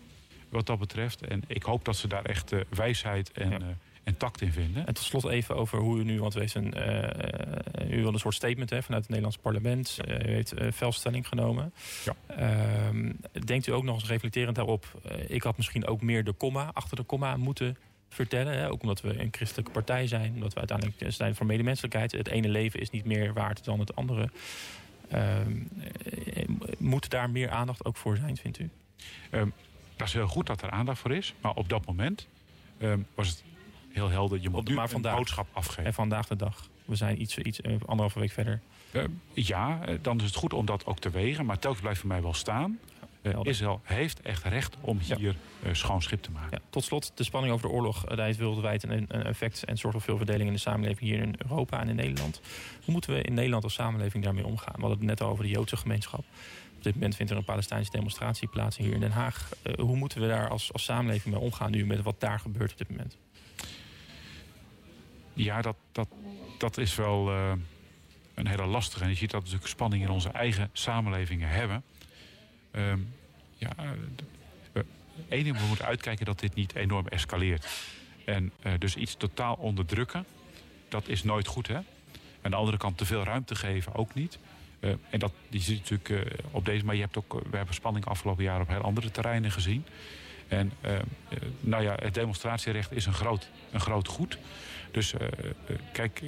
wat 0.57 0.67
dat 0.67 0.79
betreft. 0.79 1.27
En 1.27 1.43
ik 1.47 1.63
hoop 1.63 1.85
dat 1.85 1.97
ze 1.97 2.09
daar 2.09 2.25
echt 2.25 2.53
uh, 2.53 2.61
wijsheid 2.69 3.33
en, 3.33 3.51
ja. 3.51 3.59
uh, 3.59 3.67
en 4.05 4.17
tact 4.17 4.41
in 4.41 4.53
vinden. 4.53 4.87
En 4.87 4.95
tot 4.95 5.05
slot 5.05 5.25
even 5.25 5.57
over 5.57 5.79
hoe 5.79 5.99
u 5.99 6.05
nu, 6.05 6.21
want 6.21 6.35
wees 6.35 6.55
een, 6.55 6.75
uh, 6.77 7.99
u 7.99 8.03
wil 8.03 8.13
een 8.13 8.19
soort 8.19 8.35
statement 8.35 8.71
hè, 8.71 8.83
vanuit 8.83 9.03
het 9.03 9.11
Nederlands 9.11 9.39
parlement. 9.39 9.99
Ja. 10.07 10.27
u 10.27 10.31
heeft 10.31 10.55
velstelling 10.71 11.29
genomen. 11.29 11.73
Ja. 12.05 12.15
Ehm, 12.27 13.13
denkt 13.45 13.67
u 13.67 13.73
ook 13.73 13.85
nog 13.85 13.95
eens 13.95 14.09
reflecterend 14.09 14.57
daarop, 14.57 15.01
ik 15.27 15.43
had 15.43 15.57
misschien 15.57 15.87
ook 15.87 16.03
meer 16.03 16.25
de 16.25 16.33
komma 16.33 16.71
achter 16.73 16.97
de 16.97 17.03
komma 17.03 17.37
moeten 17.37 17.77
vertellen. 18.09 18.53
Hè? 18.53 18.71
Ook 18.71 18.83
omdat 18.83 19.01
we 19.01 19.21
een 19.21 19.29
christelijke 19.31 19.71
partij 19.71 20.07
zijn. 20.07 20.35
Omdat 20.35 20.53
we 20.53 20.59
uiteindelijk 20.59 21.13
zijn 21.13 21.35
voor 21.35 21.47
medemenselijkheid. 21.47 22.13
Het 22.13 22.29
ene 22.29 22.49
leven 22.49 22.81
is 22.81 22.91
niet 22.91 23.05
meer 23.05 23.33
waard 23.33 23.65
dan 23.65 23.81
het 23.81 23.97
andere. 23.97 24.31
Ehm, 25.11 25.53
eh, 26.33 26.49
moet 26.79 27.11
daar 27.11 27.31
meer 27.31 27.51
aandacht 27.51 27.85
ook 27.85 27.97
voor 27.97 28.17
zijn, 28.17 28.37
vindt 28.37 28.59
u? 28.59 28.71
Um, 29.31 29.53
dat 29.97 30.07
is 30.07 30.13
heel 30.13 30.27
goed 30.29 30.47
dat 30.47 30.63
er 30.63 30.71
aandacht 30.71 30.99
voor 30.99 31.13
is. 31.13 31.35
Maar 31.41 31.55
op 31.55 31.69
dat 31.69 31.87
moment 31.87 32.29
um, 32.79 33.07
was 33.15 33.29
het 33.29 33.45
heel 33.89 34.09
helder. 34.09 34.41
Je 34.41 34.51
moet 34.51 34.69
nu 34.69 34.75
maar 34.75 34.89
vandaag, 34.89 35.13
een 35.13 35.19
boodschap 35.19 35.47
afgeven. 35.53 35.85
En 35.85 35.95
vandaag 35.95 36.27
de 36.27 36.37
dag. 36.37 36.69
We 36.85 36.97
zijn 36.97 37.21
iets, 37.21 37.39
iets 37.39 37.61
uh, 37.61 37.73
anderhalve 37.73 38.21
week 38.21 38.33
verder. 38.33 38.61
Uh, 38.93 39.05
ja, 39.33 39.81
dan 40.03 40.17
is 40.17 40.25
het 40.25 40.35
goed 40.35 40.53
om 40.53 40.67
dat 40.67 40.87
ook 40.87 40.99
te 40.99 41.11
wegen. 41.11 41.47
Maar 41.47 41.59
telkens 41.59 41.83
blijft 41.83 42.01
voor 42.01 42.09
mij 42.09 42.23
wel 42.23 42.35
staan. 42.35 42.79
Israël 43.43 43.81
heeft 43.83 44.21
echt 44.21 44.43
recht 44.43 44.77
om 44.81 44.99
hier 44.99 45.37
uh, 45.67 45.73
schoon 45.73 46.03
schip 46.03 46.23
te 46.23 46.31
maken. 46.31 46.59
Ja, 46.61 46.69
tot 46.71 46.85
slot, 46.85 47.13
de 47.15 47.25
spanning 47.25 47.53
over 47.53 47.69
de 47.69 47.75
oorlog 47.75 48.05
heeft 48.09 48.39
wereldwijd 48.39 48.83
een, 48.83 49.07
een, 49.09 49.23
effect 49.23 49.65
en 49.65 49.79
zorgt 49.79 49.97
voor 49.97 50.07
veel 50.07 50.17
verdeling 50.17 50.47
in 50.47 50.55
de 50.55 50.61
samenleving 50.61 51.11
hier 51.11 51.23
in 51.23 51.35
Europa 51.39 51.81
en 51.81 51.89
in 51.89 51.97
Nederland. 51.97 52.41
Hoe 52.85 52.93
moeten 52.93 53.15
we 53.15 53.23
in 53.23 53.35
Nederland 53.35 53.65
als 53.65 53.75
samenleving 53.75 54.25
daarmee 54.25 54.47
omgaan? 54.47 54.75
We 54.75 54.81
hadden 54.81 54.99
het 54.99 55.07
net 55.07 55.23
over 55.23 55.45
de 55.45 55.51
Joodse 55.51 55.77
gemeenschap. 55.77 56.25
Op 56.77 56.83
dit 56.83 56.95
moment 56.95 57.17
vindt 57.17 57.33
er 57.33 57.39
een 57.39 57.45
Palestijnse 57.45 57.91
demonstratie 57.91 58.49
plaats 58.49 58.77
hier 58.77 58.93
in 58.93 59.01
Den 59.01 59.11
Haag. 59.11 59.49
hoe 59.77 59.97
moeten 59.97 60.21
we 60.21 60.27
daar 60.27 60.49
als, 60.49 60.73
als 60.73 60.85
samenleving 60.85 61.35
mee 61.35 61.43
omgaan 61.43 61.71
nu 61.71 61.87
met 61.87 62.03
wat 62.03 62.21
daar 62.21 62.41
gebeurt 62.41 62.73
op 62.73 62.79
dit 62.79 62.91
moment? 62.91 63.17
Ja, 65.33 65.63
dat, 65.63 65.77
dat, 65.93 66.09
dat 66.59 66.79
is 66.79 66.95
wel 66.95 67.31
een 68.37 68.47
hele 68.47 68.67
lastige. 68.67 69.05
En 69.05 69.11
je 69.11 69.17
ziet 69.17 69.31
dat 69.31 69.41
we 69.41 69.47
natuurlijk 69.47 69.73
spanning 69.75 70.03
in 70.03 70.11
onze 70.11 70.29
eigen 70.29 70.71
samenlevingen 70.73 71.49
hebben. 71.49 71.83
Um, 72.77 73.15
ja, 73.57 73.73
ding, 75.29 75.59
we 75.59 75.67
moeten 75.67 75.87
uitkijken 75.87 76.27
dat 76.27 76.41
dit 76.41 76.55
niet 76.55 76.75
enorm 76.75 77.09
escaleert. 77.09 77.67
En 78.25 78.53
uh, 78.67 78.73
dus 78.79 78.97
iets 78.97 79.15
totaal 79.15 79.55
onderdrukken, 79.55 80.25
dat 80.89 81.09
is 81.09 81.23
nooit 81.23 81.47
goed. 81.47 81.67
Hè? 81.67 81.79
Aan 82.43 82.51
de 82.51 82.57
andere 82.57 82.77
kant 82.77 82.99
te 82.99 83.07
veel 83.07 83.23
ruimte 83.23 83.55
geven 83.55 83.95
ook 83.95 84.15
niet. 84.15 84.39
Uh, 84.81 84.91
en 85.11 85.19
dat, 85.19 85.33
die 85.49 85.61
zit 85.61 85.91
natuurlijk 85.91 86.41
op 86.51 86.65
deze... 86.65 86.85
Maar 86.85 86.95
je 86.95 87.01
hebt 87.01 87.17
ook, 87.17 87.33
we 87.51 87.57
hebben 87.57 87.75
spanning 87.75 88.05
afgelopen 88.05 88.45
jaar 88.45 88.61
op 88.61 88.69
heel 88.69 88.81
andere 88.81 89.11
terreinen 89.11 89.51
gezien. 89.51 89.87
En 90.49 90.73
nou 91.61 91.83
ja, 91.83 91.95
het 91.99 92.15
demonstratierecht 92.15 92.93
is 92.93 93.07
een 93.07 93.13
groot, 93.13 93.51
een 93.71 93.81
groot 93.81 94.09
goed. 94.09 94.39
Dus 94.91 95.15
kijk, 95.93 96.23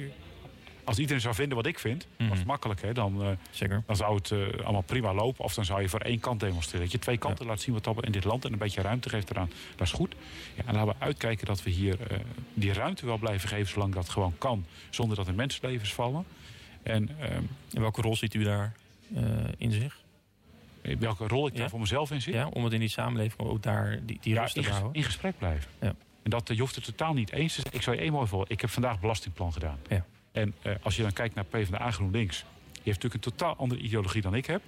als 0.89 0.99
iedereen 0.99 1.21
zou 1.21 1.35
vinden 1.35 1.57
wat 1.57 1.65
ik 1.65 1.79
vind, 1.79 2.07
mm 2.07 2.17
-hmm. 2.17 2.35
was 2.35 2.43
makkelijk, 2.43 2.81
hè, 2.81 2.93
dan, 2.93 3.21
uh, 3.21 3.29
Zeker. 3.51 3.83
dan 3.85 3.95
zou 3.95 4.15
het 4.15 4.29
uh, 4.29 4.47
allemaal 4.63 4.81
prima 4.81 5.13
lopen. 5.13 5.43
Of 5.43 5.53
dan 5.53 5.65
zou 5.65 5.81
je 5.81 5.89
voor 5.89 5.99
één 5.99 6.19
kant 6.19 6.39
demonstreren. 6.39 6.81
Dat 6.81 6.91
je 6.91 6.99
twee 6.99 7.17
kanten 7.17 7.45
ja. 7.45 7.51
laat 7.51 7.61
zien 7.61 7.73
wat 7.73 7.83
dat 7.83 8.05
in 8.05 8.11
dit 8.11 8.23
land 8.23 8.45
en 8.45 8.51
een 8.51 8.57
beetje 8.57 8.81
ruimte 8.81 9.09
geeft 9.09 9.29
eraan. 9.29 9.51
Dat 9.75 9.87
is 9.87 9.93
goed. 9.93 10.15
Ja, 10.55 10.63
en 10.65 10.73
laten 10.73 10.87
we 10.87 11.05
uitkijken 11.05 11.45
dat 11.45 11.63
we 11.63 11.69
hier 11.69 11.97
uh, 12.11 12.17
die 12.53 12.73
ruimte 12.73 13.05
wel 13.05 13.17
blijven 13.17 13.49
geven 13.49 13.67
zolang 13.67 13.93
dat 13.93 14.09
gewoon 14.09 14.33
kan. 14.37 14.65
Zonder 14.89 15.17
dat 15.17 15.27
er 15.27 15.33
mensenlevens 15.33 15.93
vallen. 15.93 16.25
En, 16.83 17.09
en 17.19 17.49
welke 17.81 18.01
rol 18.01 18.15
ziet 18.15 18.33
u 18.33 18.43
daar 18.43 18.73
in 19.57 19.71
zich? 19.71 19.97
Welke 20.81 21.27
rol 21.27 21.47
ik 21.47 21.53
ja? 21.53 21.59
daar 21.59 21.69
voor 21.69 21.79
mezelf 21.79 22.11
in 22.11 22.21
zie? 22.21 22.33
Ja, 22.33 22.47
om 22.47 22.63
het 22.63 22.73
in 22.73 22.79
die 22.79 22.89
samenleving 22.89 23.39
ook 23.39 23.63
daar 23.63 23.99
die, 24.03 24.17
die 24.21 24.39
rust 24.39 24.53
te 24.53 24.59
in, 24.59 24.69
houden. 24.69 24.93
in 24.93 25.03
gesprek 25.03 25.37
blijven. 25.37 25.71
Ja. 25.81 25.95
En 26.23 26.29
dat, 26.29 26.47
je 26.47 26.59
hoeft 26.59 26.75
het 26.75 26.83
totaal 26.83 27.13
niet 27.13 27.31
eens 27.31 27.55
te 27.55 27.61
zijn. 27.61 27.73
Ik 27.73 27.81
zou 27.81 27.95
je 27.95 28.01
één 28.01 28.11
mooi 28.11 28.27
voor. 28.27 28.45
Ik 28.47 28.61
heb 28.61 28.69
vandaag 28.69 28.99
belastingplan 28.99 29.53
gedaan. 29.53 29.79
Ja. 29.87 30.05
En 30.31 30.55
uh, 30.63 30.73
als 30.81 30.95
je 30.95 31.01
dan 31.01 31.13
kijkt 31.13 31.35
naar 31.35 31.43
PvdA 31.43 31.91
GroenLinks... 31.91 32.37
die 32.39 32.81
heeft 32.83 33.03
natuurlijk 33.03 33.13
een 33.13 33.31
totaal 33.31 33.55
andere 33.55 33.81
ideologie 33.81 34.21
dan 34.21 34.35
ik 34.35 34.45
heb. 34.45 34.61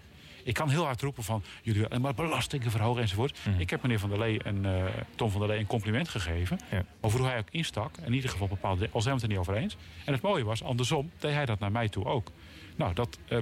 Ik 0.43 0.53
kan 0.53 0.69
heel 0.69 0.85
hard 0.85 1.01
roepen 1.01 1.23
van 1.23 1.43
jullie 1.61 1.81
willen 1.81 2.01
maar 2.01 2.13
belastingen 2.13 2.71
verhogen 2.71 3.01
enzovoort. 3.01 3.37
Mhm. 3.45 3.59
Ik 3.59 3.69
heb 3.69 3.81
meneer 3.81 3.99
Van 3.99 4.09
der 4.09 4.19
Lee 4.19 4.43
en 4.43 4.65
uh, 4.65 4.83
Tom 5.15 5.29
van 5.29 5.39
der 5.39 5.49
Lee 5.49 5.59
een 5.59 5.67
compliment 5.67 6.09
gegeven. 6.09 6.59
Ja. 6.71 6.85
Over 7.01 7.19
hoe 7.19 7.27
hij 7.27 7.37
ook 7.37 7.49
instak. 7.51 7.97
In 7.97 8.13
ieder 8.13 8.29
geval 8.29 8.47
bepaalde... 8.47 8.89
Al 8.91 9.01
zijn 9.01 9.15
we 9.15 9.21
het 9.21 9.31
er 9.31 9.37
niet 9.37 9.47
over 9.47 9.61
eens. 9.61 9.77
En 10.05 10.13
het 10.13 10.21
mooie 10.21 10.43
was, 10.43 10.63
andersom 10.63 11.11
deed 11.19 11.33
hij 11.33 11.45
dat 11.45 11.59
naar 11.59 11.71
mij 11.71 11.89
toe 11.89 12.05
ook. 12.05 12.31
Nou, 12.75 12.93
dat... 12.93 13.17
Uh, 13.29 13.39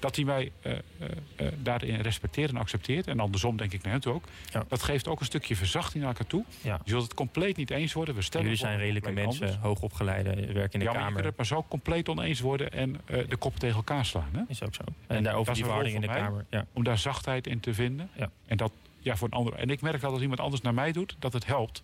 dat 0.00 0.16
hij 0.16 0.24
mij 0.24 0.52
uh, 0.62 0.72
uh, 0.72 1.48
daarin 1.62 2.00
respecteert 2.00 2.50
en 2.50 2.56
accepteert. 2.56 3.06
En 3.06 3.20
andersom 3.20 3.56
denk 3.56 3.72
ik 3.72 3.82
naar 3.82 3.92
hem 3.92 4.00
toe 4.00 4.12
ook. 4.12 4.24
Ja. 4.52 4.64
Dat 4.68 4.82
geeft 4.82 5.08
ook 5.08 5.20
een 5.20 5.26
stukje 5.26 5.56
verzachting 5.56 6.02
naar 6.02 6.12
elkaar 6.12 6.26
toe. 6.26 6.44
Ja. 6.60 6.80
Je 6.84 6.90
zult 6.90 7.02
het 7.02 7.14
compleet 7.14 7.56
niet 7.56 7.70
eens 7.70 7.92
worden. 7.92 8.14
We 8.14 8.22
stellen 8.22 8.46
Jullie 8.46 8.60
zijn 8.60 8.78
redelijke 8.78 9.12
mensen, 9.12 9.44
anders. 9.44 9.62
hoogopgeleide, 9.62 10.52
werken 10.52 10.72
in 10.72 10.78
de 10.78 10.84
ja, 10.84 10.92
Kamer. 10.92 11.20
je 11.20 11.26
het 11.26 11.36
maar 11.36 11.46
zo 11.46 11.64
compleet 11.68 12.08
oneens 12.08 12.40
worden 12.40 12.72
en 12.72 13.00
uh, 13.10 13.28
de 13.28 13.36
kop 13.36 13.58
tegen 13.58 13.76
elkaar 13.76 14.04
slaan. 14.04 14.30
Hè? 14.32 14.42
Is 14.48 14.62
ook 14.62 14.74
zo. 14.74 14.82
En, 15.06 15.16
en 15.16 15.22
daarover 15.22 15.54
die 15.54 15.62
verhouding 15.62 15.94
in 15.94 16.00
de 16.00 16.06
mij, 16.06 16.16
Kamer. 16.16 16.44
Ja. 16.50 16.66
Om 16.72 16.84
daar 16.84 16.98
zachtheid 16.98 17.46
in 17.46 17.60
te 17.60 17.74
vinden. 17.74 18.10
Ja. 18.16 18.30
En, 18.46 18.56
dat, 18.56 18.72
ja, 18.98 19.16
voor 19.16 19.28
een 19.28 19.34
ander, 19.38 19.54
en 19.54 19.70
ik 19.70 19.80
merk 19.80 20.00
dat 20.00 20.12
als 20.12 20.22
iemand 20.22 20.40
anders 20.40 20.62
naar 20.62 20.74
mij 20.74 20.92
doet, 20.92 21.16
dat 21.18 21.32
het 21.32 21.46
helpt. 21.46 21.82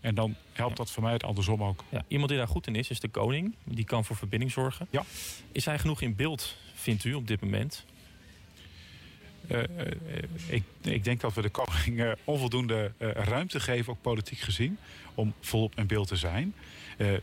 En 0.00 0.14
dan 0.14 0.34
helpt 0.52 0.76
dat 0.76 0.90
voor 0.90 1.02
mij 1.02 1.12
het 1.12 1.24
andersom 1.24 1.62
ook. 1.62 1.84
Ja, 1.88 2.04
iemand 2.08 2.28
die 2.28 2.38
daar 2.38 2.48
goed 2.48 2.66
in 2.66 2.74
is, 2.74 2.90
is 2.90 3.00
de 3.00 3.08
koning. 3.08 3.54
Die 3.64 3.84
kan 3.84 4.04
voor 4.04 4.16
verbinding 4.16 4.52
zorgen. 4.52 4.86
Ja. 4.90 5.04
Is 5.52 5.64
hij 5.64 5.78
genoeg 5.78 6.00
in 6.00 6.16
beeld, 6.16 6.56
vindt 6.82 7.04
u, 7.04 7.14
op 7.14 7.26
dit 7.26 7.40
moment? 7.40 7.84
Uh, 9.48 9.58
uh, 9.58 9.66
ik, 10.46 10.62
ik, 10.82 11.04
denk 11.04 11.20
dat 11.20 11.34
we 11.34 11.42
de 11.42 11.48
koning 11.48 12.00
uh, 12.00 12.12
onvoldoende 12.24 12.92
ruimte 12.98 13.60
geven, 13.60 13.92
ook 13.92 14.02
politiek 14.02 14.38
gezien, 14.38 14.78
om 15.14 15.34
volop 15.40 15.78
in 15.78 15.86
beeld 15.86 16.08
te 16.08 16.16
zijn. 16.16 16.54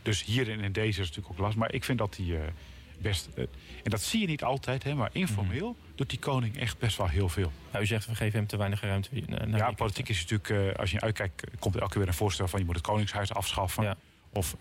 dus 0.02 0.24
hierin 0.24 0.60
in 0.60 0.72
deze 0.72 0.88
is 0.88 0.96
het 0.96 1.06
natuurlijk 1.06 1.32
ook 1.32 1.38
last. 1.38 1.56
Maar 1.56 1.74
ik 1.74 1.84
vind 1.84 1.98
dat 1.98 2.16
hij 2.16 2.52
best. 2.98 3.28
en 3.34 3.90
dat 3.90 4.02
zie 4.02 4.20
je 4.20 4.26
niet 4.26 4.44
altijd, 4.44 4.82
hè, 4.82 4.94
maar 4.94 5.10
informeel 5.12 5.68
mm. 5.68 5.94
doet 5.94 6.10
die 6.10 6.18
koning 6.18 6.58
echt 6.58 6.78
best 6.78 6.96
wel 6.96 7.08
heel 7.08 7.28
veel. 7.28 7.52
Nou, 7.70 7.84
u 7.84 7.86
zegt 7.86 8.06
we 8.06 8.14
geven 8.14 8.38
hem 8.38 8.48
te 8.48 8.56
weinig 8.56 8.80
ruimte. 8.80 9.10
Ja, 9.50 9.70
politiek 9.70 10.08
is 10.08 10.26
natuurlijk, 10.26 10.78
als 10.78 10.90
je 10.90 11.00
uitkijkt, 11.00 11.44
komt 11.58 11.74
er 11.74 11.80
elke 11.80 11.92
keer 11.92 12.02
weer 12.02 12.10
een 12.10 12.18
voorstel 12.18 12.48
van 12.48 12.58
je 12.58 12.64
moet 12.64 12.74
het 12.74 12.84
koningshuis 12.84 13.32
afschaffen. 13.32 13.84
Ja. 13.84 13.96
Of, 14.32 14.56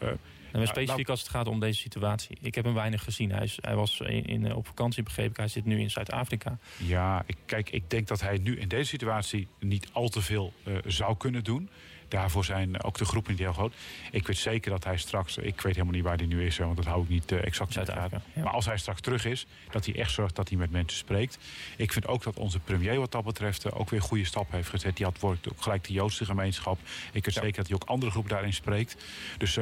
en 0.51 0.67
specifiek 0.67 1.07
nou, 1.07 1.09
als 1.09 1.19
het 1.19 1.29
gaat 1.29 1.47
om 1.47 1.59
deze 1.59 1.79
situatie. 1.79 2.37
Ik 2.41 2.55
heb 2.55 2.65
hem 2.65 2.73
weinig 2.73 3.03
gezien. 3.03 3.31
Hij, 3.31 3.43
is, 3.43 3.57
hij 3.61 3.75
was 3.75 3.99
in, 3.99 4.25
in, 4.25 4.55
op 4.55 4.67
vakantie, 4.67 5.03
begreep 5.03 5.29
ik. 5.29 5.37
Hij 5.37 5.47
zit 5.47 5.65
nu 5.65 5.79
in 5.79 5.91
Zuid-Afrika. 5.91 6.57
Ja, 6.77 7.23
ik, 7.25 7.37
kijk, 7.45 7.69
ik 7.69 7.89
denk 7.89 8.07
dat 8.07 8.21
hij 8.21 8.37
nu 8.37 8.59
in 8.59 8.67
deze 8.67 8.89
situatie 8.89 9.47
niet 9.59 9.89
al 9.91 10.09
te 10.09 10.21
veel 10.21 10.53
uh, 10.63 10.77
zou 10.85 11.17
kunnen 11.17 11.43
doen. 11.43 11.69
Daarvoor 12.07 12.45
zijn 12.45 12.83
ook 12.83 12.97
de 12.97 13.05
groepen 13.05 13.31
niet 13.31 13.41
heel 13.41 13.53
groot. 13.53 13.73
Ik 14.11 14.27
weet 14.27 14.37
zeker 14.37 14.71
dat 14.71 14.83
hij 14.83 14.97
straks... 14.97 15.37
Ik 15.37 15.61
weet 15.61 15.73
helemaal 15.73 15.93
niet 15.93 16.03
waar 16.03 16.17
hij 16.17 16.25
nu 16.25 16.45
is, 16.45 16.57
want 16.57 16.75
dat 16.75 16.85
hou 16.85 17.03
ik 17.03 17.09
niet 17.09 17.31
uh, 17.31 17.45
exact 17.45 17.75
in 17.75 17.85
de 17.85 17.91
gaten. 17.91 18.21
Ja. 18.33 18.43
Maar 18.43 18.53
als 18.53 18.65
hij 18.65 18.77
straks 18.77 19.01
terug 19.01 19.25
is, 19.25 19.45
dat 19.69 19.85
hij 19.85 19.95
echt 19.95 20.11
zorgt 20.11 20.35
dat 20.35 20.49
hij 20.49 20.57
met 20.57 20.71
mensen 20.71 20.97
spreekt. 20.97 21.37
Ik 21.77 21.91
vind 21.91 22.07
ook 22.07 22.23
dat 22.23 22.37
onze 22.37 22.59
premier 22.59 22.99
wat 22.99 23.11
dat 23.11 23.23
betreft 23.23 23.71
ook 23.71 23.89
weer 23.89 24.01
goede 24.01 24.25
stap 24.25 24.51
heeft 24.51 24.69
gezet. 24.69 24.97
Die 24.97 25.05
had 25.05 25.23
ook 25.23 25.37
gelijk 25.57 25.83
de 25.83 25.93
Joodse 25.93 26.25
gemeenschap. 26.25 26.79
Ik 27.11 27.25
weet 27.25 27.33
ja. 27.33 27.41
zeker 27.41 27.55
dat 27.55 27.67
hij 27.67 27.75
ook 27.75 27.89
andere 27.89 28.11
groepen 28.11 28.31
daarin 28.31 28.53
spreekt. 28.53 29.03
Dus 29.37 29.57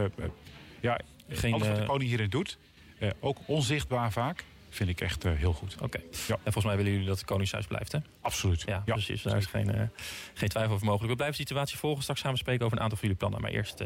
ja, 0.87 0.99
geen, 1.29 1.53
alles 1.53 1.67
wat 1.67 1.77
de 1.77 1.85
koning 1.85 2.09
hierin 2.09 2.29
doet, 2.29 2.57
uh, 2.99 3.09
ook 3.19 3.37
onzichtbaar 3.45 4.11
vaak, 4.11 4.43
vind 4.69 4.89
ik 4.89 5.01
echt 5.01 5.25
uh, 5.25 5.31
heel 5.33 5.53
goed. 5.53 5.73
Oké. 5.73 5.83
Okay. 5.83 6.01
Ja. 6.27 6.35
En 6.35 6.39
volgens 6.43 6.65
mij 6.65 6.75
willen 6.75 6.91
jullie 6.91 7.07
dat 7.07 7.17
het 7.17 7.25
Koningshuis 7.25 7.65
blijft, 7.65 7.91
hè? 7.91 7.99
Absoluut. 8.21 8.61
Ja, 8.61 8.83
ja. 8.85 8.93
precies. 8.93 9.21
Daar 9.21 9.37
is 9.37 9.45
geen, 9.45 9.75
uh, 9.75 9.81
geen 10.33 10.49
twijfel 10.49 10.73
over 10.73 10.85
mogelijk. 10.85 11.09
We 11.09 11.15
blijven 11.15 11.37
de 11.37 11.47
situatie 11.47 11.77
volgen. 11.77 12.01
Straks 12.01 12.21
gaan 12.21 12.31
we 12.31 12.37
spreken 12.37 12.65
over 12.65 12.77
een 12.77 12.83
aantal 12.83 12.97
van 12.97 13.07
jullie 13.07 13.23
plannen. 13.23 13.41
Maar 13.41 13.51
eerst 13.51 13.81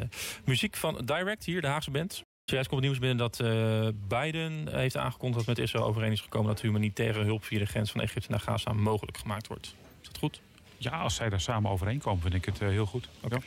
muziek 0.46 0.76
van 0.76 1.02
Direct, 1.06 1.46
hier, 1.46 1.62
de 1.62 1.68
Haagse 1.68 1.92
band. 1.92 2.24
Zojuist 2.46 2.70
komt 2.70 2.82
het 2.82 2.92
nieuws 2.92 3.08
binnen 3.08 3.18
dat 3.18 3.38
Biden 4.08 4.78
heeft 4.78 4.98
aangekondigd 4.98 5.46
dat 5.46 5.56
met 5.56 5.66
Israël 5.66 5.86
overeen 5.86 6.12
is 6.12 6.22
gekomen 6.22 6.48
dat 6.48 6.62
humanitaire 6.62 7.24
hulp 7.24 7.44
via 7.44 7.60
de 7.60 7.66
grens 7.66 7.92
van 7.92 8.02
Egypte 8.02 8.32
naar 8.32 8.40
Gaza 8.40 8.74
mogelijk 8.74 9.18
gemaakt 9.18 9.48
wordt. 9.48 9.76
Is 10.02 10.08
dat 10.08 10.18
goed? 10.18 10.42
Ja, 10.84 10.92
als 10.92 11.16
zij 11.16 11.30
daar 11.30 11.42
samen 11.42 11.72
overeenkomen, 11.72 12.22
vind 12.22 12.34
ik 12.34 12.46
het 12.46 12.62
uh, 12.62 12.70
heel 12.70 12.86
goed. 12.86 13.10
Okay. 13.22 13.40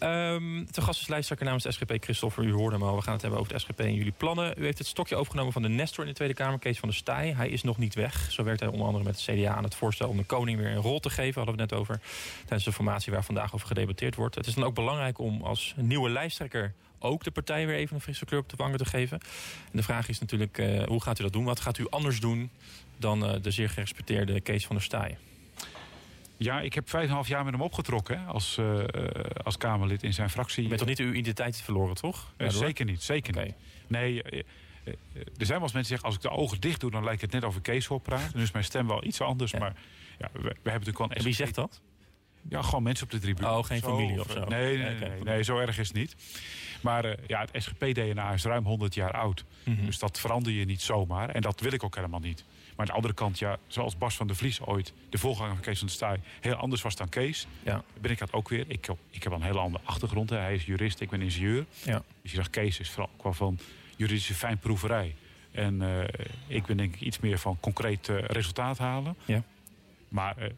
Ja. 0.00 0.32
Um, 0.32 0.70
te 0.70 0.80
gast 0.80 1.00
is 1.00 1.08
lijsttrekker 1.08 1.46
namens 1.46 1.64
de 1.64 1.72
SGP, 1.72 1.96
Christopher. 2.00 2.44
U 2.44 2.52
hoorde 2.52 2.76
hem 2.76 2.84
al. 2.84 2.96
We 2.96 3.02
gaan 3.02 3.12
het 3.12 3.22
hebben 3.22 3.40
over 3.40 3.52
de 3.52 3.58
SGP 3.58 3.80
en 3.80 3.94
jullie 3.94 4.12
plannen. 4.16 4.54
U 4.56 4.64
heeft 4.64 4.78
het 4.78 4.86
stokje 4.86 5.16
overgenomen 5.16 5.52
van 5.52 5.62
de 5.62 5.68
Nestor 5.68 6.04
in 6.04 6.10
de 6.10 6.16
Tweede 6.16 6.34
Kamer, 6.34 6.58
Kees 6.58 6.78
van 6.78 6.88
der 6.88 6.98
Staaij. 6.98 7.32
Hij 7.32 7.48
is 7.48 7.62
nog 7.62 7.78
niet 7.78 7.94
weg. 7.94 8.32
Zo 8.32 8.44
werkt 8.44 8.60
hij 8.60 8.68
onder 8.68 8.86
andere 8.86 9.04
met 9.04 9.24
de 9.24 9.32
CDA 9.32 9.54
aan 9.54 9.64
het 9.64 9.74
voorstel 9.74 10.08
om 10.08 10.16
de 10.16 10.24
koning 10.24 10.58
weer 10.58 10.70
een 10.70 10.82
rol 10.82 11.00
te 11.00 11.10
geven. 11.10 11.34
Hadden 11.34 11.54
we 11.54 11.60
het 11.60 11.70
net 11.70 11.80
over 11.80 12.00
tijdens 12.38 12.64
de 12.64 12.72
formatie 12.72 13.12
waar 13.12 13.24
vandaag 13.24 13.54
over 13.54 13.66
gedebatteerd 13.66 14.14
wordt. 14.14 14.34
Het 14.34 14.46
is 14.46 14.54
dan 14.54 14.64
ook 14.64 14.74
belangrijk 14.74 15.18
om 15.18 15.42
als 15.42 15.74
nieuwe 15.76 16.10
lijsttrekker 16.10 16.74
ook 16.98 17.24
de 17.24 17.30
partij 17.30 17.66
weer 17.66 17.76
even 17.76 17.94
een 17.94 18.02
frisse 18.02 18.24
kleur 18.24 18.40
op 18.40 18.48
de 18.48 18.56
wangen 18.56 18.78
te 18.78 18.84
geven. 18.84 19.20
En 19.64 19.76
de 19.76 19.82
vraag 19.82 20.08
is 20.08 20.18
natuurlijk, 20.18 20.58
uh, 20.58 20.82
hoe 20.82 21.02
gaat 21.02 21.18
u 21.18 21.22
dat 21.22 21.32
doen? 21.32 21.44
Wat 21.44 21.60
gaat 21.60 21.78
u 21.78 21.86
anders 21.90 22.20
doen 22.20 22.50
dan 22.96 23.24
uh, 23.24 23.42
de 23.42 23.50
zeer 23.50 23.70
gerespecteerde 23.70 24.40
Kees 24.40 24.66
van 24.66 24.76
der 24.76 24.84
Staaij? 24.84 25.18
Ja, 26.38 26.60
ik 26.60 26.74
heb 26.74 26.88
vijf 26.88 27.08
en 27.08 27.14
half 27.14 27.28
jaar 27.28 27.44
met 27.44 27.52
hem 27.52 27.62
opgetrokken 27.62 28.20
hè, 28.20 28.26
als, 28.26 28.56
uh, 28.60 28.84
als 29.42 29.56
Kamerlid 29.56 30.02
in 30.02 30.14
zijn 30.14 30.30
fractie. 30.30 30.62
Je 30.62 30.68
bent 30.68 30.80
toch 30.80 30.88
niet 30.88 30.98
uw 30.98 31.12
identiteit 31.12 31.60
verloren, 31.60 31.94
toch? 31.94 32.32
Uh, 32.36 32.48
zeker 32.48 32.84
niet, 32.84 33.02
zeker 33.02 33.34
okay. 33.34 33.44
niet. 33.44 33.54
Nee, 33.86 34.22
er 35.38 35.46
zijn 35.46 35.58
wel 35.58 35.62
eens 35.62 35.72
mensen 35.72 35.72
die 35.72 35.84
zeggen, 35.84 36.06
als 36.06 36.14
ik 36.14 36.20
de 36.20 36.30
ogen 36.30 36.60
dicht 36.60 36.80
doe... 36.80 36.90
dan 36.90 37.04
lijkt 37.04 37.20
het 37.20 37.32
net 37.32 37.44
over 37.44 37.60
Kees 37.60 37.86
hoor 37.86 38.00
praten. 38.00 38.38
Dus 38.38 38.50
mijn 38.50 38.64
stem 38.64 38.86
wel 38.86 39.04
iets 39.04 39.20
anders. 39.20 39.50
Ja. 39.50 39.58
Maar 39.58 39.72
ja, 40.18 40.28
we, 40.32 40.40
we, 40.40 40.48
hebben 40.48 40.64
natuurlijk 40.64 40.98
wel 40.98 41.10
een 41.10 41.16
en 41.16 41.22
wie 41.22 41.34
zegt 41.34 41.54
dat? 41.54 41.80
Ja, 42.48 42.62
gewoon 42.62 42.82
mensen 42.82 43.04
op 43.04 43.10
de 43.10 43.18
tribune. 43.18 43.48
Oh, 43.48 43.64
geen 43.64 43.80
familie 43.80 44.20
of 44.20 44.30
zo? 44.30 44.44
Nee, 44.44 44.76
nee, 44.76 44.94
nee, 44.94 45.08
nee, 45.08 45.22
nee, 45.22 45.42
zo 45.42 45.58
erg 45.58 45.78
is 45.78 45.88
het 45.88 45.96
niet. 45.96 46.16
Maar 46.80 47.04
uh, 47.04 47.12
ja, 47.26 47.40
het 47.50 47.62
SGP-DNA 47.62 48.32
is 48.32 48.44
ruim 48.44 48.64
100 48.64 48.94
jaar 48.94 49.12
oud. 49.12 49.44
Mm 49.64 49.74
-hmm. 49.74 49.86
Dus 49.86 49.98
dat 49.98 50.20
verander 50.20 50.52
je 50.52 50.64
niet 50.64 50.80
zomaar. 50.80 51.28
En 51.28 51.40
dat 51.40 51.60
wil 51.60 51.72
ik 51.72 51.84
ook 51.84 51.94
helemaal 51.94 52.20
niet. 52.20 52.44
Maar 52.78 52.86
aan 52.86 52.92
de 52.92 52.98
andere 52.98 53.14
kant, 53.14 53.38
ja, 53.38 53.58
zoals 53.66 53.98
Bas 53.98 54.16
van 54.16 54.26
der 54.26 54.36
Vlies 54.36 54.60
ooit... 54.60 54.92
de 55.08 55.18
voorganger 55.18 55.52
van 55.54 55.60
Kees 55.60 55.78
van 55.78 55.86
der 55.86 55.96
Staaij 55.96 56.20
heel 56.40 56.54
anders 56.54 56.82
was 56.82 56.96
dan 56.96 57.08
Kees... 57.08 57.46
Ja. 57.62 57.82
ben 58.00 58.10
ik 58.10 58.18
dat 58.18 58.32
ook 58.32 58.48
weer. 58.48 58.64
Ik, 58.68 58.88
ik 59.10 59.22
heb 59.22 59.32
een 59.32 59.42
hele 59.42 59.58
andere 59.58 59.84
achtergrond. 59.84 60.30
Hè. 60.30 60.36
Hij 60.36 60.54
is 60.54 60.64
jurist, 60.64 61.00
ik 61.00 61.10
ben 61.10 61.22
ingenieur. 61.22 61.66
Ja. 61.84 62.02
Dus 62.22 62.30
je 62.30 62.36
zegt, 62.36 62.50
Kees 62.50 62.80
is 62.80 62.90
vooral 62.90 63.10
qua 63.16 63.32
van 63.32 63.58
juridische 63.96 64.34
fijnproeverij. 64.34 65.14
En 65.50 65.80
uh, 65.82 66.04
ik 66.46 66.66
ben 66.66 66.76
denk 66.76 66.94
ik 66.94 67.00
iets 67.00 67.18
meer 67.18 67.38
van 67.38 67.56
concreet 67.60 68.08
uh, 68.08 68.18
resultaat 68.20 68.78
halen. 68.78 69.16
Ja. 69.24 69.42
Maar 70.08 70.34
uh, 70.38 70.48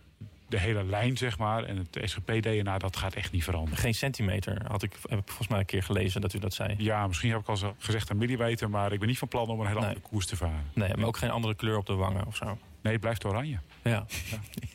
de 0.51 0.59
hele 0.59 0.85
lijn, 0.85 1.17
zeg 1.17 1.39
maar, 1.39 1.65
en 1.65 1.77
het 1.77 1.99
SGP-DNA, 2.03 2.79
dat 2.79 2.97
gaat 2.97 3.15
echt 3.15 3.33
niet 3.33 3.45
veranderen. 3.45 3.79
Geen 3.79 3.95
centimeter, 3.95 4.63
had 4.69 4.83
ik, 4.83 4.93
heb 5.09 5.19
ik 5.19 5.27
volgens 5.27 5.49
mij 5.49 5.59
een 5.59 5.65
keer 5.65 5.83
gelezen 5.83 6.21
dat 6.21 6.33
u 6.33 6.39
dat 6.39 6.55
zei. 6.55 6.75
Ja, 6.79 7.07
misschien 7.07 7.31
heb 7.31 7.41
ik 7.41 7.49
al 7.49 7.75
gezegd 7.79 8.11
een 8.11 8.17
millimeter, 8.17 8.71
maar 8.71 8.93
ik 8.93 8.99
ben 8.99 9.09
niet 9.09 9.19
van 9.19 9.29
plan 9.29 9.49
om 9.49 9.61
een 9.61 9.67
hele 9.67 9.79
nee. 9.79 9.89
andere 9.89 10.09
koers 10.09 10.27
te 10.27 10.37
varen. 10.37 10.71
Nee, 10.73 10.97
maar 10.97 11.07
ook 11.07 11.17
geen 11.17 11.31
andere 11.31 11.55
kleur 11.55 11.77
op 11.77 11.87
de 11.87 11.95
wangen 11.95 12.27
of 12.27 12.37
zo? 12.37 12.59
Nee, 12.83 12.93
het 12.93 13.01
blijft 13.01 13.25
oranje. 13.25 13.59
Ja. 13.83 14.07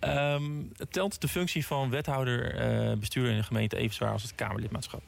ja. 0.00 0.34
um, 0.34 0.72
telt 0.90 1.20
de 1.20 1.28
functie 1.28 1.66
van 1.66 1.90
wethouder, 1.90 2.54
uh, 2.90 2.96
bestuurder 2.96 3.32
in 3.32 3.38
de 3.38 3.44
gemeente 3.44 3.76
even 3.76 3.94
zwaar 3.94 4.12
als 4.12 4.22
het 4.22 4.34
Kamerlidmaatschap? 4.34 5.02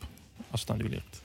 Als 0.51 0.61
het 0.61 0.70
aan 0.70 0.81
u 0.81 0.88
ligt. 0.88 1.22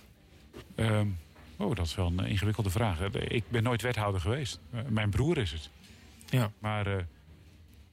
Um, 0.76 1.20
oh, 1.58 1.76
dat 1.76 1.86
is 1.86 1.96
wel 1.96 2.08
een 2.08 2.26
ingewikkelde 2.26 2.70
vraag. 2.70 3.00
Ik 3.12 3.44
ben 3.50 3.64
nooit 3.64 3.82
wethouder 3.82 4.22
geweest. 4.22 4.60
Uh, 4.74 4.80
mijn 4.90 5.10
broer 5.10 5.38
is 5.38 5.52
het. 5.52 5.70
Ja. 6.30 6.52
Maar... 6.60 6.88
Uh, 6.88 6.96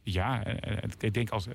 ja, 0.02 0.46
ik 0.98 1.14
denk 1.14 1.30
als 1.30 1.46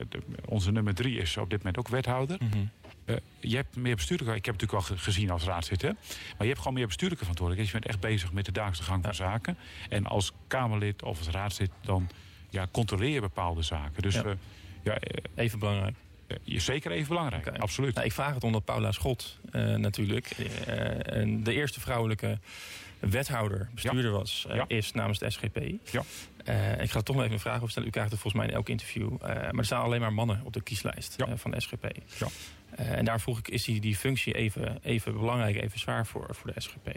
onze 0.46 0.72
nummer 0.72 0.96
drie 0.96 1.18
is 1.18 1.38
op 1.38 1.50
dit 1.50 1.58
moment 1.58 1.78
ook 1.78 1.88
wethouder. 1.88 2.38
Mm 2.40 2.50
-hmm. 2.52 2.70
uh, 3.06 3.16
je 3.40 3.56
hebt 3.56 3.76
meer 3.76 3.96
bestuurlijke, 3.96 4.36
ik 4.36 4.46
heb 4.46 4.60
het 4.60 4.64
natuurlijk 4.64 4.92
al 4.92 4.98
gezien 4.98 5.30
als 5.30 5.44
raadzitter, 5.44 5.94
maar 6.10 6.34
je 6.40 6.46
hebt 6.46 6.58
gewoon 6.58 6.74
meer 6.74 6.88
bestuurlijke 6.88 7.24
verantwoordelijkheid. 7.24 7.76
Je 7.76 7.88
bent 7.88 8.04
echt 8.04 8.12
bezig 8.12 8.34
met 8.34 8.46
de 8.46 8.52
dagelijkse 8.52 8.84
gang 8.84 9.02
van 9.04 9.12
ja. 9.12 9.18
zaken. 9.18 9.58
En 9.90 10.06
als 10.06 10.32
Kamerlid 10.48 11.04
of 11.04 11.18
als 11.18 11.28
raadslid, 11.28 11.72
dan 11.82 12.10
ja, 12.50 12.68
controleer 12.72 13.10
je 13.10 13.22
bepaalde 13.22 13.62
zaken. 13.62 14.02
Dus, 14.02 14.14
ja. 14.14 14.26
Uh, 14.26 14.32
ja, 14.84 14.98
even 15.36 15.60
belangrijk. 15.60 15.96
Zeker 16.46 16.92
even 16.92 17.08
belangrijk, 17.08 17.48
okay. 17.48 17.60
absoluut. 17.60 17.94
Nou, 17.94 18.06
ik 18.06 18.14
vraag 18.14 18.34
het 18.34 18.44
omdat 18.44 18.66
Paula 18.66 18.92
Schot 18.92 19.40
natuurlijk, 19.78 20.36
de 21.44 21.54
eerste 21.54 21.80
vrouwelijke 21.80 22.40
wethouder, 23.00 23.70
bestuurder 23.74 24.12
ja. 24.12 24.18
was, 24.18 24.46
ja. 24.48 24.66
is 24.68 24.92
namens 24.92 25.20
de 25.20 25.30
SGP. 25.30 25.60
Ja. 25.92 26.04
Uh, 26.50 26.82
ik 26.82 26.92
ga 26.92 27.02
toch 27.02 27.16
nog 27.16 27.24
even 27.24 27.36
een 27.36 27.42
vraag 27.42 27.58
over 27.58 27.70
stellen. 27.70 27.88
U 27.88 27.92
krijgt 27.92 28.12
het 28.12 28.20
volgens 28.20 28.42
mij 28.44 28.52
in 28.52 28.58
elk 28.58 28.70
interview. 28.70 29.12
Uh, 29.14 29.20
maar 29.20 29.58
er 29.58 29.66
staan 29.66 29.84
alleen 29.84 30.00
maar 30.00 30.14
mannen 30.14 30.42
op 30.44 30.54
de 30.54 30.62
kieslijst 30.62 31.16
van 31.36 31.52
de 31.52 31.62
SGP. 31.62 31.88
Ja. 32.18 32.28
en 32.76 33.06
daar 33.06 33.22
vroeg 33.22 33.40
ik, 33.40 33.48
is 33.48 33.64
die, 33.64 33.82
die 33.82 33.96
functie 33.96 34.34
even, 34.34 34.80
even 34.84 35.14
belangrijk, 35.14 35.56
even 35.56 35.80
zwaar 35.80 36.06
voor, 36.06 36.28
voor 36.32 36.54
de 36.54 36.62
SGP? 36.62 36.90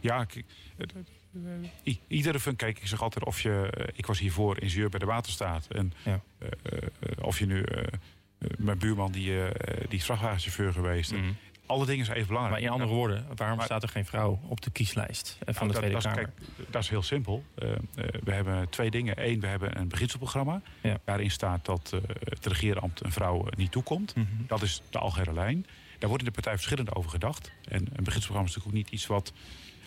Ja, 0.00 0.26
iedere 2.08 2.40
functie, 2.40 2.66
kijk, 2.66 2.78
ik 2.78 2.86
zeg 2.86 3.02
altijd 3.02 3.24
of 3.24 3.42
je... 3.42 3.70
ik 3.94 4.06
was 4.06 4.18
hiervoor 4.18 4.60
ingenieur 4.60 4.88
bij 4.88 4.98
de 4.98 5.06
Waterstaat. 5.06 5.66
En 5.68 5.92
of 7.20 7.38
je 7.38 7.46
nu... 7.46 7.64
mijn 8.58 8.78
buurman 8.78 9.12
die, 9.12 9.32
die 9.88 9.98
is 9.98 10.04
vrachtwagenchauffeur 10.04 10.72
geweest. 10.72 11.12
Mm 11.12 11.18
-hmm 11.18 11.36
alle 11.66 11.86
dingen 11.86 12.04
zijn 12.04 12.16
even 12.16 12.28
belangrijk. 12.28 12.60
Maar 12.60 12.70
in 12.70 12.74
andere 12.80 12.96
woorden, 12.96 13.26
waarom 13.34 13.60
staat 13.60 13.82
er 13.82 13.88
geen 13.88 14.04
vrouw 14.04 14.40
op 14.48 14.60
de 14.60 14.70
kieslijst 14.70 15.38
van 15.44 15.54
nou, 15.54 15.68
de 15.68 15.74
Tweede 15.74 15.94
dat, 15.94 16.02
Kamer? 16.02 16.18
Kijk, 16.18 16.70
dat 16.70 16.82
is 16.82 16.88
heel 16.88 17.02
simpel. 17.02 17.44
Uh, 17.58 17.70
uh, 17.70 17.76
we 18.24 18.32
hebben 18.32 18.68
twee 18.68 18.90
dingen. 18.90 19.26
Eén, 19.28 19.40
we 19.40 19.46
hebben 19.46 19.78
een 19.78 19.88
beginselprogramma. 19.88 20.60
Ja. 20.82 20.98
Waarin 21.04 21.30
staat 21.30 21.64
dat 21.64 21.90
uh, 21.94 22.00
het 22.24 22.46
regeerambt 22.46 23.04
een 23.04 23.12
vrouw 23.12 23.46
niet 23.56 23.70
toekomt. 23.70 24.14
Mm 24.14 24.26
-hmm. 24.30 24.44
Dat 24.46 24.62
is 24.62 24.82
de 24.90 24.98
algehele 24.98 25.32
lijn. 25.32 25.66
Daar 25.98 26.08
wordt 26.08 26.24
in 26.24 26.28
de 26.28 26.34
partij 26.34 26.52
verschillend 26.52 26.94
over 26.94 27.10
gedacht. 27.10 27.50
En 27.68 27.78
een 27.78 28.04
beginselprogramma 28.04 28.48
is 28.48 28.54
natuurlijk 28.54 28.66
ook 28.66 28.72
niet 28.72 28.90
iets 28.90 29.06
wat 29.06 29.32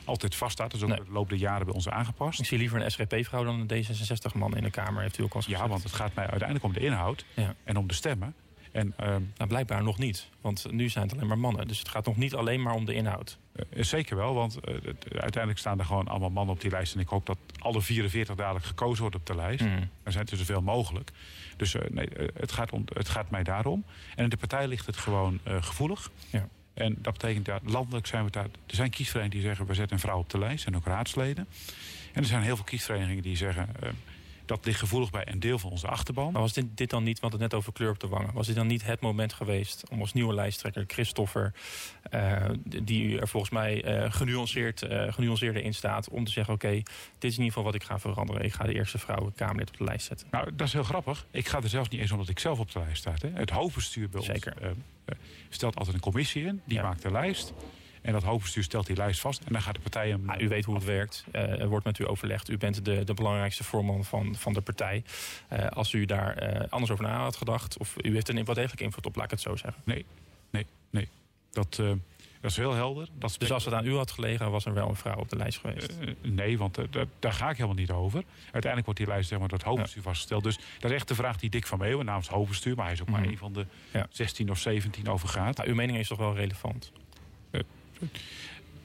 altijd 0.04 0.36
vaststaat. 0.36 0.72
Dat 0.72 0.80
is 0.80 0.86
ook 0.88 0.98
nee. 0.98 1.06
de 1.06 1.12
loop 1.12 1.30
der 1.30 1.38
jaren 1.38 1.66
bij 1.66 1.76
ons 1.76 1.90
aangepast. 1.90 2.40
Ik 2.40 2.46
zie 2.46 2.58
liever 2.58 2.82
een 2.82 2.92
SGP-vrouw 2.92 3.44
dan 3.44 3.60
een 3.60 3.86
D66-man 3.86 4.58
in 4.58 4.64
de 4.64 4.70
Kamer, 4.70 5.02
heeft 5.02 5.18
u 5.18 5.24
ook 5.24 5.34
al 5.34 5.42
gezegd. 5.42 5.62
Ja, 5.62 5.68
want 5.68 5.84
het 5.84 5.94
gaat 5.94 6.14
mij 6.14 6.28
uiteindelijk 6.28 6.66
om 6.66 6.74
de 6.74 6.80
inhoud 6.80 7.26
ja. 7.34 7.56
en 7.64 7.78
om 7.78 7.88
de 7.88 7.94
stemmen. 7.94 8.36
En, 8.72 8.94
uh, 9.00 9.08
nou, 9.08 9.48
blijkbaar 9.48 9.84
nog 9.84 9.98
niet. 9.98 10.30
Want 10.42 10.72
nu 10.72 10.90
zijn 10.90 11.06
het 11.06 11.14
alleen 11.14 11.28
maar 11.28 11.40
mannen. 11.40 11.68
Dus 11.68 11.80
het 11.80 11.90
gaat 11.90 12.06
nog 12.06 12.18
niet 12.18 12.36
alleen 12.36 12.62
maar 12.62 12.74
om 12.74 12.86
de 12.86 12.94
inhoud. 12.94 13.38
Uh, 13.56 13.84
zeker 13.84 14.16
wel, 14.16 14.34
want 14.34 14.58
uh, 14.68 14.76
uiteindelijk 15.12 15.60
staan 15.60 15.80
er 15.80 15.86
gewoon 15.86 16.08
allemaal 16.08 16.30
mannen 16.30 16.56
op 16.56 16.62
die 16.62 16.72
lijst. 16.72 16.94
En 16.94 17.00
ik 17.00 17.08
hoop 17.08 17.26
dat 17.26 17.38
alle 17.58 17.82
44 17.82 18.36
dadelijk 18.36 18.66
gekozen 18.66 19.02
worden 19.02 19.20
op 19.20 19.26
de 19.26 19.36
lijst. 19.36 19.64
Mm. 19.64 19.90
Er 20.04 20.12
zijn 20.12 20.28
er 20.28 20.38
zoveel 20.38 20.62
mogelijk. 20.62 21.12
Dus 21.58 21.76
nee, 21.90 22.10
het, 22.34 22.52
gaat 22.52 22.72
om, 22.72 22.84
het 22.94 23.10
gaat 23.10 23.30
mij 23.30 23.44
daarom. 23.44 23.84
En 24.16 24.24
in 24.24 24.30
de 24.30 24.38
partij 24.38 24.68
ligt 24.68 24.86
het 24.86 24.98
gewoon 24.98 25.40
gevoelig. 25.44 26.12
Ja. 26.30 26.48
En 26.74 26.98
dat 27.00 27.14
betekent 27.14 27.46
dat 27.46 27.62
landelijk 27.64 28.08
zijn 28.08 28.26
we 28.26 28.32
daar. 28.32 28.44
Er 28.44 28.76
zijn 28.76 28.90
kiesverenigingen 28.90 29.42
die 29.42 29.48
zeggen 29.48 29.66
we 29.66 29.74
zetten 29.74 29.96
een 29.96 30.02
vrouw 30.02 30.20
op 30.20 30.30
de 30.30 30.40
lijst. 30.40 30.66
En 30.66 30.76
ook 30.76 30.86
raadsleden. 30.86 31.48
En 32.14 32.22
er 32.22 32.28
zijn 32.28 32.44
heel 32.44 32.56
veel 32.56 32.66
kiesverenigingen 32.66 33.24
die 33.24 33.38
zeggen 33.38 33.70
dat 34.50 34.66
ligt 34.66 34.80
gevoelig 34.80 35.10
bij 35.10 35.28
een 35.28 35.40
deel 35.40 35.60
van 35.60 35.72
onze 35.72 35.88
achterban. 35.88 36.32
Maar 36.32 36.42
was 36.42 36.54
dit, 36.54 36.66
dit 36.76 36.90
dan 36.90 37.04
niet, 37.04 37.20
want 37.20 37.34
het 37.34 37.42
net 37.42 37.54
over 37.54 37.74
kleur 37.74 37.90
op 37.90 38.00
de 38.00 38.08
wangen... 38.08 38.34
was 38.34 38.48
dit 38.48 38.56
dan 38.56 38.68
niet 38.68 38.86
het 38.86 39.02
moment 39.02 39.34
geweest 39.34 39.84
om 39.90 40.00
als 40.00 40.14
nieuwe 40.14 40.34
lijsttrekker 40.34 40.84
Christoffer... 40.88 41.54
Uh, 42.14 42.46
die 42.84 43.20
er 43.20 43.28
volgens 43.28 43.52
mij 43.52 44.02
uh, 44.04 44.12
genuanceerd, 44.14 44.82
uh, 44.82 45.14
genuanceerder 45.14 45.64
in 45.64 45.74
staat... 45.74 46.10
om 46.10 46.26
te 46.26 46.32
zeggen, 46.32 46.54
oké, 46.54 46.66
okay, 46.66 46.84
dit 47.18 47.32
is 47.32 47.38
in 47.38 47.44
ieder 47.44 47.46
geval 47.46 47.64
wat 47.64 47.76
ik 47.76 47.84
ga 47.84 48.00
veranderen. 48.00 48.44
Ik 48.44 48.54
ga 48.54 48.64
de 48.64 48.74
eerste 48.74 48.98
vrouwen 48.98 49.34
Kamerlid 49.34 49.70
op 49.70 49.78
de 49.78 49.84
lijst 49.84 50.06
zetten. 50.06 50.28
Nou, 50.32 50.56
dat 50.56 50.68
is 50.68 50.74
heel 50.74 50.84
grappig. 50.84 51.26
Ik 51.32 51.48
ga 51.48 51.62
er 51.62 51.70
zelfs 51.70 51.90
niet 51.90 52.02
eens 52.02 52.12
omdat 52.12 52.30
ik 52.30 52.40
zelf 52.40 52.60
op 52.60 52.72
de 52.72 52.80
lijst 52.80 52.98
sta. 52.98 53.14
Hè. 53.22 53.30
Het 53.34 53.50
hoofdbestuur 53.50 54.10
bij 54.10 54.22
Zeker. 54.22 54.54
ons 54.62 55.16
stelt 55.50 55.76
altijd 55.76 55.96
een 55.96 56.02
commissie 56.02 56.46
in. 56.46 56.62
Die 56.66 56.78
ja. 56.78 56.84
maakt 56.84 57.02
de 57.02 57.12
lijst. 57.12 57.54
En 58.02 58.14
dat 58.14 58.24
hoofdbestuur 58.24 58.64
stelt 58.64 58.86
die 58.86 58.96
lijst 58.96 59.20
vast. 59.20 59.44
En 59.44 59.54
dan 59.54 59.62
gaat 59.62 59.76
de 59.76 59.82
partij 59.82 60.10
hem... 60.10 60.32
U 60.40 60.48
weet 60.48 60.66
hoe 60.66 60.76
het 60.76 60.84
werkt. 60.84 61.26
Uh, 61.32 61.60
er 61.62 61.68
wordt 61.68 61.86
met 61.86 62.00
u 62.00 62.08
overlegd. 62.08 62.50
U 62.50 62.58
bent 62.58 62.86
de, 62.86 63.04
de 63.04 63.14
belangrijkste 63.14 63.64
voorman 63.64 64.06
van, 64.06 64.36
van 64.36 64.54
de 64.54 64.62
partij. 64.62 65.04
Uh, 65.54 65.68
als 65.68 65.94
u 65.94 66.06
daar 66.06 66.44
uh, 66.44 66.62
anders 66.70 66.92
over 66.92 67.04
na 67.04 67.20
had 67.20 67.36
gedacht... 67.36 67.78
of 67.78 67.96
u 68.02 68.14
heeft 68.14 68.28
er 68.28 68.44
wat 68.44 68.56
degelijk 68.56 68.82
invloed 68.82 69.06
op, 69.06 69.16
laat 69.16 69.26
ik 69.26 69.32
het 69.32 69.42
zo 69.42 69.56
zeggen. 69.56 69.82
Nee, 69.86 70.06
nee, 70.50 70.66
nee. 70.90 71.08
Dat, 71.52 71.82
dat 72.42 72.52
is 72.52 72.58
heel 72.58 72.74
helder. 72.74 73.08
Dat 73.14 73.36
dus 73.38 73.52
als 73.52 73.66
het 73.66 73.74
aan 73.74 73.86
u 73.86 73.96
had 73.96 74.12
gelegen, 74.12 74.52
was 74.52 74.66
er 74.66 74.74
wel 74.74 74.90
een 74.90 74.96
vrouw 74.96 75.16
op 75.16 75.30
de 75.30 75.36
lijst 75.36 75.60
geweest? 75.60 75.94
nee, 76.22 76.58
want 76.58 76.78
daar 77.20 77.34
ga 77.34 77.50
ik 77.50 77.56
helemaal 77.56 77.78
niet 77.78 77.92
over. 77.92 78.24
Uiteindelijk 78.44 78.86
wordt 78.86 79.00
die 79.00 79.08
lijst 79.08 79.30
zeg 79.30 79.40
maar, 79.40 79.48
door 79.48 79.58
het 79.58 79.68
hoofdbestuur 79.68 80.02
ja. 80.02 80.08
vastgesteld. 80.08 80.44
Dus 80.44 80.60
dat 80.80 80.92
is 80.92 80.98
echt 80.98 81.08
de 81.08 81.16
vraag 81.16 81.38
die 81.38 81.50
Dick 81.50 81.68
van 81.68 81.80
Meeuwen 81.80 82.06
namens 82.06 82.28
hoofdbestuur... 82.28 82.76
maar 82.76 82.86
hij 82.86 82.94
is 82.94 83.02
ook 83.02 83.08
mm. 83.08 83.14
maar 83.14 83.24
een 83.24 83.38
van 83.38 83.54
de 83.54 83.66
ja. 83.94 84.08
16 84.10 84.50
of 84.50 84.60
17 84.60 85.08
over 85.08 85.28
gaat. 85.28 85.58
Maar 85.58 85.68
uw 85.68 85.76
mening 85.76 85.98
is 85.98 86.08
toch 86.08 86.18
wel 86.18 86.36
relevant? 86.36 86.92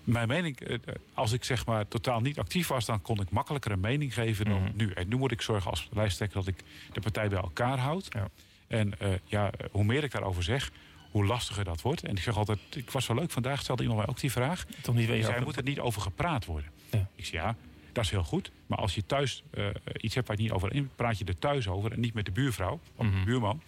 Mijn 0.04 0.28
mening, 0.28 0.60
eh, 0.60 0.78
als 1.14 1.32
ik 1.32 1.44
zeg 1.44 1.66
maar 1.66 1.88
totaal 1.88 2.20
niet 2.20 2.38
actief 2.38 2.68
was, 2.68 2.84
dan 2.84 3.02
kon 3.02 3.20
ik 3.20 3.30
makkelijker 3.30 3.70
een 3.70 3.80
mening 3.80 4.14
geven 4.14 4.44
dan 4.44 4.58
mm 4.58 4.66
-hmm. 4.66 4.76
nu. 4.76 4.90
En 4.90 5.08
nu 5.08 5.16
moet 5.16 5.32
ik 5.32 5.42
zorgen 5.42 5.70
als 5.70 5.88
lijsttrekker 5.92 6.38
dat 6.38 6.46
ik 6.46 6.64
de 6.92 7.00
partij 7.00 7.28
bij 7.28 7.38
elkaar 7.38 7.78
houd. 7.78 8.06
Ja. 8.10 8.28
En 8.66 8.92
uh, 9.02 9.08
ja, 9.24 9.50
hoe 9.70 9.84
meer 9.84 10.04
ik 10.04 10.12
daarover 10.12 10.42
zeg, 10.42 10.70
hoe 11.10 11.24
lastiger 11.24 11.64
dat 11.64 11.80
wordt. 11.80 12.02
En 12.02 12.16
ik 12.16 12.22
zeg 12.22 12.36
altijd, 12.36 12.58
ik 12.70 12.90
was 12.90 13.06
wel 13.06 13.16
leuk, 13.16 13.30
vandaag 13.30 13.60
stelde 13.60 13.82
iemand 13.82 14.00
mij 14.00 14.10
ook 14.10 14.20
die 14.20 14.32
vraag. 14.32 14.64
Toch 14.82 14.94
niet 14.94 15.24
zei, 15.24 15.44
moet 15.44 15.56
er 15.56 15.62
niet 15.62 15.80
over 15.80 16.02
gepraat 16.02 16.44
worden. 16.44 16.70
Ja. 16.90 17.08
Ik 17.14 17.24
zeg 17.24 17.42
ja, 17.42 17.56
dat 17.92 18.04
is 18.04 18.10
heel 18.10 18.24
goed. 18.24 18.50
Maar 18.66 18.78
als 18.78 18.94
je 18.94 19.06
thuis 19.06 19.42
uh, 19.54 19.66
iets 19.96 20.14
hebt 20.14 20.26
waar 20.26 20.36
je 20.36 20.42
niet 20.42 20.52
over 20.52 20.74
in, 20.74 20.90
praat 20.96 21.18
je 21.18 21.24
er 21.24 21.38
thuis 21.38 21.68
over 21.68 21.92
en 21.92 22.00
niet 22.00 22.14
met 22.14 22.24
de 22.24 22.30
buurvrouw 22.30 22.80
of 22.96 23.06
mm 23.06 23.12
-hmm. 23.12 23.20
de 23.20 23.26
buurman. 23.26 23.62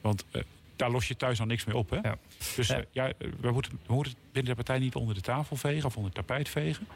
Want 0.00 0.24
uh, 0.32 0.42
daar 0.78 0.90
los 0.90 1.08
je 1.08 1.16
thuis 1.16 1.40
al 1.40 1.46
niks 1.46 1.64
mee 1.64 1.76
op. 1.76 1.90
Hè? 1.90 1.96
Ja. 1.96 2.18
Dus 2.56 2.70
uh, 2.70 2.78
ja, 2.90 3.12
we, 3.40 3.50
moeten, 3.50 3.80
we 3.86 3.94
moeten 3.94 4.14
binnen 4.32 4.50
de 4.50 4.62
partij 4.62 4.78
niet 4.78 4.94
onder 4.94 5.14
de 5.14 5.20
tafel 5.20 5.56
vegen 5.56 5.84
of 5.84 5.96
onder 5.96 6.12
het 6.14 6.26
tapijt 6.26 6.48
vegen. 6.48 6.88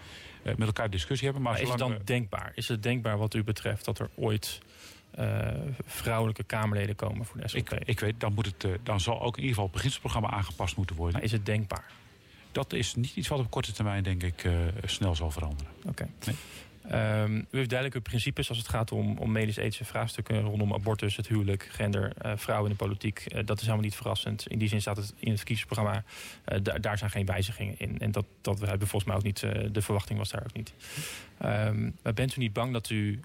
Uh, 0.42 0.54
met 0.54 0.66
elkaar 0.66 0.90
discussie 0.90 1.24
hebben. 1.24 1.42
Maar, 1.42 1.52
maar 1.52 1.62
is 1.62 1.68
het 1.68 1.78
dan 1.78 1.92
we... 1.92 2.04
denkbaar? 2.04 2.52
Is 2.54 2.68
het 2.68 2.82
denkbaar 2.82 3.18
wat 3.18 3.34
u 3.34 3.44
betreft 3.44 3.84
dat 3.84 3.98
er 3.98 4.10
ooit 4.14 4.60
uh, 5.18 5.48
vrouwelijke 5.86 6.44
Kamerleden 6.44 6.96
komen 6.96 7.24
voor 7.24 7.40
de 7.40 7.48
SLP? 7.48 7.58
Ik, 7.58 7.70
ik 7.84 8.00
weet, 8.00 8.20
dan, 8.20 8.34
moet 8.34 8.46
het, 8.46 8.66
dan 8.82 9.00
zal 9.00 9.20
ook 9.20 9.36
in 9.36 9.42
ieder 9.42 9.48
geval 9.48 9.64
het 9.64 9.72
beginselprogramma 9.72 10.30
aangepast 10.30 10.76
moeten 10.76 10.96
worden. 10.96 11.14
Maar 11.14 11.24
is 11.24 11.32
het 11.32 11.46
denkbaar? 11.46 11.84
Dat 12.52 12.72
is 12.72 12.94
niet 12.94 13.16
iets 13.16 13.28
wat 13.28 13.38
op 13.38 13.50
korte 13.50 13.72
termijn, 13.72 14.02
denk 14.02 14.22
ik, 14.22 14.48
snel 14.84 15.14
zal 15.14 15.30
veranderen. 15.30 15.72
Oké. 15.78 15.88
Okay. 15.88 16.08
Nee. 16.24 16.36
Um, 16.94 17.36
u 17.36 17.56
heeft 17.56 17.70
duidelijke 17.70 18.00
principes 18.00 18.48
als 18.48 18.58
het 18.58 18.68
gaat 18.68 18.92
om, 18.92 19.18
om 19.18 19.32
medisch-ethische 19.32 19.84
vraagstukken 19.84 20.40
rondom 20.40 20.72
abortus, 20.72 21.16
het 21.16 21.28
huwelijk, 21.28 21.68
gender, 21.70 22.12
uh, 22.22 22.32
vrouwen 22.36 22.70
in 22.70 22.76
de 22.76 22.84
politiek. 22.84 23.24
Uh, 23.28 23.40
dat 23.44 23.56
is 23.56 23.62
helemaal 23.62 23.84
niet 23.84 23.94
verrassend. 23.94 24.46
In 24.46 24.58
die 24.58 24.68
zin 24.68 24.80
staat 24.80 24.96
het 24.96 25.14
in 25.18 25.28
het 25.28 25.36
verkiezingsprogramma. 25.36 26.04
Da 26.62 26.78
daar 26.78 26.98
zijn 26.98 27.10
geen 27.10 27.26
wijzigingen 27.26 27.78
in. 27.78 27.98
En 27.98 28.10
dat, 28.10 28.24
dat 28.40 28.58
we 28.58 28.66
hebben 28.66 28.88
volgens 28.88 29.10
mij 29.10 29.20
ook 29.20 29.26
niet, 29.26 29.40
de 29.74 29.82
verwachting 29.82 30.18
was 30.18 30.30
daar 30.30 30.42
ook 30.42 30.54
niet. 30.54 30.74
Um, 31.44 31.96
maar 32.02 32.14
bent 32.14 32.36
u 32.36 32.38
niet 32.38 32.52
bang 32.52 32.72
dat 32.72 32.90
u 32.90 33.20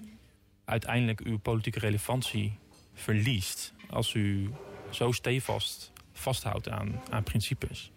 uiteindelijk 0.64 1.20
uw 1.20 1.38
politieke 1.38 1.78
relevantie 1.78 2.58
verliest 2.94 3.72
als 3.90 4.14
u 4.14 4.50
zo 4.90 5.12
stevast 5.12 5.92
vasthoudt 6.12 6.68
aan, 6.68 7.00
aan 7.10 7.22
principes? 7.22 7.90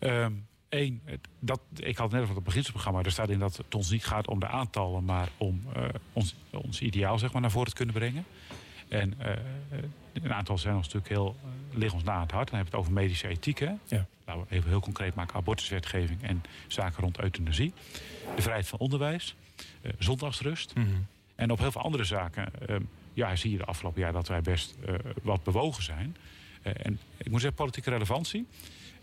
Um 0.00 0.46
Eén, 0.76 1.00
dat, 1.38 1.60
ik 1.76 1.96
had 1.96 2.10
net 2.10 2.22
over 2.22 2.34
het 2.34 2.44
beginselprogramma. 2.44 3.02
Er 3.02 3.10
staat 3.10 3.30
in 3.30 3.38
dat 3.38 3.56
het 3.56 3.74
ons 3.74 3.90
niet 3.90 4.04
gaat 4.04 4.28
om 4.28 4.40
de 4.40 4.46
aantallen, 4.46 5.04
maar 5.04 5.28
om 5.36 5.62
uh, 5.76 5.84
ons, 6.12 6.34
ons 6.50 6.80
ideaal 6.80 7.18
zeg 7.18 7.32
maar, 7.32 7.40
naar 7.40 7.50
voren 7.50 7.68
te 7.68 7.76
kunnen 7.76 7.94
brengen. 7.94 8.24
En 8.88 9.14
een 10.12 10.32
aantal 10.32 10.58
zijn 10.58 10.76
ons 10.76 10.84
natuurlijk 10.84 11.12
heel, 11.12 11.36
liggen 11.72 11.98
ons 11.98 12.04
na 12.04 12.12
aan 12.12 12.20
het 12.20 12.30
hart. 12.30 12.50
Dan 12.50 12.56
hebben 12.56 12.72
we 12.74 12.78
het 12.78 12.88
over 12.88 13.02
medische 13.02 13.28
ethiek. 13.28 13.58
Hè? 13.58 13.72
Ja. 13.86 14.06
Laten 14.24 14.42
we 14.48 14.54
even 14.54 14.68
heel 14.68 14.80
concreet 14.80 15.14
maken. 15.14 15.36
Abortuswetgeving 15.36 16.22
en 16.22 16.42
zaken 16.66 17.02
rond 17.02 17.20
euthanasie. 17.20 17.72
De 18.36 18.42
vrijheid 18.42 18.66
van 18.66 18.78
onderwijs. 18.78 19.34
zondagsrust. 19.98 20.74
Mhm. 20.74 20.86
En 21.34 21.50
op 21.50 21.58
heel 21.58 21.72
veel 21.72 21.82
andere 21.82 22.04
zaken 22.04 22.68
ehm, 22.68 22.82
ja, 23.12 23.36
zie 23.36 23.50
je 23.50 23.58
de 23.58 23.64
afgelopen 23.64 24.00
jaar 24.00 24.12
dat 24.12 24.28
wij 24.28 24.40
best 24.40 24.76
wat 25.22 25.42
bewogen 25.42 25.82
zijn. 25.82 26.16
en 26.62 26.98
ik 27.16 27.30
moet 27.30 27.40
zeggen, 27.40 27.58
politieke 27.58 27.90
relevantie. 27.90 28.46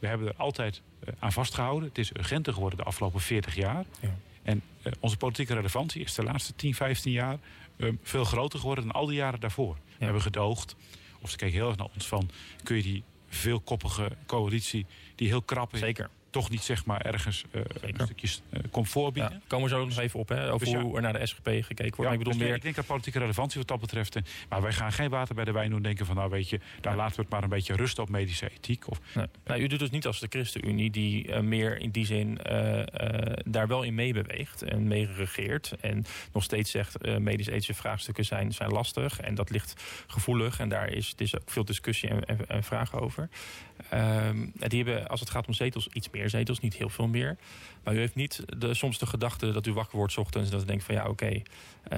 We 0.04 0.10
hebben 0.10 0.28
er 0.28 0.36
altijd 0.38 0.82
aan 1.20 1.32
vastgehouden. 1.32 1.90
Het 1.90 1.98
is 1.98 2.16
urgenter 2.16 2.54
geworden 2.54 2.78
de 2.78 2.84
afgelopen 2.84 3.20
40 3.22 3.56
jaar. 3.56 3.86
Ja. 4.00 4.16
En 4.44 4.62
onze 5.00 5.18
politieke 5.18 5.54
relevantie 5.54 6.02
is 6.04 6.14
de 6.14 6.24
laatste 6.24 6.56
10, 6.56 6.76
15 6.76 7.12
jaar 7.12 7.38
ehm, 7.78 7.96
veel 8.02 8.24
groter 8.24 8.60
geworden 8.60 8.86
dan 8.86 8.94
al 8.94 9.06
die 9.06 9.16
jaren 9.16 9.40
daarvoor. 9.40 9.78
We 9.98 10.04
hebben 10.04 10.22
gedoogd, 10.22 10.76
of 11.22 11.30
ze 11.30 11.38
keken 11.38 11.56
heel 11.56 11.68
erg 11.68 11.78
naar 11.78 11.88
ons 11.94 12.08
van... 12.08 12.30
kun 12.64 12.76
je 12.76 12.82
die 12.82 13.04
veelkoppige 13.28 14.12
coalitie, 14.26 14.86
die 15.16 15.28
heel 15.28 15.42
krap 15.42 15.74
is... 15.74 15.80
Zeker 15.80 16.10
toch 16.34 16.50
niet 16.50 16.62
zeg 16.62 16.86
maar 16.86 17.02
ergens 17.02 17.46
uh, 17.52 17.62
een 17.82 17.96
stukje 18.04 18.28
uh, 18.50 18.60
comfort 18.72 19.14
bieden. 19.14 19.32
Ja, 19.32 19.40
komen 19.48 19.70
we 19.70 19.76
zo 19.76 19.86
nog 19.86 19.98
even 19.98 20.20
op, 20.20 20.30
hè, 20.30 20.52
over 20.52 20.66
dus 20.66 20.76
hoe 20.76 20.96
er 20.96 21.02
naar 21.02 21.14
de 21.14 21.26
SGP 21.26 21.46
gekeken 21.46 21.96
wordt. 21.96 22.12
ik, 22.12 22.18
bedoel 22.18 22.34
dus 22.34 22.42
meer... 22.42 22.56
ik 22.56 22.62
denk 22.62 22.76
dat 22.76 22.86
politieke 22.86 23.20
relevantie 23.20 23.60
wat 23.60 23.68
dat 23.68 23.80
betreft. 23.80 24.20
Maar 24.50 24.62
wij 24.62 24.74
gaan 24.74 24.92
geen 24.92 25.10
water 25.10 25.36
bij 25.36 25.46
de 25.46 25.52
wijn 25.52 25.70
doen 25.70 25.82
denken 25.82 26.06
van 26.06 26.16
nou 26.16 26.30
weet 26.30 26.50
je, 26.50 26.60
daar 26.82 26.96
laten 26.96 27.16
we 27.16 27.22
het 27.22 27.32
maar 27.32 27.44
een 27.44 27.50
beetje 27.50 27.76
rusten 27.76 28.04
op 28.04 28.10
medische 28.10 28.50
ethiek. 28.50 28.90
Of... 28.90 29.00
Nee. 29.14 29.26
Nou, 29.46 29.62
u 29.62 29.68
doet 29.68 29.80
dus 29.80 29.90
niet 29.90 30.06
als 30.06 30.20
de 30.20 30.28
ChristenUnie 30.30 30.92
die 30.92 31.28
uh, 31.28 31.40
meer 31.40 31.80
in 31.80 31.90
die 31.90 32.06
zin 32.06 32.38
daar 33.46 33.68
wel 33.68 33.84
in 33.84 33.96
meebeweegt 33.96 34.62
en 34.62 34.88
mee 34.88 35.10
regeert. 35.16 35.74
En 35.82 36.06
nog 36.34 36.44
steeds 36.44 36.72
zegt 36.72 37.20
medisch-ethische 37.20 37.74
vraagstukken 37.74 38.26
zijn, 38.26 38.52
zijn 38.52 38.70
lastig 38.70 39.20
en 39.20 39.36
dat 39.36 39.50
ligt 39.50 39.84
gevoelig. 40.08 40.60
En 40.60 40.70
daar 40.70 40.90
is, 40.90 41.14
is 41.18 41.36
ook 41.36 41.52
veel 41.52 41.66
discussie 41.66 42.10
en, 42.10 42.26
en, 42.26 42.48
en 42.48 42.64
vragen 42.64 43.00
over. 43.00 43.30
Um, 43.94 44.52
die 44.56 44.84
hebben, 44.84 45.08
als 45.08 45.20
het 45.20 45.30
gaat 45.30 45.48
om 45.48 45.54
zetels, 45.54 45.88
iets 45.88 46.10
meer 46.10 46.30
zetels, 46.30 46.60
niet 46.60 46.74
heel 46.76 46.90
veel 46.90 47.08
meer. 47.08 47.38
Maar 47.84 47.94
u 47.94 47.98
heeft 47.98 48.16
niet 48.16 48.44
de, 48.58 48.74
soms 48.74 48.98
de 48.98 49.06
gedachte 49.06 49.52
dat 49.52 49.68
u 49.68 49.74
wakker 49.74 49.98
wordt 49.98 50.18
ochtends... 50.18 50.50
en 50.50 50.56
dat 50.56 50.64
u 50.64 50.68
denkt 50.68 50.84
van 50.84 50.96
ja, 50.96 51.02
oké, 51.02 51.12
okay, 51.12 51.44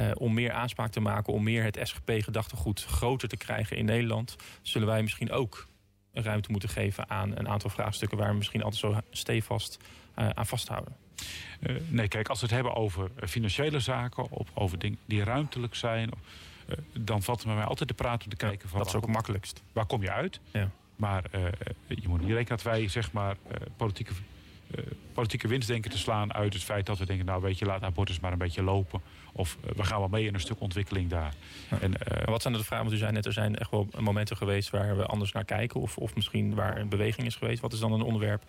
uh, 0.10 0.12
om 0.14 0.34
meer 0.34 0.52
aanspraak 0.52 0.92
te 0.92 1.00
maken... 1.00 1.34
om 1.34 1.44
meer 1.44 1.64
het 1.64 1.80
SGP-gedachtegoed 1.84 2.84
groter 2.84 3.28
te 3.28 3.38
krijgen 3.38 3.78
in 3.78 3.86
Nederland... 3.86 4.36
zullen 4.62 4.88
wij 4.88 5.02
misschien 5.02 5.32
ook 5.32 5.68
ruimte 6.14 6.52
moeten 6.52 6.70
geven 6.70 7.10
aan 7.10 7.38
een 7.38 7.50
aantal 7.50 7.70
vraagstukken... 7.70 8.18
waar 8.18 8.30
we 8.30 8.38
misschien 8.38 8.64
altijd 8.64 8.82
zo 8.82 9.00
stevast 9.10 9.78
uh, 10.20 10.30
aan 10.30 10.46
vasthouden. 10.46 10.96
Uh, 11.60 11.76
nee, 11.88 12.08
kijk, 12.08 12.30
als 12.30 12.40
we 12.40 12.46
het 12.46 12.56
hebben 12.56 12.76
over 12.76 13.12
financiële 13.28 13.80
zaken... 13.80 14.32
of 14.32 14.48
over 14.54 14.80
dingen 14.80 15.00
die 15.06 15.24
ruimtelijk 15.24 15.76
zijn... 15.76 16.10
dan 16.94 17.24
valt 17.24 17.38
het 17.38 17.48
met 17.48 17.56
mij 17.56 17.66
altijd 17.66 17.90
te 17.90 17.96
praten 17.96 18.24
om 18.24 18.30
te 18.30 18.46
kijken 18.46 18.60
ja, 18.64 18.70
van... 18.70 18.78
Dat 18.78 18.88
is 18.88 18.96
ook 18.96 19.02
het 19.02 19.12
makkelijkst. 19.12 19.64
Waar 19.74 19.86
kom 19.86 20.02
je 20.02 20.12
uit? 20.12 20.40
Ja. 20.52 20.72
Maar 20.96 21.24
uh, 21.36 21.42
je 21.88 22.08
moet 22.08 22.20
niet 22.20 22.30
rekenen 22.30 22.58
dat 22.58 22.62
wij 22.62 22.88
zeg 22.88 23.12
maar, 23.12 23.36
uh, 23.48 23.54
politieke, 23.78 24.14
uh, 24.76 24.86
politieke 25.14 25.48
winst 25.48 25.68
denken 25.68 25.92
te 25.92 25.98
slaan 25.98 26.34
uit 26.34 26.54
het 26.54 26.64
feit 26.64 26.86
dat 26.86 26.98
we 26.98 27.06
denken, 27.06 27.26
nou 27.26 27.42
weet 27.42 27.60
je, 27.60 27.66
laat 27.66 27.84
abortus 27.84 28.20
maar 28.20 28.32
een 28.32 28.38
beetje 28.38 28.64
lopen. 28.64 29.02
Of 29.32 29.58
we 29.76 29.84
gaan 29.84 30.00
wel 30.00 30.08
mee 30.08 30.26
in 30.26 30.34
een 30.34 30.40
stuk 30.40 30.62
ontwikkeling 30.62 31.10
daar. 31.10 31.34
Ja. 31.70 31.80
En, 31.80 31.94
wat 32.26 32.42
zijn 32.42 32.54
de 32.54 32.64
vragen? 32.64 32.86
Want 32.86 32.98
u 32.98 33.00
zei 33.00 33.12
net, 33.12 33.26
er 33.26 33.34
zijn 33.34 33.56
echt 33.56 33.72
wel 33.72 33.88
momenten 34.00 34.38
geweest 34.38 34.70
waar 34.70 34.98
we 34.98 35.06
anders 35.06 35.32
naar 35.32 35.46
kijken. 35.46 35.82
Of, 35.82 35.98
of 35.98 36.16
misschien 36.16 36.56
waar 36.56 36.78
een 36.78 36.90
beweging 36.90 37.28
is 37.28 37.36
geweest. 37.36 37.62
Wat 37.62 37.74
is 37.74 37.80
dan 37.80 37.92
een 37.92 38.02
onderwerp 38.02 38.44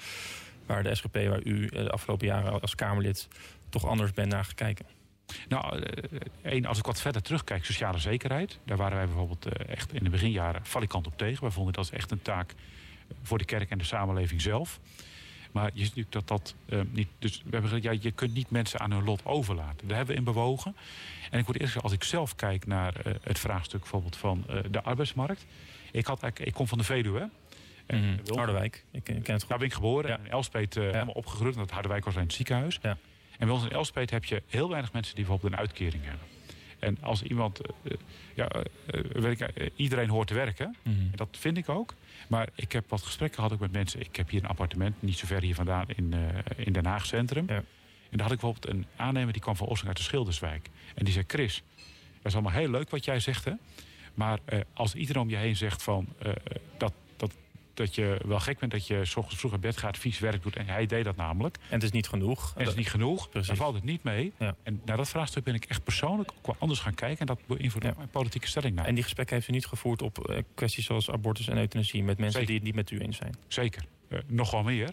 waar 0.66 0.82
de 0.82 0.94
SGP, 0.94 1.14
waar 1.14 1.42
u 1.42 1.66
de 1.66 1.90
afgelopen 1.90 2.26
jaren 2.26 2.60
als 2.60 2.74
Kamerlid 2.74 3.28
toch 3.68 3.86
anders 3.86 4.12
bent 4.12 4.32
naar 4.32 4.44
gekeken? 4.44 4.86
Nou, 5.48 5.82
één, 6.42 6.66
als 6.66 6.78
ik 6.78 6.84
wat 6.84 7.00
verder 7.00 7.22
terugkijk, 7.22 7.64
sociale 7.64 7.98
zekerheid. 7.98 8.58
Daar 8.64 8.76
waren 8.76 8.96
wij 8.96 9.06
bijvoorbeeld 9.06 9.46
echt 9.66 9.92
in 9.92 10.04
de 10.04 10.10
beginjaren 10.10 10.66
valikant 10.66 11.06
op 11.06 11.18
tegen. 11.18 11.42
Wij 11.42 11.50
vonden 11.50 11.72
dat 11.72 11.88
echt 11.88 12.10
een 12.10 12.22
taak 12.22 12.54
voor 13.22 13.38
de 13.38 13.44
kerk 13.44 13.70
en 13.70 13.78
de 13.78 13.84
samenleving 13.84 14.40
zelf. 14.40 14.80
Maar 15.52 15.70
je 15.74 15.84
ziet 15.84 15.96
natuurlijk 15.96 16.12
dat 16.12 16.28
dat 16.28 16.54
uh, 16.66 16.80
niet. 16.90 17.08
Dus 17.18 17.36
we 17.36 17.50
hebben 17.50 17.70
gezegd, 17.70 17.82
ja, 17.82 18.00
je 18.02 18.10
kunt 18.10 18.34
niet 18.34 18.50
mensen 18.50 18.80
aan 18.80 18.92
hun 18.92 19.04
lot 19.04 19.24
overlaten. 19.24 19.88
Daar 19.88 19.96
hebben 19.96 20.14
we 20.14 20.20
in 20.20 20.26
bewogen. 20.26 20.76
En 21.30 21.38
ik 21.38 21.46
moet 21.46 21.60
eerst 21.60 21.72
zeggen, 21.72 21.82
als 21.82 21.92
ik 21.92 22.04
zelf 22.04 22.34
kijk 22.34 22.66
naar 22.66 23.06
uh, 23.06 23.14
het 23.22 23.38
vraagstuk 23.38 23.80
bijvoorbeeld 23.80 24.16
van 24.16 24.44
uh, 24.50 24.58
de 24.70 24.82
arbeidsmarkt. 24.82 25.46
Ik, 25.92 26.06
had 26.06 26.22
eigenlijk, 26.22 26.50
ik 26.50 26.54
kom 26.56 26.68
van 26.68 26.78
de 26.78 26.84
Veluwe. 26.84 27.28
En 27.86 27.98
mm 27.98 28.18
-hmm. 28.24 28.36
Harderwijk, 28.36 28.84
ik 28.90 29.04
ken 29.04 29.14
het 29.14 29.30
goed. 29.32 29.48
Daar 29.48 29.58
ben 29.58 29.66
ik 29.66 29.74
geboren. 29.74 30.10
Ja. 30.10 30.16
En 30.18 30.24
in 30.24 30.30
Elspeet 30.30 30.74
ja. 30.74 30.80
helemaal 30.80 31.14
opgegroeid. 31.14 31.54
En 31.54 31.60
dat 31.60 31.70
Harderwijk 31.70 32.04
was 32.04 32.14
alleen 32.14 32.26
het 32.26 32.36
ziekenhuis. 32.36 32.78
Ja. 32.82 32.96
En 33.38 33.46
bij 33.46 33.56
ons 33.56 33.64
in 33.64 33.70
Elspet 33.70 34.10
heb 34.10 34.24
je 34.24 34.42
heel 34.46 34.68
weinig 34.68 34.92
mensen 34.92 35.14
die 35.14 35.24
bijvoorbeeld 35.24 35.52
een 35.52 35.58
uitkering 35.58 36.04
hebben. 36.04 36.26
En 36.78 36.98
als 37.00 37.22
iemand, 37.22 37.60
uh, 37.66 37.92
ja, 38.34 38.48
uh, 38.54 38.64
weet 39.12 39.40
ik, 39.40 39.70
iedereen 39.76 40.08
hoort 40.08 40.28
te 40.28 40.34
werken. 40.34 40.76
Mm 40.82 40.94
-hmm. 40.94 41.08
En 41.10 41.16
dat 41.16 41.28
vind 41.30 41.56
ik 41.56 41.68
ook. 41.68 41.94
Maar 42.28 42.48
ik 42.54 42.72
heb 42.72 42.84
wat 42.88 43.02
gesprekken 43.02 43.36
gehad 43.36 43.52
ook 43.52 43.60
met 43.60 43.72
mensen. 43.72 44.00
Ik 44.00 44.16
heb 44.16 44.30
hier 44.30 44.42
een 44.42 44.48
appartement, 44.48 45.02
niet 45.02 45.18
zo 45.18 45.26
ver 45.26 45.42
hier 45.42 45.54
vandaan, 45.54 45.86
in, 45.88 46.14
in 46.56 46.72
Den 46.72 46.86
Haag 46.86 47.06
Centrum. 47.06 47.44
Ja. 47.48 47.54
En 48.10 48.18
daar 48.18 48.22
had 48.22 48.32
ik 48.32 48.40
bijvoorbeeld 48.40 48.74
een 48.74 48.86
aannemer 48.96 49.32
die 49.32 49.42
kwam 49.42 49.56
van 49.56 49.66
Ossing 49.66 49.88
uit 49.88 49.96
de 49.96 50.02
Schilderswijk. 50.02 50.68
En 50.94 51.04
die 51.04 51.12
zei, 51.12 51.24
Chris, 51.26 51.62
dat 52.16 52.24
is 52.24 52.32
allemaal 52.32 52.52
heel 52.52 52.70
leuk 52.70 52.90
wat 52.90 53.04
jij 53.04 53.20
zegt, 53.20 53.44
hè. 53.44 53.52
Maar 54.14 54.38
als 54.72 54.94
iedereen 54.94 55.22
om 55.22 55.30
je 55.30 55.36
heen 55.36 55.56
zegt 55.56 55.82
van, 55.82 56.08
dat, 56.76 56.92
dat 57.76 57.94
je 57.94 58.20
wel 58.24 58.40
gek 58.40 58.58
bent 58.58 58.72
dat 58.72 58.86
je 58.86 59.04
s 59.04 59.16
ochtends 59.16 59.38
vroeg 59.38 59.52
uit 59.52 59.60
bed 59.60 59.76
gaat, 59.76 59.98
vies 59.98 60.18
werk 60.18 60.42
doet. 60.42 60.56
En 60.56 60.66
hij 60.66 60.86
deed 60.86 61.04
dat 61.04 61.16
namelijk. 61.16 61.56
En 61.56 61.74
het 61.74 61.82
is 61.82 61.90
niet 61.90 62.08
genoeg. 62.08 62.52
En 62.54 62.60
het 62.60 62.68
is 62.68 62.74
niet 62.74 62.88
genoeg. 62.88 63.28
Precies. 63.28 63.48
Dan 63.48 63.56
valt 63.56 63.74
het 63.74 63.84
niet 63.84 64.02
mee. 64.02 64.32
Ja. 64.38 64.56
En 64.62 64.80
naar 64.84 64.96
dat 64.96 65.08
vraagstuk 65.08 65.44
ben 65.44 65.54
ik 65.54 65.64
echt 65.64 65.84
persoonlijk 65.84 66.32
ook 66.38 66.46
wel 66.46 66.56
anders 66.58 66.80
gaan 66.80 66.94
kijken. 66.94 67.18
En 67.18 67.26
dat 67.26 67.40
beïnvloedt 67.46 67.86
ja. 67.86 67.94
mijn 67.96 68.08
politieke 68.08 68.46
stelling. 68.46 68.74
Nou. 68.74 68.88
En 68.88 68.94
die 68.94 69.02
gesprekken 69.02 69.36
heeft 69.36 69.48
u 69.48 69.52
niet 69.52 69.66
gevoerd 69.66 70.02
op 70.02 70.28
uh, 70.30 70.38
kwesties 70.54 70.84
zoals 70.84 71.10
abortus 71.10 71.48
en 71.48 71.58
euthanasie 71.58 72.02
met 72.02 72.18
mensen 72.18 72.40
Zeker. 72.40 72.46
die 72.46 72.56
het 72.56 72.64
niet 72.64 72.74
met 72.74 72.90
u 72.90 73.04
eens 73.04 73.16
zijn? 73.16 73.34
Zeker. 73.48 73.84
Uh, 74.08 74.18
nog 74.26 74.50
wel 74.50 74.62
meer. 74.62 74.90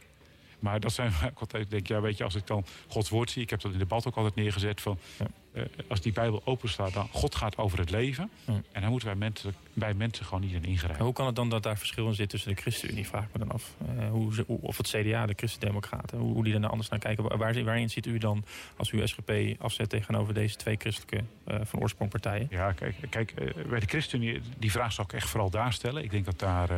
Maar 0.60 0.80
dat 0.80 0.94
zijn 0.94 1.12
ik 1.32 1.40
altijd 1.40 1.70
denk, 1.70 1.88
ja, 1.88 2.02
weet 2.02 2.18
je, 2.18 2.24
als 2.24 2.36
ik 2.36 2.48
dan 2.48 2.66
Gods 2.88 3.10
woord 3.10 3.32
zie, 3.32 3.42
ik 3.42 3.50
heb 3.50 3.62
dat 3.62 3.72
in 3.72 3.78
debat 3.78 4.08
ook 4.08 4.16
altijd 4.16 4.36
neergezet 4.36 4.82
van 4.82 5.00
ja. 5.20 5.28
Uh, 5.54 5.64
als 5.88 6.02
die 6.02 6.12
Bijbel 6.12 6.42
open 6.46 6.70
staat, 6.70 6.94
dan 6.94 7.08
God 7.12 7.36
gaat 7.36 7.58
over 7.58 7.80
het 7.80 7.90
leven. 7.90 8.30
Ja. 8.46 8.62
En 8.72 8.82
daar 8.82 8.90
moeten 8.90 9.08
wij 9.08 9.18
mensen, 9.18 9.56
bij 9.74 9.94
mensen 9.94 10.26
gewoon 10.26 10.42
niet 10.42 10.54
in 10.54 10.66
ingrijpen. 10.66 11.06
Hoe 11.06 11.14
kan 11.14 11.26
het 11.26 11.36
dan 11.36 11.50
dat 11.50 11.64
daar 11.64 11.78
verschil 11.78 12.08
in 12.08 12.14
zit 12.14 12.30
tussen 12.30 12.56
de 12.56 12.62
ChristenUnie, 12.62 13.08
vraag 13.08 13.24
ik 13.24 13.30
me 13.34 13.40
dan 13.40 13.52
af. 13.52 13.76
Uh, 13.98 14.10
hoe, 14.10 14.34
ze, 14.34 14.46
of 14.48 14.78
het 14.78 14.88
CDA, 14.88 15.26
de 15.26 15.34
Christendemocraten, 15.36 16.18
hoe, 16.18 16.34
hoe 16.34 16.44
die 16.44 16.54
er 16.54 16.60
nou 16.60 16.72
anders 16.72 16.90
naar 16.90 17.00
kijken. 17.00 17.38
Waar, 17.38 17.64
waarin 17.64 17.90
zit 17.90 18.06
u 18.06 18.18
dan 18.18 18.46
als 18.78 18.92
u 18.92 19.08
SGP 19.08 19.32
afzet 19.60 19.90
tegenover 19.90 20.34
deze 20.34 20.56
twee 20.56 20.76
christelijke 20.78 21.24
uh, 21.48 21.56
van 21.64 21.80
oorsprongpartijen? 21.80 22.48
Ja, 22.50 22.72
kijk, 22.72 22.96
kijk 23.10 23.34
bij 23.70 23.80
de 23.80 23.86
ChristenUnie, 23.86 24.42
die 24.58 24.72
vraag 24.72 24.94
zal 24.94 25.04
ik 25.04 25.14
echt 25.14 25.30
vooral 25.30 25.50
daar 25.50 25.74
stellen. 25.74 26.04
Ik 26.04 26.12
denk 26.12 26.26
dat 26.26 26.40
daar 26.40 26.70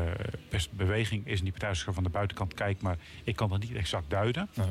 best 0.49 0.71
beweging 0.71 1.27
is 1.27 1.37
in 1.37 1.43
die 1.43 1.53
partij 1.53 1.93
van 1.93 2.03
de 2.03 2.09
buitenkant 2.09 2.53
kijkt, 2.53 2.81
maar 2.81 2.97
ik 3.23 3.35
kan 3.35 3.49
dat 3.49 3.59
niet 3.59 3.75
exact 3.75 4.09
duiden. 4.09 4.49
Nee. 4.53 4.67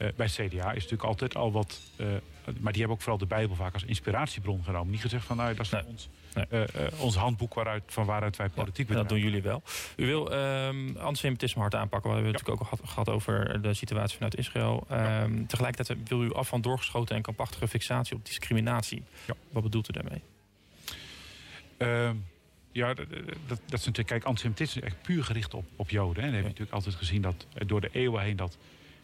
Uh, 0.00 0.08
bij 0.16 0.26
het 0.26 0.34
CDA 0.34 0.68
is 0.68 0.82
natuurlijk 0.82 1.02
altijd 1.02 1.36
al 1.36 1.52
wat. 1.52 1.80
Uh, 1.96 2.06
maar 2.44 2.72
die 2.72 2.80
hebben 2.80 2.90
ook 2.90 3.00
vooral 3.02 3.18
de 3.18 3.26
Bijbel 3.26 3.56
vaak 3.56 3.74
als 3.74 3.84
inspiratiebron 3.84 4.64
genomen. 4.64 4.90
Niet 4.90 5.00
gezegd 5.00 5.24
van 5.24 5.36
nou, 5.36 5.54
dat 5.54 5.64
is 5.64 5.70
nee. 5.70 5.84
ons, 5.86 6.08
nee. 6.34 6.46
uh, 6.50 6.66
ons 7.02 7.16
handboek 7.16 7.54
waaruit, 7.54 7.82
van 7.86 8.04
waaruit 8.04 8.36
wij 8.36 8.48
politiek 8.48 8.88
ja, 8.88 8.94
Dat 8.94 9.08
doen 9.08 9.18
jullie 9.18 9.42
wel. 9.42 9.62
U 9.96 10.06
wil 10.06 10.32
um, 10.32 10.96
antisemitisme 10.96 11.60
hard 11.60 11.74
aanpakken. 11.74 12.10
We 12.10 12.16
hebben 12.16 12.32
het 12.32 12.46
ja. 12.46 12.52
natuurlijk 12.52 12.72
ook 12.72 12.80
gehad, 12.80 12.92
gehad, 12.92 13.08
over 13.08 13.62
de 13.62 13.74
situatie 13.74 14.16
vanuit 14.16 14.36
Israël. 14.36 14.86
Um, 14.90 14.96
ja. 14.98 15.28
Tegelijkertijd 15.46 16.08
wil 16.08 16.22
u 16.22 16.34
af 16.34 16.48
van 16.48 16.60
doorgeschoten 16.60 17.16
en 17.16 17.22
krampachtige 17.22 17.68
fixatie 17.68 18.16
op 18.16 18.24
discriminatie. 18.24 19.02
Wat 19.50 19.62
bedoelt 19.62 19.88
u 19.88 19.92
daarmee? 19.92 20.22
Ehm, 21.76 22.16
ja, 22.72 22.94
dat, 22.94 23.08
dat, 23.08 23.60
dat 23.66 23.78
is 23.78 23.86
natuurlijk. 23.86 24.08
Kijk, 24.08 24.24
antisemitisme 24.24 24.80
is 24.80 24.86
echt 24.86 25.02
puur 25.02 25.24
gericht 25.24 25.54
op, 25.54 25.64
op 25.76 25.90
Joden. 25.90 26.22
Hè. 26.22 26.28
En 26.28 26.28
we 26.28 26.34
hebben 26.34 26.42
natuurlijk 26.42 26.72
altijd 26.72 26.94
gezien 26.94 27.22
dat 27.22 27.46
door 27.66 27.80
de 27.80 27.90
eeuwen 27.92 28.22
heen 28.22 28.36
dat 28.36 28.56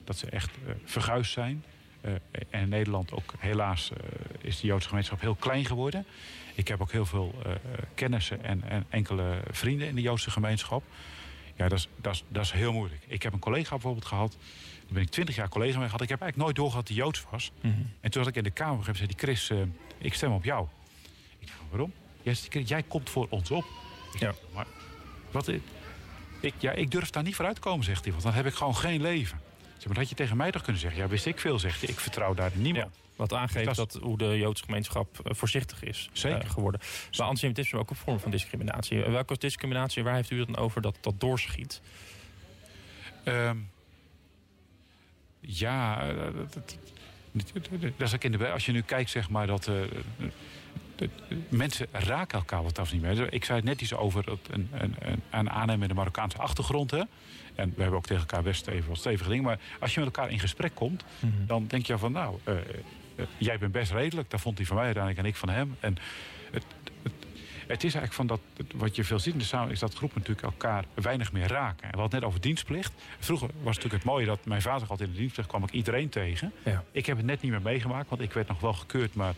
dat 0.07 0.17
ze 0.17 0.27
echt 0.27 0.51
uh, 0.67 0.73
verguisd 0.85 1.33
zijn. 1.33 1.65
Uh, 2.01 2.13
en 2.51 2.61
in 2.61 2.69
Nederland 2.69 3.13
ook 3.13 3.35
helaas 3.39 3.91
uh, 3.91 3.99
is 4.41 4.61
de 4.61 4.67
Joodse 4.67 4.89
gemeenschap 4.89 5.21
heel 5.21 5.35
klein 5.35 5.65
geworden. 5.65 6.07
Ik 6.55 6.69
heb 6.69 6.81
ook 6.81 6.93
heel 6.93 7.07
veel 7.07 7.35
kennissen 7.95 8.45
en, 8.45 8.63
en, 8.69 8.87
enkele 8.89 9.41
vrienden 9.51 9.89
in 9.89 9.95
de 9.95 10.01
Joodse 10.01 10.31
gemeenschap. 10.31 10.83
Ja, 11.57 11.69
dat 11.69 11.79
is, 11.79 11.89
dat, 11.97 12.15
is, 12.15 12.25
dat 12.29 12.45
is 12.45 12.51
heel 12.51 12.73
moeilijk. 12.73 13.03
Ik 13.07 13.23
heb 13.23 13.33
een 13.33 13.39
collega 13.39 13.71
bijvoorbeeld 13.71 14.05
gehad. 14.05 14.37
Daar 14.79 14.93
ben 14.93 15.03
ik 15.03 15.11
twintig 15.11 15.37
jaar 15.37 15.49
collega 15.49 15.79
mee 15.79 15.87
gehad. 15.87 16.03
Ik 16.03 16.09
heb 16.09 16.21
eigenlijk 16.21 16.37
nooit 16.37 16.57
doorgehad 16.57 16.87
dat 16.87 16.97
hij 16.97 17.05
Joods 17.05 17.25
was. 17.31 17.53
Mm 17.61 17.73
-hmm. 17.73 17.91
En 18.01 18.11
toen 18.11 18.23
zat 18.23 18.33
ik 18.33 18.37
in 18.39 18.45
de 18.45 18.51
kamer 18.51 18.87
heb 18.87 18.97
zei 18.97 19.09
die 19.09 19.19
Chris, 19.19 19.51
ik 19.99 20.15
stem 20.15 20.33
op 20.33 20.45
jou. 20.45 20.67
Ik 21.39 21.47
dacht, 21.47 21.59
waarom? 21.71 21.93
Jij, 22.23 22.35
jij 22.65 22.83
komt 22.83 23.11
voor 23.11 23.27
ons 23.31 23.51
op. 23.51 23.65
Ik 24.13 24.21
ja. 24.21 24.35
Maar 24.55 24.67
wat, 25.31 25.49
ik, 26.41 26.55
ja, 26.59 26.73
ik 26.73 26.91
durf 26.91 27.11
daar 27.11 27.23
niet 27.23 27.35
voor 27.35 27.45
uit 27.45 27.55
te 27.55 27.61
komen, 27.61 27.85
zegt 27.85 28.03
hij. 28.03 28.11
Want 28.11 28.25
dan 28.25 28.33
heb 28.33 28.47
ik 28.47 28.55
gewoon 28.55 28.77
geen 28.77 29.01
leven. 29.01 29.41
Maar 29.77 29.95
dat 29.95 29.97
had 29.97 30.09
je 30.09 30.15
tegen 30.15 30.37
mij 30.37 30.51
toch 30.51 30.63
kunnen 30.63 30.81
zeggen. 30.81 31.01
Ja, 31.01 31.09
wist 31.09 31.27
ik 31.27 31.41
veel, 31.41 31.59
zegt 31.59 31.81
hij. 31.81 31.89
Ik 31.89 32.01
vertrouw 32.01 32.35
daar 32.35 32.51
niemand. 32.55 32.95
Ja, 32.95 33.01
wat 33.17 33.33
aangeeft 33.33 33.67
dat, 33.67 33.77
dat, 33.77 33.99
hoe 34.03 34.19
de 34.19 34.39
Joodse 34.39 34.65
gemeenschap 34.65 35.19
uh, 35.27 35.33
voorzichtig 35.35 35.83
is 35.83 36.11
uh, 36.27 36.37
geworden. 36.45 36.81
Maar 37.17 37.27
antisemitisme 37.27 37.79
is 37.79 37.85
ook 37.85 37.91
een 37.91 37.97
vorm 37.97 38.21
van 38.21 38.31
discriminatie. 38.31 38.99
Uh, 38.99 39.11
welke 39.11 39.39
discriminatie, 39.39 40.03
waar 40.03 40.15
heeft 40.15 40.31
u 40.31 40.39
het 40.39 40.47
dan 40.47 40.57
over 40.57 40.83
dat 40.83 40.97
dat 41.01 41.21
doorschiet? 41.21 41.81
Um, 43.25 43.71
ja, 45.41 46.07
dat, 46.13 46.53
dat, 46.53 46.79
dat 47.97 48.09
is 48.09 48.15
ook 48.15 48.25
in 48.25 48.33
de, 48.33 48.51
als 48.51 48.67
je 48.67 48.73
nu 48.73 48.83
kijkt, 48.83 49.11
zeg 49.11 49.31
maar, 49.31 49.47
dat 49.47 49.71
mensen 51.49 51.87
raken 51.93 52.39
elkaar 52.39 52.63
wat 52.63 52.79
af 52.79 52.93
niet 52.93 53.03
meer. 53.03 53.33
Ik 53.33 53.45
zei 53.45 53.59
het 53.59 53.69
net 53.69 53.81
iets 53.81 53.95
over 53.95 54.25
een, 54.29 54.69
een, 54.73 54.97
een, 54.99 55.23
een 55.31 55.51
aannemer 55.51 55.79
met 55.79 55.91
een 55.91 55.97
Marokkaanse 55.97 56.39
achtergrond. 56.39 56.91
Hè? 56.91 57.03
En 57.55 57.73
we 57.75 57.81
hebben 57.81 57.99
ook 57.99 58.07
tegen 58.07 58.23
elkaar 58.23 58.43
best 58.43 58.67
even 58.67 58.89
wat 58.89 58.99
stevige 58.99 59.29
dingen. 59.29 59.45
Maar 59.45 59.59
als 59.81 59.95
je 59.95 60.01
met 60.01 60.17
elkaar 60.17 60.31
in 60.31 60.39
gesprek 60.39 60.75
komt, 60.75 61.05
mhm. 61.19 61.47
dan 61.47 61.67
denk 61.67 61.87
je 61.87 61.99
van 61.99 62.13
nou, 62.13 62.39
uh, 62.49 62.55
jij 63.39 63.59
bent 63.59 63.73
best 63.73 63.93
redelijk. 63.93 64.31
Dat 64.31 64.41
vond 64.41 64.57
hij 64.59 64.67
van 64.67 64.77
mij 64.77 64.85
uiteindelijk 64.85 65.25
en 65.25 65.31
ik 65.31 65.39
van 65.39 65.49
hem. 65.49 65.77
En 65.81 65.97
het, 66.51 66.65
het, 67.03 67.13
het 67.67 67.85
is 67.85 67.95
eigenlijk 67.95 68.13
van 68.13 68.27
dat, 68.27 68.41
wat 68.75 68.97
je 68.97 69.05
veel 69.05 69.19
ziet 69.19 69.33
in 69.33 69.39
de 69.39 69.45
samenleving, 69.45 69.83
is 69.83 69.89
dat 69.89 69.99
groepen 69.99 70.19
natuurlijk 70.19 70.47
elkaar 70.47 70.85
weinig 70.95 71.33
meer 71.33 71.49
raken. 71.49 71.85
En 71.85 71.93
we 71.93 71.99
hadden 71.99 72.21
net 72.21 72.29
over 72.29 72.41
dienstplicht. 72.41 72.93
Vroeger 73.19 73.49
was 73.63 73.77
natuurlijk 73.77 74.03
het 74.03 74.13
mooie 74.13 74.27
dat 74.27 74.45
mijn 74.45 74.63
vader 74.63 74.89
altijd 74.89 75.09
in 75.09 75.15
de 75.15 75.21
dienstplicht 75.21 75.49
kwam 75.49 75.63
ik 75.63 75.71
iedereen 75.71 76.09
tegen. 76.09 76.53
Ja. 76.65 76.85
Ik 76.93 77.07
heb 77.07 77.17
het 77.17 77.27
net 77.27 77.43
niet 77.43 77.51
meer 77.51 77.63
meegemaakt, 77.63 78.09
want 78.09 78.21
ik 78.21 78.33
werd 78.33 78.49
nog 78.49 78.61
wel 78.61 78.73
gekeurd, 78.73 79.15
maar 79.15 79.35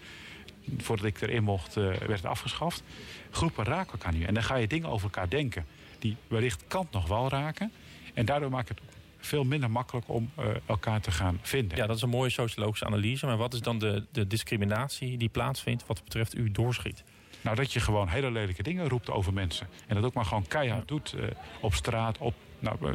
voordat 0.77 1.07
ik 1.07 1.21
erin 1.21 1.43
mocht, 1.43 1.77
uh, 1.77 1.85
werd 1.85 2.11
het 2.11 2.25
afgeschaft. 2.25 2.83
Groepen 3.31 3.65
raken 3.65 3.93
elkaar 3.93 4.13
niet. 4.13 4.27
En 4.27 4.35
dan 4.35 4.43
ga 4.43 4.57
je 4.57 4.67
dingen 4.67 4.89
over 4.89 5.05
elkaar 5.05 5.29
denken 5.29 5.67
die 5.99 6.17
wellicht 6.29 6.65
kant 6.69 6.93
nog 6.93 7.09
wel 7.09 7.29
raken. 7.29 7.73
En 8.15 8.25
daardoor 8.25 8.51
maakt 8.51 8.69
het 8.69 8.81
veel 9.19 9.45
minder 9.45 9.71
makkelijk 9.71 10.09
om 10.09 10.31
uh, 10.39 10.45
elkaar 10.67 11.01
te 11.01 11.11
gaan 11.11 11.39
vinden. 11.43 11.77
Ja, 11.77 11.87
dat 11.87 11.97
is 11.97 12.03
een 12.03 12.09
mooie 12.09 12.31
sociologische 12.31 12.87
analyse. 12.87 13.27
Maar 13.27 13.37
wat 13.37 13.55
is 13.55 13.61
dan 13.61 13.79
de, 13.79 14.05
de 14.13 14.27
discriminatie 14.27 15.17
die 15.17 15.29
plaatsvindt 15.29 15.87
wat 15.87 16.05
betreft 16.05 16.37
u 16.37 16.51
doorschiet? 16.51 17.05
Nou, 17.41 17.57
dat 17.57 17.73
je 17.73 17.81
gewoon 17.81 18.09
hele 18.09 18.31
lelijke 18.31 18.63
dingen 18.63 18.89
roept 18.89 19.11
over 19.11 19.33
mensen. 19.33 19.69
En 19.87 19.95
dat 19.95 20.05
ook 20.05 20.15
maar 20.15 20.25
gewoon 20.25 20.47
keihard 20.47 20.89
doet 20.89 21.15
uh, 21.17 21.25
op 21.61 21.75
straat, 21.75 22.19
op 22.19 22.35
nou, 22.59 22.95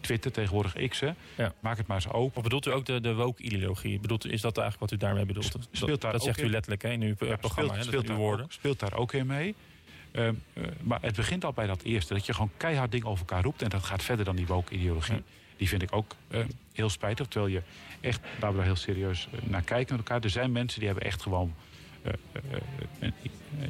Twitter, 0.00 0.32
tegenwoordig 0.32 0.88
X. 0.88 1.00
Hè. 1.00 1.10
Ja. 1.36 1.52
Maak 1.60 1.76
het 1.76 1.86
maar 1.86 1.96
eens 1.96 2.12
open. 2.12 2.36
Of 2.36 2.42
bedoelt 2.42 2.66
u 2.66 2.70
ook 2.70 2.86
de, 2.86 3.00
de 3.00 3.14
woke-ideologie? 3.14 4.00
Bedoelt, 4.00 4.26
is 4.26 4.40
dat 4.40 4.58
eigenlijk 4.58 4.90
wat 4.90 5.00
u 5.00 5.02
daarmee 5.02 5.26
bedoelt? 5.26 5.56
Speelt 5.70 6.00
daar 6.00 6.12
dat, 6.12 6.22
zegt 6.22 6.40
u 6.40 6.50
letterlijk 6.50 6.82
hè, 6.82 6.90
in 6.90 7.02
uw 7.02 7.14
ja, 7.18 7.36
programma. 7.36 7.72
Speelt, 7.72 7.86
speelt, 7.86 8.06
daar 8.06 8.16
woorden. 8.16 8.44
Ook, 8.44 8.52
speelt 8.52 8.78
daar 8.80 8.94
ook 8.94 9.12
in 9.12 9.26
mee. 9.26 9.54
Uh, 10.12 10.26
uh, 10.26 10.64
maar 10.80 10.98
het 11.02 11.16
begint 11.16 11.44
al 11.44 11.52
bij 11.52 11.66
dat 11.66 11.82
eerste. 11.82 12.14
Dat 12.14 12.26
je 12.26 12.32
gewoon 12.32 12.50
keihard 12.56 12.90
dingen 12.90 13.06
over 13.06 13.26
elkaar 13.26 13.42
roept. 13.42 13.62
En 13.62 13.68
dat 13.68 13.84
gaat 13.84 14.02
verder 14.02 14.24
dan 14.24 14.36
die 14.36 14.46
woke-ideologie. 14.46 15.14
Ja. 15.14 15.22
Die 15.56 15.68
vind 15.68 15.82
ik 15.82 15.94
ook 15.94 16.14
uh, 16.28 16.40
heel 16.72 16.88
spijtig. 16.88 17.26
Terwijl 17.26 17.52
je 17.52 17.62
echt, 18.00 18.20
waar 18.40 18.50
we 18.50 18.56
daar 18.56 18.66
heel 18.66 18.76
serieus 18.76 19.28
naar 19.42 19.62
kijken 19.62 19.96
met 19.96 20.08
elkaar. 20.08 20.24
Er 20.24 20.30
zijn 20.30 20.52
mensen 20.52 20.78
die 20.78 20.88
hebben 20.88 21.06
echt 21.06 21.22
gewoon 21.22 21.54
een, 22.02 23.12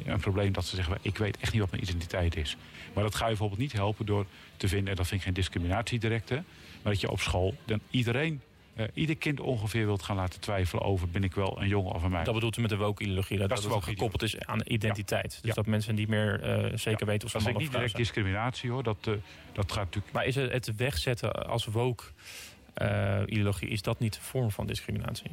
een, 0.05 0.19
probleem 0.19 0.51
dat 0.51 0.65
ze 0.65 0.75
zeggen... 0.75 0.97
ik 1.01 1.17
weet 1.17 1.37
echt 1.37 1.51
niet 1.51 1.61
wat 1.61 1.71
mijn 1.71 1.83
identiteit 1.83 2.35
is. 2.35 2.57
Maar 2.93 3.03
dat 3.03 3.15
ga 3.15 3.23
je 3.23 3.29
bijvoorbeeld 3.29 3.59
niet 3.59 3.71
helpen 3.71 4.05
door 4.05 4.25
te 4.57 4.67
vinden... 4.67 4.89
en 4.89 4.95
dat 4.95 5.07
vind 5.07 5.19
ik 5.19 5.25
geen 5.25 5.35
discriminatie 5.35 5.99
direct, 5.99 6.29
hè, 6.29 6.35
maar 6.81 6.91
dat 6.91 7.01
je 7.01 7.11
op 7.11 7.19
school 7.19 7.55
dan 7.65 7.79
iedereen 7.89 8.41
uh, 8.75 8.85
ieder 8.93 9.15
kind 9.15 9.39
ongeveer 9.39 9.85
wilt 9.85 10.03
gaan 10.03 10.15
laten 10.15 10.39
twijfelen 10.39 10.83
over 10.83 11.09
ben 11.09 11.23
ik 11.23 11.33
wel 11.33 11.61
een 11.61 11.67
jongen 11.67 11.93
of 11.93 12.03
een 12.03 12.09
meisje. 12.09 12.25
Dat 12.25 12.33
bedoelt 12.33 12.57
u 12.57 12.61
met 12.61 12.69
de 12.69 12.77
woke-ideologie, 12.77 13.37
dat, 13.37 13.49
dat, 13.49 13.61
dat 13.61 13.73
het 13.73 13.83
gekoppeld 13.83 14.21
is 14.21 14.39
aan 14.39 14.61
identiteit. 14.63 15.39
Dus 15.41 15.53
dat 15.53 15.65
mensen 15.65 15.95
niet 15.95 16.07
meer 16.07 16.41
uh, 16.43 16.65
zeker 16.77 17.05
weten 17.05 17.25
of 17.25 17.31
ze 17.31 17.37
man 17.37 17.47
of 17.47 17.53
Dat 17.53 17.61
is 17.61 17.67
niet 17.67 17.71
direct 17.71 17.95
discriminatie 17.95 18.69
hoor, 18.69 18.83
dat, 18.83 19.07
uh, 19.07 19.13
dat 19.51 19.71
gaat 19.71 19.83
natuurlijk... 19.83 20.13
Maar 20.13 20.25
is 20.25 20.35
het, 20.35 20.51
het 20.51 20.75
wegzetten 20.75 21.47
als 21.47 21.65
woke-ideologie, 21.65 23.69
is 23.69 23.81
dat 23.81 23.99
niet 23.99 24.15
een 24.15 24.21
vorm 24.21 24.51
van 24.51 24.67
discriminatie? 24.67 25.31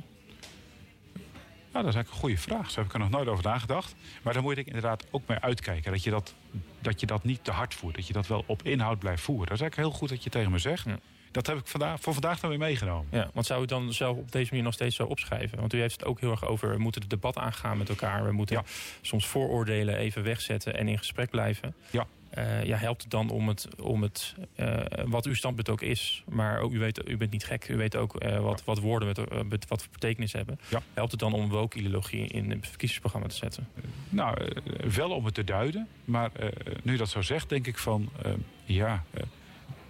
Nou, 1.72 1.84
dat 1.84 1.94
is 1.94 1.94
eigenlijk 1.94 2.08
een 2.08 2.20
goede 2.20 2.38
vraag. 2.38 2.70
Zo 2.70 2.76
heb 2.76 2.88
ik 2.88 2.92
er 2.92 2.98
nog 2.98 3.10
nooit 3.10 3.28
over 3.28 3.44
nagedacht. 3.44 3.94
Maar 4.22 4.32
daar 4.32 4.42
moet 4.42 4.56
ik 4.56 4.66
inderdaad 4.66 5.06
ook 5.10 5.22
mee 5.26 5.38
uitkijken. 5.38 5.92
Dat 5.92 6.04
je 6.04 6.10
dat, 6.10 6.34
dat 6.80 7.00
je 7.00 7.06
dat 7.06 7.24
niet 7.24 7.44
te 7.44 7.50
hard 7.50 7.74
voert. 7.74 7.94
Dat 7.94 8.06
je 8.06 8.12
dat 8.12 8.26
wel 8.26 8.44
op 8.46 8.62
inhoud 8.62 8.98
blijft 8.98 9.22
voeren. 9.22 9.46
Dat 9.46 9.54
is 9.54 9.60
eigenlijk 9.60 9.90
heel 9.90 9.98
goed 9.98 10.08
dat 10.08 10.24
je 10.24 10.30
tegen 10.30 10.50
me 10.50 10.58
zegt. 10.58 10.84
Ja. 10.84 10.98
Dat 11.30 11.46
heb 11.46 11.58
ik 11.58 11.66
vandaag, 11.66 12.00
voor 12.00 12.12
vandaag 12.12 12.40
dan 12.40 12.50
weer 12.50 12.58
meegenomen. 12.58 13.06
Ja, 13.10 13.30
want 13.32 13.46
zou 13.46 13.62
u 13.62 13.66
dan 13.66 13.92
zelf 13.92 14.16
op 14.16 14.32
deze 14.32 14.48
manier 14.48 14.64
nog 14.64 14.74
steeds 14.74 14.96
zo 14.96 15.04
opschrijven? 15.04 15.58
Want 15.58 15.72
u 15.72 15.80
heeft 15.80 16.00
het 16.00 16.04
ook 16.04 16.20
heel 16.20 16.30
erg 16.30 16.44
over... 16.44 16.70
we 16.70 16.78
moeten 16.78 17.00
het 17.00 17.10
debat 17.10 17.36
aangaan 17.36 17.78
met 17.78 17.88
elkaar. 17.88 18.24
We 18.24 18.32
moeten 18.32 18.62
soms 19.00 19.26
vooroordelen 19.26 19.96
even 19.96 20.22
wegzetten 20.22 20.76
en 20.76 20.88
in 20.88 20.98
gesprek 20.98 21.30
blijven. 21.30 21.74
Ja. 21.90 22.06
Uh, 22.38 22.64
ja, 22.64 22.76
helpt 22.76 23.02
het 23.02 23.10
dan 23.10 23.30
om 23.30 23.48
het, 23.48 23.68
om 23.80 24.02
het 24.02 24.34
uh, 24.56 24.80
wat 25.06 25.26
uw 25.26 25.34
standpunt 25.34 25.68
ook 25.68 25.82
is, 25.82 26.22
maar 26.28 26.60
ook, 26.60 26.72
u, 26.72 26.78
weet, 26.78 27.08
u 27.08 27.16
bent 27.16 27.30
niet 27.30 27.44
gek, 27.44 27.68
u 27.68 27.76
weet 27.76 27.96
ook 27.96 28.24
uh, 28.24 28.40
wat, 28.40 28.64
wat 28.64 28.78
woorden 28.78 29.08
met, 29.08 29.48
met, 29.48 29.68
wat 29.68 29.82
voor 29.82 29.92
betekenis 29.92 30.32
hebben. 30.32 30.58
Ja. 30.68 30.82
Helpt 30.94 31.10
het 31.10 31.20
dan 31.20 31.32
om 31.32 31.48
woke-ideologie 31.48 32.26
in 32.26 32.50
het 32.50 32.66
verkiezingsprogramma 32.66 33.28
te 33.28 33.34
zetten? 33.34 33.68
Nou, 34.08 34.48
wel 34.94 35.10
om 35.10 35.24
het 35.24 35.34
te 35.34 35.44
duiden, 35.44 35.88
maar 36.04 36.30
nu 36.82 36.96
dat 36.96 37.08
zo 37.08 37.22
zegt, 37.22 37.48
denk 37.48 37.66
ik 37.66 37.78
van 37.78 38.08
ja. 38.64 39.04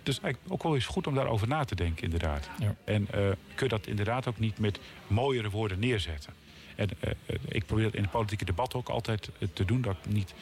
Is 0.03 0.21
eigenlijk 0.21 0.53
ook 0.53 0.63
wel 0.63 0.75
eens 0.75 0.87
goed 0.87 1.07
om 1.07 1.15
daarover 1.15 1.49
na 1.49 1.65
te 1.65 1.75
denken, 1.75 2.05
inderdaad. 2.05 2.51
Ja. 2.59 2.75
En 2.85 3.07
kun 3.55 3.67
je 3.67 3.69
dat 3.69 3.87
inderdaad 3.87 4.27
ook 4.27 4.39
niet 4.39 4.59
met 4.59 4.81
mooiere 5.07 5.51
woorden 5.51 5.79
neerzetten. 5.79 6.33
En 6.77 6.89
ik 7.49 7.67
probeer 7.67 7.85
dat 7.85 7.95
in 7.95 8.03
het 8.03 8.11
politieke 8.11 8.45
debat 8.45 8.75
ook 8.75 8.89
altijd 8.89 9.31
te 9.53 9.65
doen. 9.65 9.81
Dat 9.81 9.97
ik 10.03 10.13
niet 10.13 10.35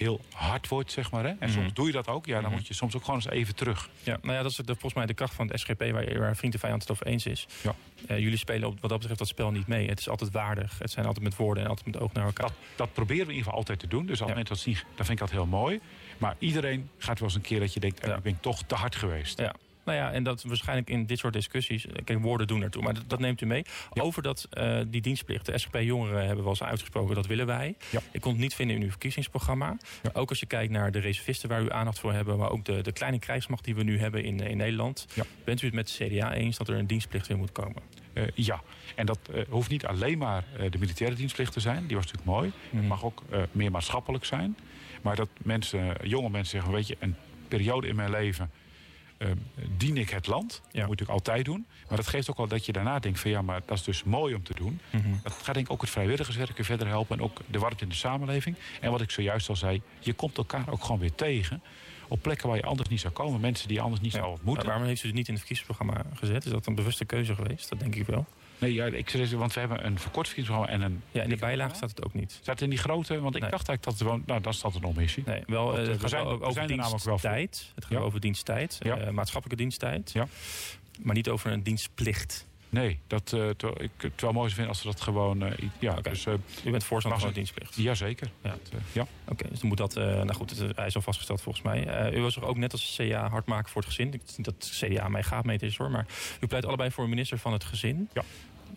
heel 0.00 0.20
hard 0.32 0.68
wordt, 0.68 0.92
zeg 0.92 1.10
maar. 1.10 1.24
Hè? 1.24 1.32
En 1.38 1.50
soms 1.50 1.66
mhm. 1.66 1.74
doe 1.74 1.86
je 1.86 1.92
dat 1.92 2.08
ook. 2.08 2.26
Ja, 2.26 2.34
dan 2.34 2.44
mhm. 2.44 2.52
moet 2.52 2.66
je 2.66 2.74
soms 2.74 2.96
ook 2.96 3.04
gewoon 3.04 3.20
eens 3.20 3.30
even 3.30 3.54
terug. 3.54 3.88
Ja, 4.02 4.18
nou 4.22 4.34
ja, 4.36 4.42
dat 4.42 4.50
is 4.50 4.56
de, 4.56 4.64
volgens 4.64 4.94
mij 4.94 5.06
de 5.06 5.14
kracht 5.14 5.34
van 5.34 5.48
het 5.48 5.60
SGP... 5.60 5.90
waar, 5.90 6.18
waar 6.18 6.36
vriend 6.36 6.54
en 6.54 6.60
vijand 6.60 6.82
het 6.82 6.90
over 6.90 7.06
eens 7.06 7.26
is. 7.26 7.46
Ja. 7.62 7.74
Uh, 8.08 8.18
jullie 8.18 8.38
spelen 8.38 8.68
op, 8.68 8.80
wat 8.80 8.90
dat 8.90 8.98
betreft 8.98 9.18
dat 9.18 9.28
spel 9.28 9.50
niet 9.50 9.66
mee. 9.66 9.88
Het 9.88 9.98
is 9.98 10.08
altijd 10.08 10.30
waardig. 10.30 10.78
Het 10.78 10.90
zijn 10.90 11.06
altijd 11.06 11.24
met 11.24 11.36
woorden 11.36 11.62
en 11.62 11.68
altijd 11.68 11.86
met 11.86 11.98
oog 11.98 12.12
naar 12.12 12.24
elkaar. 12.24 12.46
Dat, 12.46 12.56
dat 12.76 12.92
proberen 12.92 13.26
we 13.26 13.32
in 13.32 13.36
ieder 13.36 13.44
geval 13.44 13.58
altijd 13.58 13.78
te 13.78 13.86
doen. 13.86 14.06
Dus 14.06 14.20
als 14.20 14.28
ja. 14.28 14.34
mensen 14.34 14.54
dat 14.54 14.64
zien, 14.64 14.74
dan 14.74 15.06
vind 15.06 15.08
ik 15.08 15.18
dat 15.18 15.30
heel 15.30 15.46
mooi. 15.46 15.80
Maar 16.18 16.36
iedereen 16.38 16.90
gaat 16.98 17.18
wel 17.18 17.28
eens 17.28 17.36
een 17.36 17.42
keer 17.42 17.60
dat 17.60 17.74
je 17.74 17.80
denkt... 17.80 18.06
Ja. 18.06 18.16
ik 18.16 18.22
ben 18.22 18.40
toch 18.40 18.62
te 18.62 18.74
hard 18.74 18.96
geweest. 18.96 19.38
Ja. 19.38 19.54
Nou 19.84 19.98
ja, 19.98 20.12
en 20.12 20.22
dat 20.22 20.42
waarschijnlijk 20.42 20.90
in 20.90 21.06
dit 21.06 21.18
soort 21.18 21.32
discussies... 21.32 21.86
Eh, 21.86 21.92
kijk, 22.04 22.20
woorden 22.20 22.46
doen 22.46 22.62
ertoe, 22.62 22.82
maar 22.82 22.94
dat, 22.94 23.04
dat 23.06 23.18
neemt 23.18 23.40
u 23.40 23.46
mee. 23.46 23.64
Over 23.90 24.22
dat, 24.22 24.48
uh, 24.52 24.80
die 24.86 25.00
dienstplicht. 25.00 25.46
De 25.46 25.58
SGP-jongeren 25.58 26.26
hebben 26.26 26.44
wel 26.44 26.52
eens 26.52 26.62
uitgesproken, 26.62 27.14
dat 27.14 27.26
willen 27.26 27.46
wij. 27.46 27.74
Ja. 27.90 28.00
Ik 28.12 28.20
kon 28.20 28.32
het 28.32 28.40
niet 28.40 28.54
vinden 28.54 28.76
in 28.76 28.82
uw 28.82 28.90
verkiezingsprogramma. 28.90 29.76
Ja. 30.02 30.10
Ook 30.12 30.28
als 30.28 30.40
je 30.40 30.46
kijkt 30.46 30.72
naar 30.72 30.92
de 30.92 30.98
reservisten 30.98 31.48
waar 31.48 31.62
u 31.62 31.72
aandacht 31.72 31.98
voor 31.98 32.12
hebben... 32.12 32.38
maar 32.38 32.50
ook 32.50 32.64
de, 32.64 32.80
de 32.82 32.92
kleine 32.92 33.18
krijgsmacht 33.18 33.64
die 33.64 33.74
we 33.74 33.82
nu 33.82 33.98
hebben 33.98 34.24
in, 34.24 34.40
in 34.40 34.56
Nederland. 34.56 35.06
Bent 35.44 35.62
u 35.62 35.66
het 35.66 35.74
met 35.74 35.96
de 35.96 36.06
CDA 36.06 36.32
eens 36.32 36.56
dat 36.56 36.68
er 36.68 36.74
een 36.74 36.86
dienstplicht 36.86 37.26
weer 37.26 37.36
moet 37.36 37.52
komen? 37.52 37.82
Uh, 38.14 38.24
ja, 38.34 38.62
en 38.94 39.06
dat 39.06 39.18
uh, 39.30 39.42
hoeft 39.48 39.70
niet 39.70 39.86
alleen 39.86 40.18
maar 40.18 40.44
de 40.70 40.78
militaire 40.78 41.16
dienstplicht 41.16 41.52
te 41.52 41.60
zijn. 41.60 41.86
Die 41.86 41.96
was 41.96 42.04
natuurlijk 42.04 42.36
mooi. 42.36 42.52
Mm. 42.70 42.78
Het 42.78 42.88
mag 42.88 43.04
ook 43.04 43.22
meer 43.52 43.70
maatschappelijk 43.70 44.24
zijn. 44.24 44.56
Maar 45.02 45.16
dat 45.16 45.28
mensen, 45.42 45.96
jonge 46.02 46.30
mensen 46.30 46.50
zeggen, 46.50 46.72
weet 46.72 46.86
je, 46.86 46.96
een 46.98 47.16
periode 47.48 47.86
in 47.86 47.96
mijn 47.96 48.10
leven 48.10 48.50
uh, 49.22 49.28
dien 49.76 49.96
ik 49.96 50.10
het 50.10 50.26
land. 50.26 50.48
Dat 50.48 50.62
moet 50.72 50.80
natuurlijk 50.80 51.10
altijd 51.10 51.44
doen. 51.44 51.66
Maar 51.88 51.96
dat 51.96 52.06
geeft 52.06 52.30
ook 52.30 52.36
wel 52.36 52.48
dat 52.48 52.66
je 52.66 52.72
daarna 52.72 52.98
denkt 52.98 53.20
van 53.20 53.30
ja, 53.30 53.42
maar 53.42 53.60
dat 53.66 53.78
is 53.78 53.84
dus 53.84 54.04
mooi 54.04 54.34
om 54.34 54.42
te 54.42 54.54
doen. 54.54 54.80
Mm 54.90 55.00
-hmm. 55.00 55.20
Dat 55.22 55.32
gaat 55.32 55.54
denk 55.54 55.66
ik 55.66 55.72
ook 55.72 55.80
het 55.80 55.90
vrijwilligerswerk 55.90 56.64
verder 56.64 56.86
helpen. 56.86 57.18
En 57.18 57.24
ook 57.24 57.40
de 57.46 57.58
warmte 57.58 57.82
in 57.82 57.88
de 57.88 57.94
samenleving. 57.94 58.56
En 58.80 58.90
wat 58.90 59.00
ik 59.00 59.10
zojuist 59.10 59.48
al 59.48 59.56
zei, 59.56 59.82
je 59.98 60.12
komt 60.12 60.36
elkaar 60.36 60.68
ook 60.70 60.82
gewoon 60.84 61.00
weer 61.00 61.14
tegen. 61.14 61.62
Op 62.08 62.22
plekken 62.22 62.48
waar 62.48 62.56
je 62.56 62.62
anders 62.62 62.88
niet 62.88 63.00
zou 63.00 63.12
komen. 63.12 63.40
Mensen 63.40 63.68
die 63.68 63.76
je 63.76 63.82
anders 63.82 64.02
niet 64.02 64.12
ja. 64.12 64.18
zou 64.18 64.30
ontmoeten. 64.30 64.66
waarom 64.66 64.84
heeft 64.84 65.02
u 65.02 65.06
het 65.06 65.16
niet 65.16 65.28
in 65.28 65.34
het 65.34 65.42
verkiezingsprogramma 65.42 66.18
gezet? 66.18 66.44
Is 66.44 66.50
dat 66.50 66.66
een 66.66 66.74
bewuste 66.74 67.04
keuze 67.04 67.34
geweest? 67.34 67.68
Dat 67.68 67.80
denk 67.80 67.94
ik 67.94 68.06
wel. 68.06 68.26
Nee, 68.60 68.72
ja, 68.72 68.86
ik 68.86 69.10
want 69.36 69.54
we 69.54 69.60
hebben 69.60 69.86
een 69.86 69.98
verkort 69.98 70.26
verkiezingsprogramma 70.26 70.84
en 70.84 70.92
een... 70.92 71.02
Ja, 71.10 71.22
in 71.22 71.28
de 71.28 71.36
bijlage 71.36 71.74
staat 71.74 71.88
het 71.88 72.04
ook 72.04 72.14
niet. 72.14 72.32
Staat 72.32 72.46
het 72.46 72.60
in 72.60 72.70
die 72.70 72.78
grote? 72.78 73.20
Want 73.20 73.34
ik 73.34 73.40
nee. 73.40 73.50
dacht 73.50 73.68
eigenlijk 73.68 73.82
dat 73.82 73.92
het 73.92 74.02
gewoon... 74.02 74.22
Nou, 74.26 74.40
dat 74.40 74.54
staat 74.54 74.74
een 74.74 74.84
omissie. 74.84 75.22
Nee, 75.26 75.42
wel, 75.46 75.80
uh, 75.80 75.88
het 75.88 76.00
gaat 76.00 76.24
over, 76.24 76.66
diensttijd. 76.66 77.72
Het 77.74 77.84
gaat 77.84 77.92
ja. 77.92 77.98
over 77.98 78.20
diensttijd. 78.20 78.78
Ja. 78.82 79.00
Uh, 79.00 79.08
maatschappelijke 79.08 79.62
diensttijd. 79.62 80.10
Ja. 80.12 80.26
Maar 81.02 81.14
niet 81.14 81.28
over 81.28 81.50
een 81.50 81.62
dienstplicht. 81.62 82.48
Nee, 82.70 82.98
dat, 83.06 83.32
uh, 83.34 83.48
terwijl 83.48 83.82
ik 83.82 83.90
het 83.96 84.20
wel 84.20 84.32
mooi 84.32 84.50
zou 84.50 84.54
vinden 84.54 84.68
als 84.68 84.82
we 84.82 84.88
dat 84.88 85.00
gewoon... 85.00 85.44
Uh, 85.44 85.52
ja, 85.78 85.90
okay. 85.90 86.12
dus, 86.12 86.26
uh, 86.26 86.34
U 86.64 86.70
bent 86.70 86.84
voorstander 86.84 87.20
van 87.20 87.32
dienstplicht? 87.32 87.74
Jazeker. 87.76 88.30
Ja. 88.42 88.54
ja. 88.92 89.02
Oké, 89.02 89.32
okay, 89.32 89.50
dus 89.50 89.58
dan 89.60 89.68
moet 89.68 89.78
dat... 89.78 89.94
nou 89.94 90.32
goed, 90.32 90.58
het, 90.58 90.76
hij 90.76 90.86
is 90.86 90.94
al 90.94 91.02
vastgesteld 91.02 91.42
volgens 91.42 91.64
mij. 91.64 92.12
u 92.14 92.20
was 92.20 92.36
er 92.36 92.44
ook 92.44 92.56
net 92.56 92.72
als 92.72 92.98
CDA 93.00 93.28
hard 93.28 93.46
maken 93.46 93.70
voor 93.70 93.82
het 93.82 93.90
gezin. 93.90 94.12
Ik 94.12 94.20
denk 94.26 94.44
dat 94.44 94.70
CDA 94.74 95.08
mij 95.08 95.22
gaat 95.22 95.44
meten 95.44 95.66
is 95.66 95.76
hoor. 95.76 95.90
Maar 95.90 96.06
u 96.40 96.46
pleit 96.46 96.66
allebei 96.66 96.90
voor 96.90 97.04
een 97.04 97.10
minister 97.10 97.38
van 97.38 97.52
het 97.52 97.64
gezin. 97.64 98.08
Ja. 98.12 98.22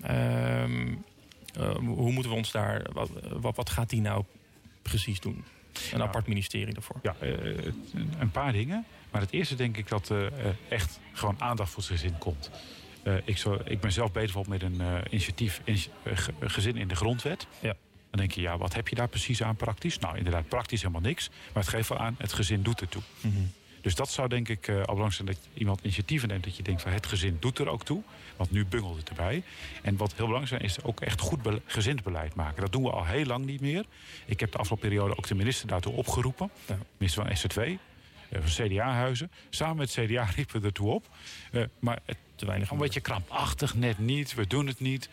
Um, 0.09 1.03
uh, 1.59 1.75
hoe 1.75 2.11
moeten 2.11 2.31
we 2.31 2.37
ons 2.37 2.51
daar... 2.51 2.81
Wat, 2.93 3.09
wat, 3.29 3.55
wat, 3.55 3.69
gaat 3.69 3.89
die 3.89 4.01
nou 4.01 4.23
precies 4.81 5.19
doen? 5.19 5.43
Een 5.91 5.97
nou, 5.97 6.01
apart 6.01 6.27
ministerie 6.27 6.73
daarvoor? 6.73 6.99
Ja, 7.01 7.15
uh, 7.21 7.65
een 8.19 8.31
paar 8.31 8.51
dingen. 8.51 8.85
Maar 9.11 9.21
het 9.21 9.31
eerste 9.31 9.55
denk 9.55 9.77
ik 9.77 9.87
dat 9.87 10.09
uh, 10.11 10.27
echt 10.69 10.99
gewoon 11.13 11.41
aandacht 11.41 11.71
voor 11.71 11.83
het 11.83 11.91
gezin 11.91 12.17
komt. 12.17 12.51
ik, 13.25 13.37
zo, 13.37 13.59
ik 13.65 13.79
ben 13.79 13.91
zelf 13.91 14.11
bezig 14.11 14.47
met 14.47 14.61
een 14.61 14.81
initiatief 15.09 15.61
in, 15.63 15.77
gezin 16.39 16.77
in 16.77 16.87
de 16.87 16.95
grondwet. 16.95 17.47
Ja. 17.59 17.75
Dan 18.09 18.19
denk 18.19 18.31
je, 18.31 18.41
ja, 18.41 18.57
wat 18.57 18.73
heb 18.73 18.87
je 18.87 18.95
daar 18.95 19.07
precies 19.07 19.43
aan 19.43 19.55
praktisch? 19.55 19.99
Nou, 19.99 20.17
inderdaad, 20.17 20.47
praktisch 20.47 20.81
helemaal 20.81 21.01
niks. 21.01 21.29
Maar 21.29 21.63
het 21.63 21.71
geeft 21.73 21.89
wel 21.89 21.97
aan, 21.97 22.15
het 22.17 22.33
gezin 22.33 22.61
doet 22.61 22.81
ertoe. 22.81 23.01
Mm 23.21 23.31
-hmm. 23.31 23.51
Dus 23.81 23.95
dat 23.95 24.11
zou 24.11 24.27
denk 24.27 24.49
ik 24.49 24.69
al 24.69 24.75
belangrijk 24.75 25.13
zijn 25.13 25.27
dat 25.27 25.37
iemand 25.53 25.81
initiatieven 25.81 26.27
neemt. 26.27 26.43
Dat 26.43 26.57
je 26.57 26.63
denkt 26.63 26.81
van 26.81 26.91
het 26.91 27.05
gezin 27.05 27.37
doet 27.39 27.59
er 27.59 27.69
ook 27.69 27.83
toe. 27.83 28.03
Want 28.35 28.51
nu 28.51 28.65
bungelt 28.65 28.97
het 28.97 29.09
erbij. 29.09 29.43
En 29.81 29.97
wat 29.97 30.13
heel 30.15 30.25
belangrijk 30.25 30.63
is, 30.63 30.77
is 30.77 30.83
ook 30.83 31.01
echt 31.01 31.19
goed 31.19 31.39
gezinsbeleid 31.65 32.35
maken. 32.35 32.61
Dat 32.61 32.71
doen 32.71 32.83
we 32.83 32.89
al 32.89 33.05
heel 33.05 33.25
lang 33.25 33.45
niet 33.45 33.61
meer. 33.61 33.85
Ik 34.25 34.39
heb 34.39 34.51
de 34.51 34.57
afgelopen 34.57 34.89
periode 34.89 35.17
ook 35.17 35.27
de 35.27 35.35
minister 35.35 35.67
daartoe 35.67 35.93
opgeroepen. 35.93 36.49
Ja. 36.65 36.77
Minister 36.97 37.25
van 37.25 37.37
SZW. 37.37 37.59
Uh, 37.59 37.77
eh, 38.29 38.41
van 38.41 38.65
CDA-huizen. 38.65 39.31
Samen 39.49 39.77
met 39.77 39.91
CDA 39.91 40.23
riepen 40.35 40.61
we 40.61 40.67
ertoe 40.67 40.89
op. 40.89 41.05
Uh, 41.51 41.63
maar 41.79 41.99
het, 42.05 42.17
te 42.35 42.45
weinig 42.45 42.69
een 42.69 42.77
beetje 42.77 43.01
krampachtig, 43.01 43.75
net 43.75 43.99
niet. 43.99 44.33
We 44.33 44.47
doen 44.47 44.67
het 44.67 44.79
niet. 44.79 45.09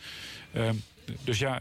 Uh, 0.53 0.71
dus 1.25 1.39
ja, 1.39 1.61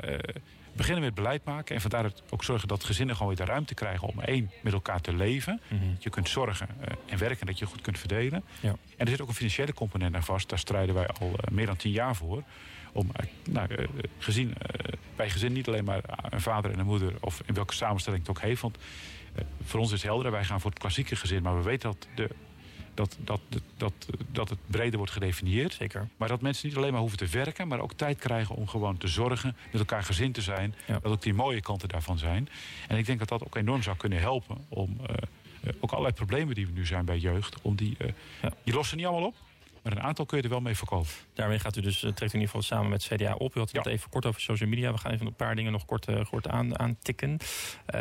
beginnen 0.73 1.03
met 1.03 1.13
beleid 1.13 1.43
maken 1.43 1.75
en 1.75 1.81
vandaar 1.81 2.11
ook 2.29 2.43
zorgen 2.43 2.67
dat 2.67 2.83
gezinnen 2.83 3.15
gewoon 3.15 3.35
weer 3.35 3.45
de 3.45 3.51
ruimte 3.51 3.73
krijgen 3.73 4.07
om 4.07 4.19
één 4.19 4.51
met 4.61 4.73
elkaar 4.73 5.01
te 5.01 5.13
leven. 5.13 5.61
Dat 5.93 6.03
je 6.03 6.09
kunt 6.09 6.29
zorgen 6.29 6.67
eh, 6.79 6.93
en 7.05 7.17
werken, 7.17 7.45
dat 7.45 7.59
je 7.59 7.65
goed 7.65 7.81
kunt 7.81 7.99
verdelen. 7.99 8.43
Ja. 8.59 8.69
En 8.69 9.05
er 9.05 9.07
zit 9.07 9.21
ook 9.21 9.27
een 9.27 9.33
financiële 9.33 9.73
component 9.73 10.15
aan 10.15 10.23
vast. 10.23 10.49
Daar 10.49 10.59
strijden 10.59 10.95
wij 10.95 11.07
al 11.07 11.31
eh, 11.37 11.51
meer 11.51 11.65
dan 11.65 11.75
tien 11.75 11.91
jaar 11.91 12.15
voor. 12.15 12.43
Om 12.91 13.09
eh, 13.13 13.25
nou, 13.49 13.67
gezien, 14.17 14.53
bij 15.15 15.29
gezin 15.29 15.53
niet 15.53 15.67
alleen 15.67 15.83
maar 15.83 16.03
een 16.29 16.41
vader 16.41 16.71
en 16.71 16.79
een 16.79 16.85
moeder, 16.85 17.13
of 17.19 17.41
in 17.45 17.53
welke 17.53 17.73
samenstelling 17.73 18.21
het 18.21 18.37
ook 18.37 18.41
heeft. 18.41 18.61
Want 18.61 18.77
voor 19.63 19.79
ons 19.79 19.91
is 19.91 20.01
het 20.01 20.09
helder, 20.09 20.31
wij 20.31 20.43
gaan 20.43 20.61
voor 20.61 20.69
het 20.69 20.79
klassieke 20.79 21.15
gezin, 21.15 21.43
maar 21.43 21.57
we 21.57 21.63
weten 21.63 21.89
dat, 21.91 22.07
de, 22.15 22.29
dat, 22.99 23.17
dat, 23.23 23.61
dat, 23.77 23.93
dat 24.31 24.49
het 24.49 24.59
breder 24.65 24.97
wordt 24.97 25.11
gedefinieerd. 25.11 25.73
Zeker. 25.73 26.07
Maar 26.17 26.27
dat 26.27 26.41
mensen 26.41 26.67
niet 26.67 26.77
alleen 26.77 26.91
maar 26.91 26.99
hoeven 27.01 27.17
te 27.17 27.27
werken, 27.27 27.67
maar 27.67 27.79
ook 27.79 27.93
tijd 27.93 28.17
krijgen 28.17 28.55
om 28.55 28.67
gewoon 28.67 28.97
te 28.97 29.07
zorgen, 29.07 29.55
met 29.71 29.79
elkaar 29.79 30.03
gezin 30.03 30.31
te 30.31 30.41
zijn. 30.41 30.75
Ja. 30.87 30.99
Dat 30.99 31.11
ook 31.11 31.21
die 31.21 31.33
mooie 31.33 31.61
kanten 31.61 31.89
daarvan 31.89 32.17
zijn. 32.17 32.49
En 32.87 32.97
ik 32.97 33.05
denk 33.05 33.19
dat 33.19 33.27
dat 33.29 33.43
ook 33.43 33.55
enorm 33.55 33.83
zou 33.83 33.97
kunnen 33.97 34.19
helpen 34.19 34.57
om 34.69 34.97
eh, 35.05 35.15
eh, 35.61 35.73
ook 35.79 35.91
allerlei 35.91 36.13
problemen 36.13 36.55
die 36.55 36.65
we 36.65 36.71
nu 36.71 36.85
zijn 36.85 37.05
bij 37.05 37.17
jeugd, 37.17 37.61
om 37.61 37.75
die. 37.75 37.95
eh 37.97 38.07
Ja. 38.41 38.53
Je 38.63 38.73
lost 38.73 38.89
ze 38.89 38.95
niet 38.95 39.05
allemaal 39.05 39.27
op, 39.27 39.35
maar 39.83 39.91
een 39.91 40.01
aantal 40.01 40.25
kun 40.25 40.37
je 40.37 40.43
er 40.43 40.49
wel 40.49 40.59
mee 40.61 40.75
voorkomen. 40.75 41.07
Daarmee 41.33 41.59
gaat 41.59 41.75
u 41.75 41.81
dus, 41.81 41.95
eh, 42.03 42.11
trekt 42.11 42.33
u 42.33 42.35
in 42.37 42.41
ieder 42.41 42.47
geval 42.47 42.61
samen 42.61 42.89
met 42.89 43.03
CDA 43.03 43.33
op. 43.33 43.55
U 43.55 43.59
had 43.59 43.71
het 43.71 43.85
Ja. 43.85 43.91
even 43.91 44.09
kort 44.09 44.25
over 44.25 44.41
social 44.41 44.69
media. 44.69 44.91
We 44.91 44.97
gaan 44.97 45.11
even 45.11 45.25
een 45.25 45.35
paar 45.35 45.55
dingen 45.55 45.71
nog 45.71 45.85
kort, 45.85 46.07
eh, 46.07 46.25
kort 46.29 46.47
aan, 46.47 46.79
aantikken. 46.79 47.37
Eh, 47.85 47.99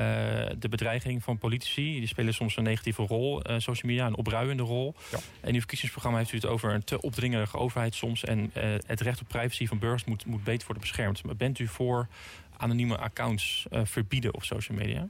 de 0.59 0.68
bedreiging 0.70 1.22
van 1.22 1.39
politici, 1.39 1.83
die 1.99 2.07
spelen 2.07 2.35
soms 2.35 2.57
een 2.57 2.62
negatieve 2.62 3.03
rol. 3.03 3.43
social 3.59 3.91
media, 3.91 4.07
een 4.07 4.16
opruiende 4.16 4.62
rol. 4.62 4.95
Ja. 5.11 5.18
En 5.41 5.49
in 5.49 5.53
uw 5.55 5.59
verkiezingsprogramma 5.59 6.18
heeft 6.18 6.33
u 6.33 6.37
het 6.37 6.47
over 6.47 6.74
een 6.74 6.85
te 6.85 7.01
opdringerige 7.01 7.57
overheid 7.57 7.95
soms. 7.95 8.24
En 8.24 8.51
het 8.87 9.01
recht 9.01 9.20
op 9.20 9.29
privacy 9.29 9.66
van 9.66 9.79
burgers 9.79 10.05
moet, 10.05 10.26
moet 10.26 10.45
beter 10.45 10.66
worden 10.66 10.83
beschermd. 10.83 11.24
Maar 11.24 11.37
bent 11.37 11.59
u 11.59 11.66
voor 11.66 12.09
anonieme 12.57 12.97
accounts 12.99 13.66
verbieden 13.70 14.35
op 14.35 14.45
social 14.45 14.79
media? 14.79 15.09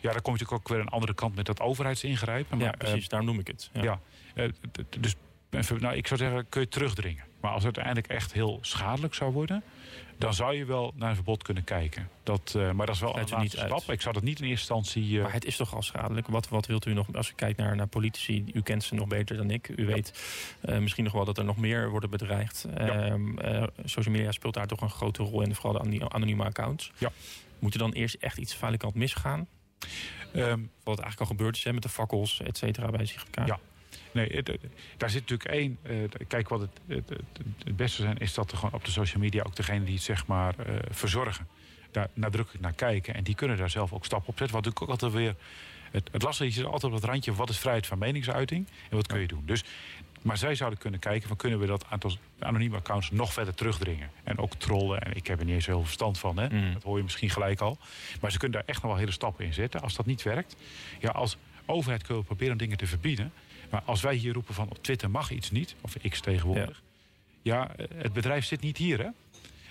Ja, 0.00 0.12
dan 0.12 0.22
kom 0.22 0.32
je 0.34 0.38
natuurlijk 0.40 0.52
ook 0.52 0.68
weer 0.68 0.78
een 0.78 0.88
andere 0.88 1.14
kant 1.14 1.34
met 1.34 1.46
dat 1.46 1.60
overheidsingrijpen. 1.60 2.58
Maar, 2.58 2.66
ja, 2.66 2.72
precies. 2.72 3.08
daarom 3.08 3.28
noem 3.28 3.38
ik 3.38 3.46
het. 3.46 3.70
Ja. 3.72 4.00
ja. 4.34 4.48
dus 5.00 5.14
nou, 5.80 5.94
ik 5.96 6.06
zou 6.06 6.20
zeggen, 6.20 6.48
kun 6.48 6.60
je 6.60 6.68
terugdringen. 6.68 7.24
Maar 7.40 7.50
als 7.50 7.64
het 7.64 7.76
uiteindelijk 7.76 8.06
echt 8.20 8.32
heel 8.32 8.58
schadelijk 8.60 9.14
zou 9.14 9.32
worden, 9.32 9.62
dan 10.18 10.34
zou 10.34 10.54
je 10.56 10.64
wel 10.64 10.92
naar 10.96 11.08
een 11.08 11.14
verbod 11.14 11.42
kunnen 11.42 11.64
kijken. 11.64 12.08
Dat, 12.22 12.54
eh, 12.56 12.70
maar 12.70 12.86
dat 12.86 12.94
is 12.94 13.00
wel 13.00 13.18
een 13.18 13.40
niet 13.40 13.58
uit. 13.58 13.66
stap. 13.80 13.90
Ik 13.92 14.00
zou 14.00 14.14
dat 14.14 14.22
niet 14.22 14.40
in 14.40 14.46
eerste 14.48 14.74
instantie. 14.74 15.16
eh, 15.16 15.22
Maar 15.22 15.32
het 15.32 15.44
is 15.44 15.56
toch 15.56 15.74
al 15.74 15.82
schadelijk? 15.82 16.26
Wat, 16.26 16.48
wat 16.48 16.66
wilt 16.66 16.86
u 16.86 16.92
nog, 16.92 17.14
als 17.14 17.30
u 17.30 17.32
kijkt 17.34 17.58
naar, 17.58 17.76
naar 17.76 17.86
politici, 17.86 18.44
u 18.52 18.62
kent 18.62 18.84
ze 18.84 18.94
nog 18.94 19.06
beter 19.08 19.36
dan 19.36 19.50
ik. 19.50 19.68
U 19.76 19.86
weet 19.86 20.20
eh, 20.60 20.78
misschien 20.78 21.04
nog 21.04 21.12
wel 21.12 21.24
dat 21.24 21.38
er 21.38 21.44
nog 21.44 21.56
meer 21.56 21.90
worden 21.90 22.10
bedreigd. 22.10 22.66
Ehm, 22.74 23.38
eh, 23.38 23.62
social 23.84 24.14
media 24.14 24.32
speelt 24.32 24.54
daar 24.54 24.66
toch 24.66 24.80
een 24.80 24.90
grote 24.90 25.22
rol 25.22 25.42
in, 25.42 25.54
vooral 25.54 25.82
de 25.82 26.08
anonieme 26.10 26.44
accounts. 26.44 26.92
Ja. 26.98 27.10
Moet 27.58 27.72
er 27.72 27.78
dan 27.78 27.92
eerst 27.92 28.14
echt 28.14 28.38
iets 28.38 28.58
kant 28.76 28.94
misgaan? 28.94 29.46
ehm, 30.32 30.60
Wat 30.84 30.98
eigenlijk 30.98 31.20
al 31.20 31.36
gebeurd 31.36 31.56
is 31.56 31.64
hè, 31.64 31.72
met 31.72 31.82
de 31.82 31.88
fakkels, 31.88 32.40
et 32.40 32.58
cetera, 32.58 32.90
bij 32.90 33.06
ZGK. 33.06 33.46
Ja. 33.46 33.58
Nee, 34.12 34.28
het- 34.28 34.58
daar 34.96 35.10
zit 35.10 35.20
natuurlijk 35.20 35.50
één. 35.50 35.78
eh, 35.82 35.94
kijk, 36.28 36.48
wat 36.48 36.60
het, 36.60 36.70
het, 37.64 37.76
beste 37.76 38.02
zijn, 38.02 38.18
is 38.18 38.34
dat 38.34 38.50
er 38.50 38.56
gewoon 38.58 38.74
op 38.74 38.84
de 38.84 38.90
social 38.90 39.22
media 39.22 39.42
ook 39.42 39.56
degene 39.56 39.84
die 39.84 39.94
het 39.94 40.02
zeg 40.02 40.26
maar 40.26 40.58
eh, 40.58 40.74
verzorgen, 40.90 41.46
daar 41.90 42.08
nadrukkelijk 42.14 42.62
naar 42.64 42.72
kijken. 42.72 43.14
En 43.14 43.22
die 43.24 43.34
kunnen 43.34 43.56
daar 43.56 43.70
zelf 43.70 43.92
ook 43.92 44.04
stappen 44.04 44.28
op 44.28 44.38
zetten. 44.38 44.56
Wat 44.56 44.64
natuurlijk 44.64 44.92
ook 44.92 45.02
altijd 45.02 45.22
weer. 45.22 45.34
Het, 45.90 46.08
het 46.12 46.22
lastige 46.22 46.60
is 46.60 46.64
altijd 46.64 46.84
op 46.84 46.92
het 47.00 47.04
randje: 47.04 47.34
wat 47.34 47.48
is 47.48 47.58
vrijheid 47.58 47.86
van 47.86 47.98
meningsuiting 47.98 48.66
en 48.90 48.96
wat 48.96 49.06
kun 49.06 49.20
je 49.20 49.26
doen? 49.26 49.42
Dus, 49.46 49.64
maar 50.22 50.36
zij 50.38 50.54
zouden 50.54 50.78
kunnen 50.78 51.00
kijken: 51.00 51.28
van 51.28 51.36
kunnen 51.36 51.58
we 51.58 51.66
dat 51.66 51.84
aantal 51.88 52.12
anonieme 52.38 52.76
accounts 52.76 53.10
nog 53.10 53.32
verder 53.32 53.54
terugdringen? 53.54 54.10
En 54.24 54.38
ook 54.38 54.54
trollen. 54.54 55.00
En 55.02 55.16
ik 55.16 55.26
heb 55.26 55.38
er 55.38 55.44
niet 55.44 55.54
eens 55.54 55.66
heel 55.66 55.74
veel 55.74 55.84
verstand 55.84 56.18
van, 56.18 56.36
hè? 56.38 56.48
Mm. 56.48 56.72
dat 56.72 56.82
hoor 56.82 56.96
je 56.96 57.02
misschien 57.02 57.30
gelijk 57.30 57.60
al. 57.60 57.78
Maar 58.20 58.30
ze 58.32 58.38
kunnen 58.38 58.58
daar 58.58 58.68
echt 58.68 58.82
nog 58.82 58.90
wel 58.90 59.00
hele 59.00 59.12
stappen 59.12 59.44
in 59.44 59.52
zetten. 59.54 59.80
Als 59.80 59.94
dat 59.94 60.06
niet 60.06 60.22
werkt, 60.22 60.56
ja, 61.00 61.10
als 61.10 61.36
overheid 61.66 62.02
kunnen 62.02 62.18
we 62.22 62.28
proberen 62.28 62.56
dingen 62.58 62.76
te 62.76 62.86
verbieden. 62.86 63.32
Maar 63.70 63.82
als 63.84 64.00
wij 64.00 64.14
hier 64.14 64.32
roepen 64.32 64.54
van 64.54 64.70
op 64.70 64.82
Twitter 64.82 65.10
mag 65.10 65.30
iets 65.30 65.50
niet, 65.50 65.74
of 65.80 65.96
X 66.08 66.20
tegenwoordig. 66.20 66.82
Ja, 67.42 67.76
eh, 67.76 67.86
het 67.94 68.12
bedrijf 68.12 68.44
zit 68.44 68.60
niet 68.60 68.76
hier, 68.76 68.98
hè? 68.98 69.08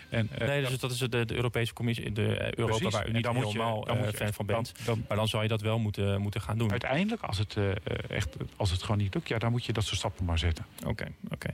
En, 0.09 0.29
eh, 0.37 0.47
Nee, 0.47 0.61
dus 0.65 0.79
dat 0.79 0.91
is 0.91 0.97
de, 0.97 1.25
de 1.25 1.35
Europese 1.35 1.73
Commissie, 1.73 2.11
de 2.11 2.21
eh, 2.37 2.51
Europa 2.53 2.77
precies. 2.77 2.93
waar 2.97 3.07
u 3.09 3.11
niet 3.11 3.23
dan 3.23 3.35
moet 3.35 3.43
je- 3.51 3.57
helemaal 3.57 3.87
eh, 3.87 3.95
je 4.05 4.17
fan 4.17 4.27
echt- 4.27 4.35
van 4.35 4.45
bent. 4.45 4.71
dan- 4.85 5.05
Maar 5.07 5.17
dan 5.17 5.27
zou 5.27 5.43
je 5.43 5.49
dat 5.49 5.61
wel 5.61 5.79
moeten, 5.79 6.21
moeten 6.21 6.41
gaan 6.41 6.57
doen. 6.57 6.71
uiteindelijk, 6.71 7.21
als 7.21 7.37
het, 7.37 7.57
echt, 8.09 8.35
als 8.55 8.71
het 8.71 8.81
gewoon 8.81 8.97
niet 8.97 9.13
lukt, 9.13 9.27
ja, 9.27 9.37
dan 9.37 9.51
moet 9.51 9.65
je 9.65 9.73
dat 9.73 9.83
soort 9.83 9.97
stappen 9.97 10.25
maar 10.25 10.39
zetten. 10.39 10.65
Oké, 10.85 11.05
oké. 11.29 11.47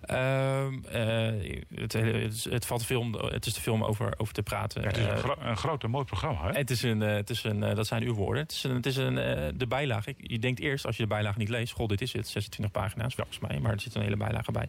Ehm, 0.00 0.74
eh, 0.84 1.58
het, 1.74 1.92
het, 1.92 2.32
is- 2.34 2.44
het 2.44 2.66
valt 2.66 2.86
veel 2.86 3.00
om, 3.00 3.14
het 3.14 3.46
is 3.46 3.58
veel 3.58 3.72
om 3.72 3.84
over, 3.84 4.14
over 4.16 4.34
te 4.34 4.42
praten. 4.42 4.80
Ja, 4.82 4.86
het 4.88 4.96
is 4.96 5.04
een, 5.06 5.16
gro- 5.16 5.36
een 5.40 5.56
groot 5.56 5.84
en 5.84 5.90
mooi 5.90 6.04
programma, 6.04 6.46
hè? 6.52 6.58
het 6.58 6.70
is 6.70 6.82
een, 6.82 7.00
het 7.00 7.30
is 7.30 7.44
een 7.44 7.60
dat 7.60 7.86
zijn 7.86 8.02
uw 8.02 8.14
woorden. 8.14 8.42
Het 8.42 8.52
is, 8.52 8.62
een, 8.62 8.74
het 8.74 8.86
is 8.86 8.96
een, 8.96 9.14
de 9.58 9.66
bijlage. 9.68 10.14
Je 10.16 10.38
denkt 10.38 10.60
eerst, 10.60 10.86
als 10.86 10.96
je 10.96 11.02
de 11.02 11.08
bijlage 11.08 11.38
niet 11.38 11.48
leest, 11.48 11.72
goh, 11.72 11.88
dit 11.88 12.00
is 12.00 12.12
het, 12.12 12.28
26 12.28 12.72
pagina's 12.80 13.14
volgens 13.14 13.38
mij, 13.38 13.58
maar 13.60 13.72
er 13.72 13.80
zit 13.80 13.94
een 13.94 14.02
hele 14.02 14.16
bijlage 14.16 14.52
bij. 14.52 14.68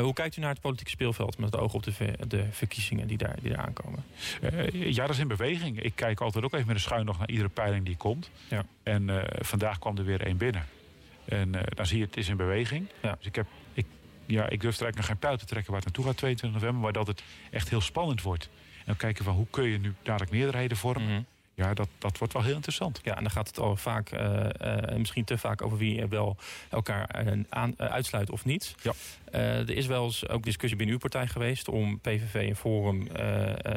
Hoe 0.00 0.12
kijkt 0.12 0.36
u 0.36 0.40
naar 0.40 0.50
het 0.50 0.60
politieke 0.60 0.90
speelveld 0.90 1.38
met 1.38 1.52
het 1.52 1.60
oog 1.60 1.74
op 1.74 1.82
de, 1.82 1.92
de 2.28 2.44
verkiezingen 2.60 3.06
die 3.06 3.16
daar, 3.16 3.36
die 3.42 3.50
daar 3.50 3.64
aankomen? 3.64 4.04
Eh, 4.40 4.92
ja, 4.92 5.06
dat 5.06 5.14
is 5.14 5.20
in 5.20 5.28
beweging. 5.28 5.82
Ik 5.82 5.92
kijk 5.94 6.20
altijd 6.20 6.44
ook 6.44 6.54
even 6.54 6.66
met 6.66 6.76
een 6.76 6.82
schuin 6.82 7.04
nog 7.04 7.18
naar 7.18 7.28
iedere 7.28 7.48
peiling 7.48 7.84
die 7.84 7.96
komt. 7.96 8.30
Ja. 8.48 8.64
En 8.82 9.10
eh, 9.10 9.44
vandaag 9.44 9.78
kwam 9.78 9.98
er 9.98 10.04
weer 10.04 10.22
één 10.22 10.36
binnen. 10.36 10.66
En 11.24 11.54
eh, 11.54 11.62
dan 11.74 11.86
zie 11.86 11.98
je, 11.98 12.04
het 12.04 12.16
is 12.16 12.28
in 12.28 12.36
beweging. 12.36 12.86
Ja. 13.02 13.14
Dus 13.18 13.26
ik, 13.26 13.34
heb, 13.34 13.46
ik, 13.72 13.86
ja, 14.26 14.48
ik 14.48 14.60
durf 14.60 14.76
er 14.76 14.82
eigenlijk 14.82 14.96
nog 14.96 15.06
geen 15.06 15.18
pijl 15.18 15.36
te 15.36 15.44
trekken 15.44 15.72
waar 15.72 15.82
het 15.82 15.88
naartoe 15.88 16.04
gaat 16.10 16.16
22 16.16 16.60
november. 16.60 16.82
Maar 16.82 16.92
dat 16.92 17.06
het 17.06 17.22
echt 17.50 17.68
heel 17.68 17.80
spannend 17.80 18.22
wordt. 18.22 18.48
En 18.84 18.96
kijken 18.96 19.24
van 19.24 19.34
hoe 19.34 19.46
kun 19.50 19.64
je 19.64 19.78
nu 19.78 19.94
dadelijk 20.02 20.30
meerderheden 20.30 20.76
vormen. 20.76 21.08
Mhm. 21.08 21.22
Ja, 21.60 21.74
dat, 21.74 21.88
dat 21.98 22.18
wordt 22.18 22.32
wel 22.32 22.42
heel 22.42 22.54
interessant. 22.54 23.00
Ja, 23.02 23.16
en 23.16 23.22
dan 23.22 23.30
gaat 23.30 23.46
het 23.46 23.58
al 23.58 23.76
vaak, 23.76 24.10
eh, 24.10 24.88
eh, 24.90 24.96
misschien 24.96 25.24
te 25.24 25.38
vaak 25.38 25.62
over 25.62 25.78
wie 25.78 26.06
wel 26.06 26.36
elkaar 26.70 27.04
eh, 27.04 27.38
aan, 27.48 27.74
uitsluit 27.76 28.30
of 28.30 28.44
niet. 28.44 28.74
Ja. 28.82 28.92
Er 29.30 29.70
is 29.70 29.86
wel 29.86 30.04
eens 30.04 30.28
ook 30.28 30.42
discussie 30.42 30.76
binnen 30.76 30.94
uw 30.94 31.00
partij 31.00 31.26
geweest 31.26 31.68
om 31.68 32.00
PVV 32.00 32.48
en 32.48 32.56
Forum 32.56 33.08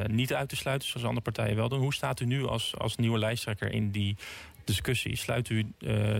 niet 0.06 0.34
uit 0.34 0.48
te 0.48 0.56
sluiten, 0.56 0.88
zoals 0.88 1.06
andere 1.06 1.24
partijen 1.24 1.56
wel 1.56 1.68
doen. 1.68 1.80
Hoe 1.80 1.94
staat 1.94 2.20
u 2.20 2.24
nu 2.24 2.46
als, 2.46 2.74
als 2.78 2.96
nieuwe 2.96 3.18
lijsttrekker 3.18 3.72
in 3.72 3.90
die 3.90 4.16
discussie? 4.64 5.16
Sluit 5.16 5.48
u 5.48 5.66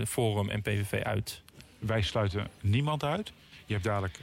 Forum 0.07 0.51
en 0.51 0.63
PVV 0.63 1.03
uit? 1.03 1.43
Wij 1.79 2.03
sluiten 2.03 2.49
niemand 2.61 3.05
uit. 3.05 3.33
Je 3.67 3.73
hebt 3.73 3.85
dadelijk 3.85 4.19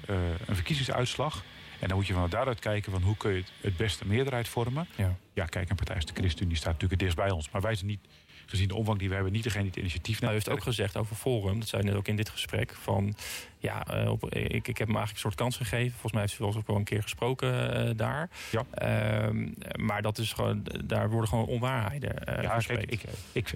een 0.46 0.56
verkiezingsuitslag. 0.56 1.44
En 1.82 1.88
dan 1.88 1.98
moet 1.98 2.08
je 2.08 2.14
van 2.14 2.30
daaruit 2.30 2.60
kijken 2.60 2.92
van 2.92 3.02
hoe 3.02 3.18
kun 3.18 3.32
je 3.32 3.38
het, 3.38 3.52
het 3.62 3.78
beste 3.78 4.08
meerderheid 4.08 4.48
vormen. 4.48 4.88
Ja. 4.96 5.16
Ja, 5.34 5.46
kijk, 5.46 5.70
een 5.70 5.76
partij 5.76 5.96
als 5.96 6.06
de 6.06 6.14
ChristenUnie 6.14 6.58
staat 6.58 6.74
natuurlijk 6.74 7.02
het 7.02 7.10
dichtst 7.10 7.28
bij 7.28 7.36
ons. 7.36 7.50
Maar 7.50 7.62
wij 7.62 7.76
zijn 7.76 7.88
niet, 7.88 8.00
gezien 8.46 8.68
de 8.68 8.76
omvang 8.76 9.00
die 9.00 9.08
we 9.08 9.14
hebben, 9.14 9.34
niet 9.34 9.44
degene 9.44 9.62
die 9.62 9.72
het 9.72 9.80
initiatief 9.80 10.20
Nou, 10.22 10.32
u 10.32 10.36
neemt. 10.36 10.46
heeft 10.46 10.58
ook 10.58 10.64
gezegd 10.64 10.98
over 10.98 11.16
Forum, 11.16 11.60
dat 11.60 11.68
zei 11.68 11.82
u 11.82 11.86
net 11.86 11.96
ook 11.96 12.08
in 12.08 12.16
dit 12.16 12.30
gesprek, 12.30 12.74
van 12.74 13.16
ja, 13.60 13.88
eh, 13.88 14.10
op, 14.10 14.34
ik, 14.34 14.68
ik 14.68 14.78
heb 14.78 14.88
hem 14.88 14.96
eigenlijk 14.98 15.12
een 15.12 15.18
soort 15.18 15.36
kans 15.36 15.58
gegeven. 15.58 15.92
Volgens 15.92 16.12
mij 16.12 16.22
heeft 16.22 16.34
u 16.34 16.38
wel 16.38 16.48
eens 16.48 16.58
ook 16.58 16.68
wel 16.68 16.76
een 16.76 16.84
keer 16.84 17.02
gesproken 17.02 17.74
eh, 17.74 17.92
daar. 17.96 18.30
Ja. 18.52 18.66
Ehm, 18.72 19.48
maar 19.76 20.02
dat 20.02 20.18
is 20.18 20.34
gewoon, 20.34 20.66
daar 20.86 21.10
worden 21.10 21.30
gewoon 21.30 21.46
onwaarheden 21.46 22.26
eh 22.26 22.44
Ja, 22.44 22.58
kijk, 22.58 22.92
ik, 22.92 23.04
ik, 23.32 23.54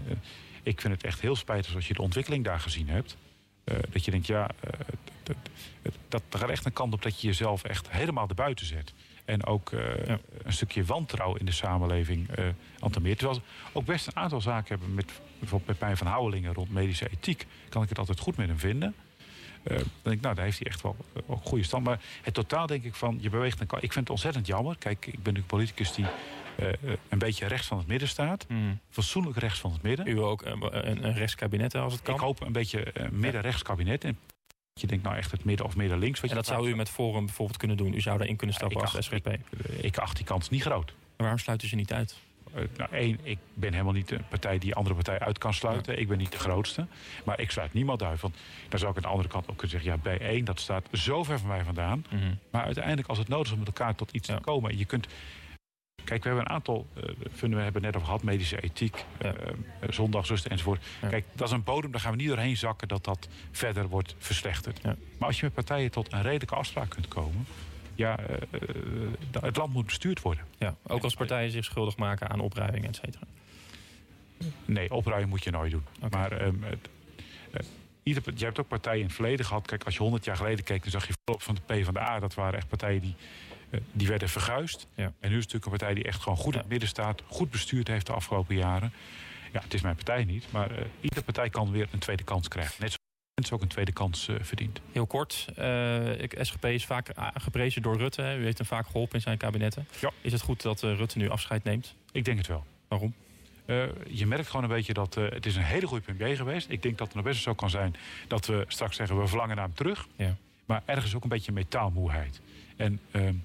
ik 0.63 0.81
vind 0.81 0.93
het 0.93 1.03
echt 1.03 1.21
heel 1.21 1.35
spijtig 1.35 1.75
als 1.75 1.87
je 1.87 1.93
de 1.93 2.01
ontwikkeling 2.01 2.43
daar 2.43 2.59
gezien 2.59 2.89
hebt. 2.89 3.17
Eh, 3.65 3.77
dat 3.89 4.05
je 4.05 4.11
denkt, 4.11 4.27
ja, 4.27 4.49
eh, 4.59 4.79
dat, 5.23 5.35
dat, 5.81 6.21
dat 6.29 6.41
gaat 6.41 6.49
echt 6.49 6.65
een 6.65 6.73
kant 6.73 6.93
op 6.93 7.01
dat 7.01 7.21
je 7.21 7.27
jezelf 7.27 7.63
echt 7.63 7.89
helemaal 7.91 8.27
erbuiten 8.29 8.65
zet. 8.65 8.93
En 9.25 9.45
ook 9.45 9.71
eh, 9.71 10.07
Ja. 10.07 10.19
een 10.43 10.53
stukje 10.53 10.83
wantrouwen 10.85 11.39
in 11.39 11.45
de 11.45 11.51
samenleving 11.51 12.29
eh 12.29 12.45
antameert. 12.79 13.17
Terwijl 13.17 13.39
ze 13.39 13.69
ook 13.73 13.85
best 13.85 14.07
een 14.07 14.15
aantal 14.15 14.41
zaken 14.41 14.67
hebben 14.69 14.93
met 14.93 15.05
bijvoorbeeld 15.39 15.69
met 15.69 15.77
Pijn 15.79 15.97
van 15.97 16.07
Houwelingen 16.07 16.53
rond 16.53 16.69
medische 16.71 17.09
ethiek. 17.09 17.45
Kan 17.69 17.83
ik 17.83 17.89
het 17.89 17.99
altijd 17.99 18.19
goed 18.19 18.37
met 18.37 18.47
hem 18.47 18.59
vinden. 18.59 18.95
Eh, 19.63 19.75
dan 19.77 19.87
denk 20.01 20.15
ik, 20.15 20.21
nou, 20.21 20.35
daar 20.35 20.45
heeft 20.45 20.59
hij 20.59 20.67
echt 20.67 20.81
wel 20.81 20.95
ook 21.27 21.45
goede 21.45 21.63
stand. 21.63 21.83
Maar 21.83 21.99
het 22.21 22.33
totaal 22.33 22.67
denk 22.67 22.83
ik 22.83 22.95
van, 22.95 23.17
je 23.21 23.29
beweegt 23.29 23.59
een 23.59 23.67
kant. 23.67 23.83
Ik 23.83 23.91
vind 23.93 24.03
het 24.07 24.13
ontzettend 24.15 24.47
jammer. 24.47 24.75
Kijk, 24.77 24.97
ik 25.05 25.11
ben 25.11 25.21
natuurlijk 25.23 25.47
politicus 25.47 25.93
die 25.93 26.05
een 27.09 27.17
beetje 27.19 27.47
rechts 27.47 27.67
van 27.67 27.77
het 27.77 27.87
midden 27.87 28.07
staat. 28.07 28.45
Hmm. 28.47 28.79
Fatsoenlijk 28.89 29.37
rechts 29.37 29.59
van 29.59 29.71
het 29.71 29.81
midden. 29.81 30.07
U 30.07 30.19
ook 30.21 30.45
een, 30.45 30.87
een, 30.89 31.03
een 31.05 31.13
rechtskabinet 31.13 31.75
als 31.75 31.93
het 31.93 32.01
kan. 32.01 32.15
Ik 32.15 32.21
hoop 32.21 32.41
een 32.41 32.51
beetje 32.51 32.83
eh, 32.83 33.09
midden-rechts 33.09 33.61
kabinet. 33.61 34.03
En 34.03 34.17
je 34.73 34.87
denkt 34.87 35.03
nou 35.03 35.15
echt 35.15 35.31
het 35.31 35.43
midden 35.43 35.65
of 35.65 35.75
midden-links. 35.75 36.19
wat 36.19 36.29
en 36.29 36.35
dat 36.35 36.45
zou 36.45 36.69
u 36.69 36.75
met 36.75 36.89
Forum 36.89 37.25
bijvoorbeeld 37.25 37.57
kunnen 37.57 37.77
doen. 37.77 37.93
U 37.93 38.01
zou 38.01 38.17
daarin 38.17 38.35
kunnen 38.35 38.55
stappen 38.55 38.81
als 38.81 38.95
acht- 38.95 39.03
SGP. 39.03 39.27
Ik, 39.27 39.39
ik 39.81 39.97
acht 39.97 40.15
die 40.15 40.25
kans 40.25 40.49
niet 40.49 40.61
groot. 40.61 40.93
Waarom 41.15 41.37
sluit 41.37 41.63
u 41.63 41.67
ze 41.67 41.75
niet 41.75 41.93
uit? 41.93 42.15
Eh, 42.53 42.61
nou, 42.77 42.91
één, 42.93 43.19
ik 43.23 43.37
ben 43.53 43.71
helemaal 43.71 43.93
niet 43.93 44.07
de 44.07 44.19
partij 44.29 44.57
die 44.57 44.75
andere 44.75 44.95
partij 44.95 45.19
uit 45.19 45.37
kan 45.37 45.53
sluiten. 45.53 45.99
Ik 45.99 46.07
ben 46.07 46.17
niet 46.17 46.31
de 46.31 46.37
grootste. 46.39 46.87
Maar 47.25 47.39
ik 47.39 47.51
sluit 47.51 47.73
niemand 47.73 48.03
uit. 48.03 48.21
Want 48.21 48.35
dan 48.69 48.79
zou 48.79 48.91
ik 48.91 48.97
aan 48.97 49.03
de 49.03 49.09
andere 49.09 49.29
kant 49.29 49.49
ook 49.49 49.57
kunnen 49.57 49.81
zeggen... 49.81 49.91
ja, 49.91 49.97
bij 49.97 50.27
één, 50.29 50.45
dat 50.45 50.59
staat 50.59 50.87
zo 50.93 51.23
ver 51.23 51.39
van 51.39 51.47
mij 51.47 51.63
vandaan. 51.63 52.05
Mhm. 52.11 52.33
Maar 52.49 52.63
uiteindelijk, 52.63 53.07
als 53.07 53.17
het 53.17 53.27
nodig 53.27 53.45
is 53.47 53.51
om 53.53 53.59
met 53.59 53.67
elkaar 53.67 53.95
tot 53.95 54.11
iets 54.11 54.27
Ja. 54.27 54.35
te 54.35 54.41
komen... 54.41 54.77
je 54.77 54.85
kunt... 54.85 55.07
Kijk, 56.05 56.23
we 56.23 56.29
hebben 56.29 56.45
een 56.45 56.51
aantal, 56.55 56.85
eh 56.93 57.03
vinden 57.31 57.57
we 57.57 57.63
hebben 57.63 57.83
het 57.83 57.91
net 57.91 57.95
over 57.95 58.05
gehad, 58.07 58.23
medische 58.23 58.61
ethiek, 58.61 59.05
Ja. 59.19 59.33
eh, 59.33 59.49
eh, 59.49 59.89
zondagsrusten 59.89 60.51
enzovoort. 60.51 60.83
Ja. 61.01 61.07
Kijk, 61.07 61.25
dat 61.35 61.47
is 61.47 61.53
een 61.53 61.63
bodem, 61.63 61.91
daar 61.91 62.01
gaan 62.01 62.11
we 62.11 62.17
niet 62.17 62.27
doorheen 62.27 62.57
zakken 62.57 62.87
dat 62.87 63.03
dat 63.03 63.27
verder 63.51 63.87
wordt 63.87 64.15
verslechterd. 64.17 64.79
Ja. 64.83 64.95
Maar 65.17 65.27
als 65.27 65.37
je 65.39 65.43
met 65.45 65.53
partijen 65.53 65.91
tot 65.91 66.13
een 66.13 66.21
redelijke 66.21 66.55
afspraak 66.55 66.89
kunt 66.89 67.07
komen, 67.07 67.45
ja, 67.95 68.19
uh, 68.19 68.61
het 69.41 69.57
land 69.57 69.73
moet 69.73 69.85
bestuurd 69.85 70.21
worden. 70.21 70.43
Ja, 70.57 70.75
ook 70.87 71.03
als 71.03 71.13
partijen 71.15 71.51
zich 71.51 71.63
schuldig 71.65 71.97
maken 71.97 72.29
aan 72.29 72.39
opruiming, 72.39 72.85
et 72.85 72.95
cetera. 72.95 73.23
Nee, 74.65 74.93
opruimen 74.93 75.29
moet 75.29 75.43
je 75.43 75.51
nooit 75.51 75.71
doen. 75.71 75.83
Maar 76.09 76.41
um, 76.41 76.63
ieder, 78.03 78.23
je 78.35 78.45
hebt 78.45 78.59
ook 78.59 78.67
partijen 78.67 78.99
in 78.99 79.05
het 79.05 79.15
verleden 79.15 79.45
gehad. 79.45 79.67
Kijk, 79.67 79.83
als 79.83 79.93
je 79.93 80.01
100 80.01 80.25
jaar 80.25 80.35
geleden 80.35 80.63
keek, 80.65 80.81
dan 80.81 80.91
zag 80.91 81.07
je 81.07 81.13
van 81.25 81.55
de 81.55 81.61
PvdA. 81.65 82.19
Dat 82.19 82.33
waren 82.33 82.57
echt 82.57 82.67
partijen 82.67 83.01
die, 83.01 83.15
die 83.91 84.07
werden 84.07 84.29
verguisd. 84.29 84.87
Ja. 84.95 85.03
En 85.03 85.29
nu 85.29 85.37
is 85.37 85.43
het 85.43 85.53
natuurlijk 85.53 85.65
een 85.65 85.71
partij 85.71 85.93
die 85.93 86.03
echt 86.03 86.21
gewoon 86.21 86.37
goed 86.37 86.53
in 86.53 86.59
het 86.59 86.69
midden 86.69 86.89
staat. 86.89 87.21
Goed 87.27 87.51
bestuurd 87.51 87.87
heeft 87.87 88.05
de 88.05 88.13
afgelopen 88.13 88.55
jaren. 88.55 88.93
Ja, 89.53 89.61
het 89.61 89.73
is 89.73 89.81
mijn 89.81 89.95
partij 89.95 90.23
niet. 90.23 90.51
Maar 90.51 90.71
uh, 90.71 90.77
iedere 91.01 91.21
partij 91.21 91.49
kan 91.49 91.71
weer 91.71 91.87
een 91.91 91.99
tweede 91.99 92.23
kans 92.23 92.47
krijgen. 92.47 92.75
Net 92.79 92.89
zoals 92.89 93.33
mensen 93.35 93.55
ook 93.55 93.61
een 93.61 93.67
tweede 93.67 93.91
kans 93.91 94.27
uh, 94.27 94.35
verdient. 94.41 94.79
Heel 94.91 95.05
kort. 95.05 95.47
Uh, 95.59 96.21
ik, 96.21 96.37
SGP 96.41 96.65
is 96.65 96.85
vaak 96.85 97.11
geprezen 97.33 97.81
door 97.81 97.97
Rutte. 97.97 98.21
Hè. 98.21 98.37
U 98.37 98.43
heeft 98.43 98.57
hem 98.57 98.67
vaak 98.67 98.85
geholpen 98.85 99.15
in 99.15 99.21
zijn 99.21 99.37
kabinetten. 99.37 99.87
Ja. 99.99 100.11
Is 100.21 100.31
het 100.31 100.41
goed 100.41 100.61
dat 100.61 100.81
Rutte 100.81 101.17
nu 101.17 101.29
afscheid 101.29 101.63
neemt? 101.63 101.95
Ik 102.11 102.25
denk 102.25 102.37
het 102.37 102.47
wel. 102.47 102.65
Waarom? 102.87 103.13
Je 104.07 104.25
merkt 104.25 104.47
gewoon 104.47 104.63
een 104.63 104.75
beetje 104.75 104.93
dat 104.93 105.15
het 105.15 105.45
is 105.45 105.55
een 105.55 105.63
hele 105.63 105.87
goede 105.87 106.03
premier 106.03 106.35
geweest. 106.35 106.69
Ik 106.69 106.81
denk 106.81 106.97
dat 106.97 107.07
het 107.07 107.15
nog 107.15 107.25
best 107.25 107.41
zo 107.41 107.53
kan 107.53 107.69
zijn 107.69 107.95
dat 108.27 108.45
we 108.45 108.65
straks 108.67 108.95
zeggen 108.95 109.19
we 109.19 109.27
verlangen 109.27 109.55
naar 109.55 109.65
hem 109.65 109.75
terug. 109.75 110.07
Ja. 110.15 110.35
Maar 110.65 110.81
ergens 110.85 111.15
ook 111.15 111.23
een 111.23 111.29
beetje 111.29 111.51
metaalmoeheid. 111.51 112.41
En 112.75 112.99
hij 113.11 113.35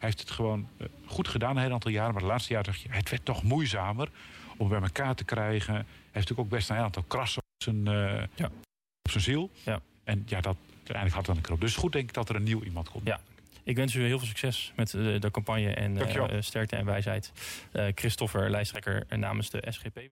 heeft 0.00 0.20
het 0.20 0.30
gewoon 0.30 0.68
goed 1.06 1.28
gedaan 1.28 1.56
een 1.56 1.62
heel 1.62 1.72
aantal 1.72 1.90
jaren. 1.90 2.12
Maar 2.12 2.22
de 2.22 2.28
laatste 2.28 2.52
jaren 2.52 2.66
dacht 2.66 2.80
je, 2.80 2.88
het 2.90 3.10
werd 3.10 3.24
toch 3.24 3.42
moeizamer 3.42 4.08
om 4.56 4.68
bij 4.68 4.80
elkaar 4.80 5.14
te 5.14 5.24
krijgen. 5.24 5.74
Hij 5.74 5.84
heeft 5.84 6.12
natuurlijk 6.12 6.40
ook 6.40 6.48
best 6.48 6.68
een 6.68 6.74
heel 6.74 6.84
aantal 6.84 7.04
krassen 7.06 7.42
op 7.42 7.62
zijn, 7.62 7.84
ja. 8.34 8.46
op 9.02 9.10
zijn 9.10 9.22
ziel. 9.22 9.50
Ja. 9.64 9.80
En 10.04 10.22
ja, 10.26 10.40
dat, 10.40 10.56
uiteindelijk 10.76 11.14
had 11.14 11.16
het 11.16 11.26
dan 11.26 11.36
een 11.36 11.42
knop. 11.42 11.60
Dus 11.60 11.76
goed 11.76 11.92
denk 11.92 12.08
ik 12.08 12.14
dat 12.14 12.28
er 12.28 12.36
een 12.36 12.42
nieuw 12.42 12.62
iemand 12.62 12.90
komt. 12.90 13.06
Ja. 13.06 13.20
Ik 13.62 13.76
wens 13.76 13.94
u 13.94 14.04
heel 14.04 14.18
veel 14.18 14.28
succes 14.28 14.72
met 14.76 14.90
de, 14.90 15.16
de 15.18 15.30
campagne 15.30 15.74
en 15.74 15.96
uh, 15.96 16.40
sterkte 16.40 16.76
en 16.76 16.84
wijsheid. 16.84 17.32
Uh, 17.72 17.86
Christopher, 17.94 18.50
lijsttrekker 18.50 19.06
namens 19.08 19.50
de 19.50 19.64
SGP. 19.68 20.00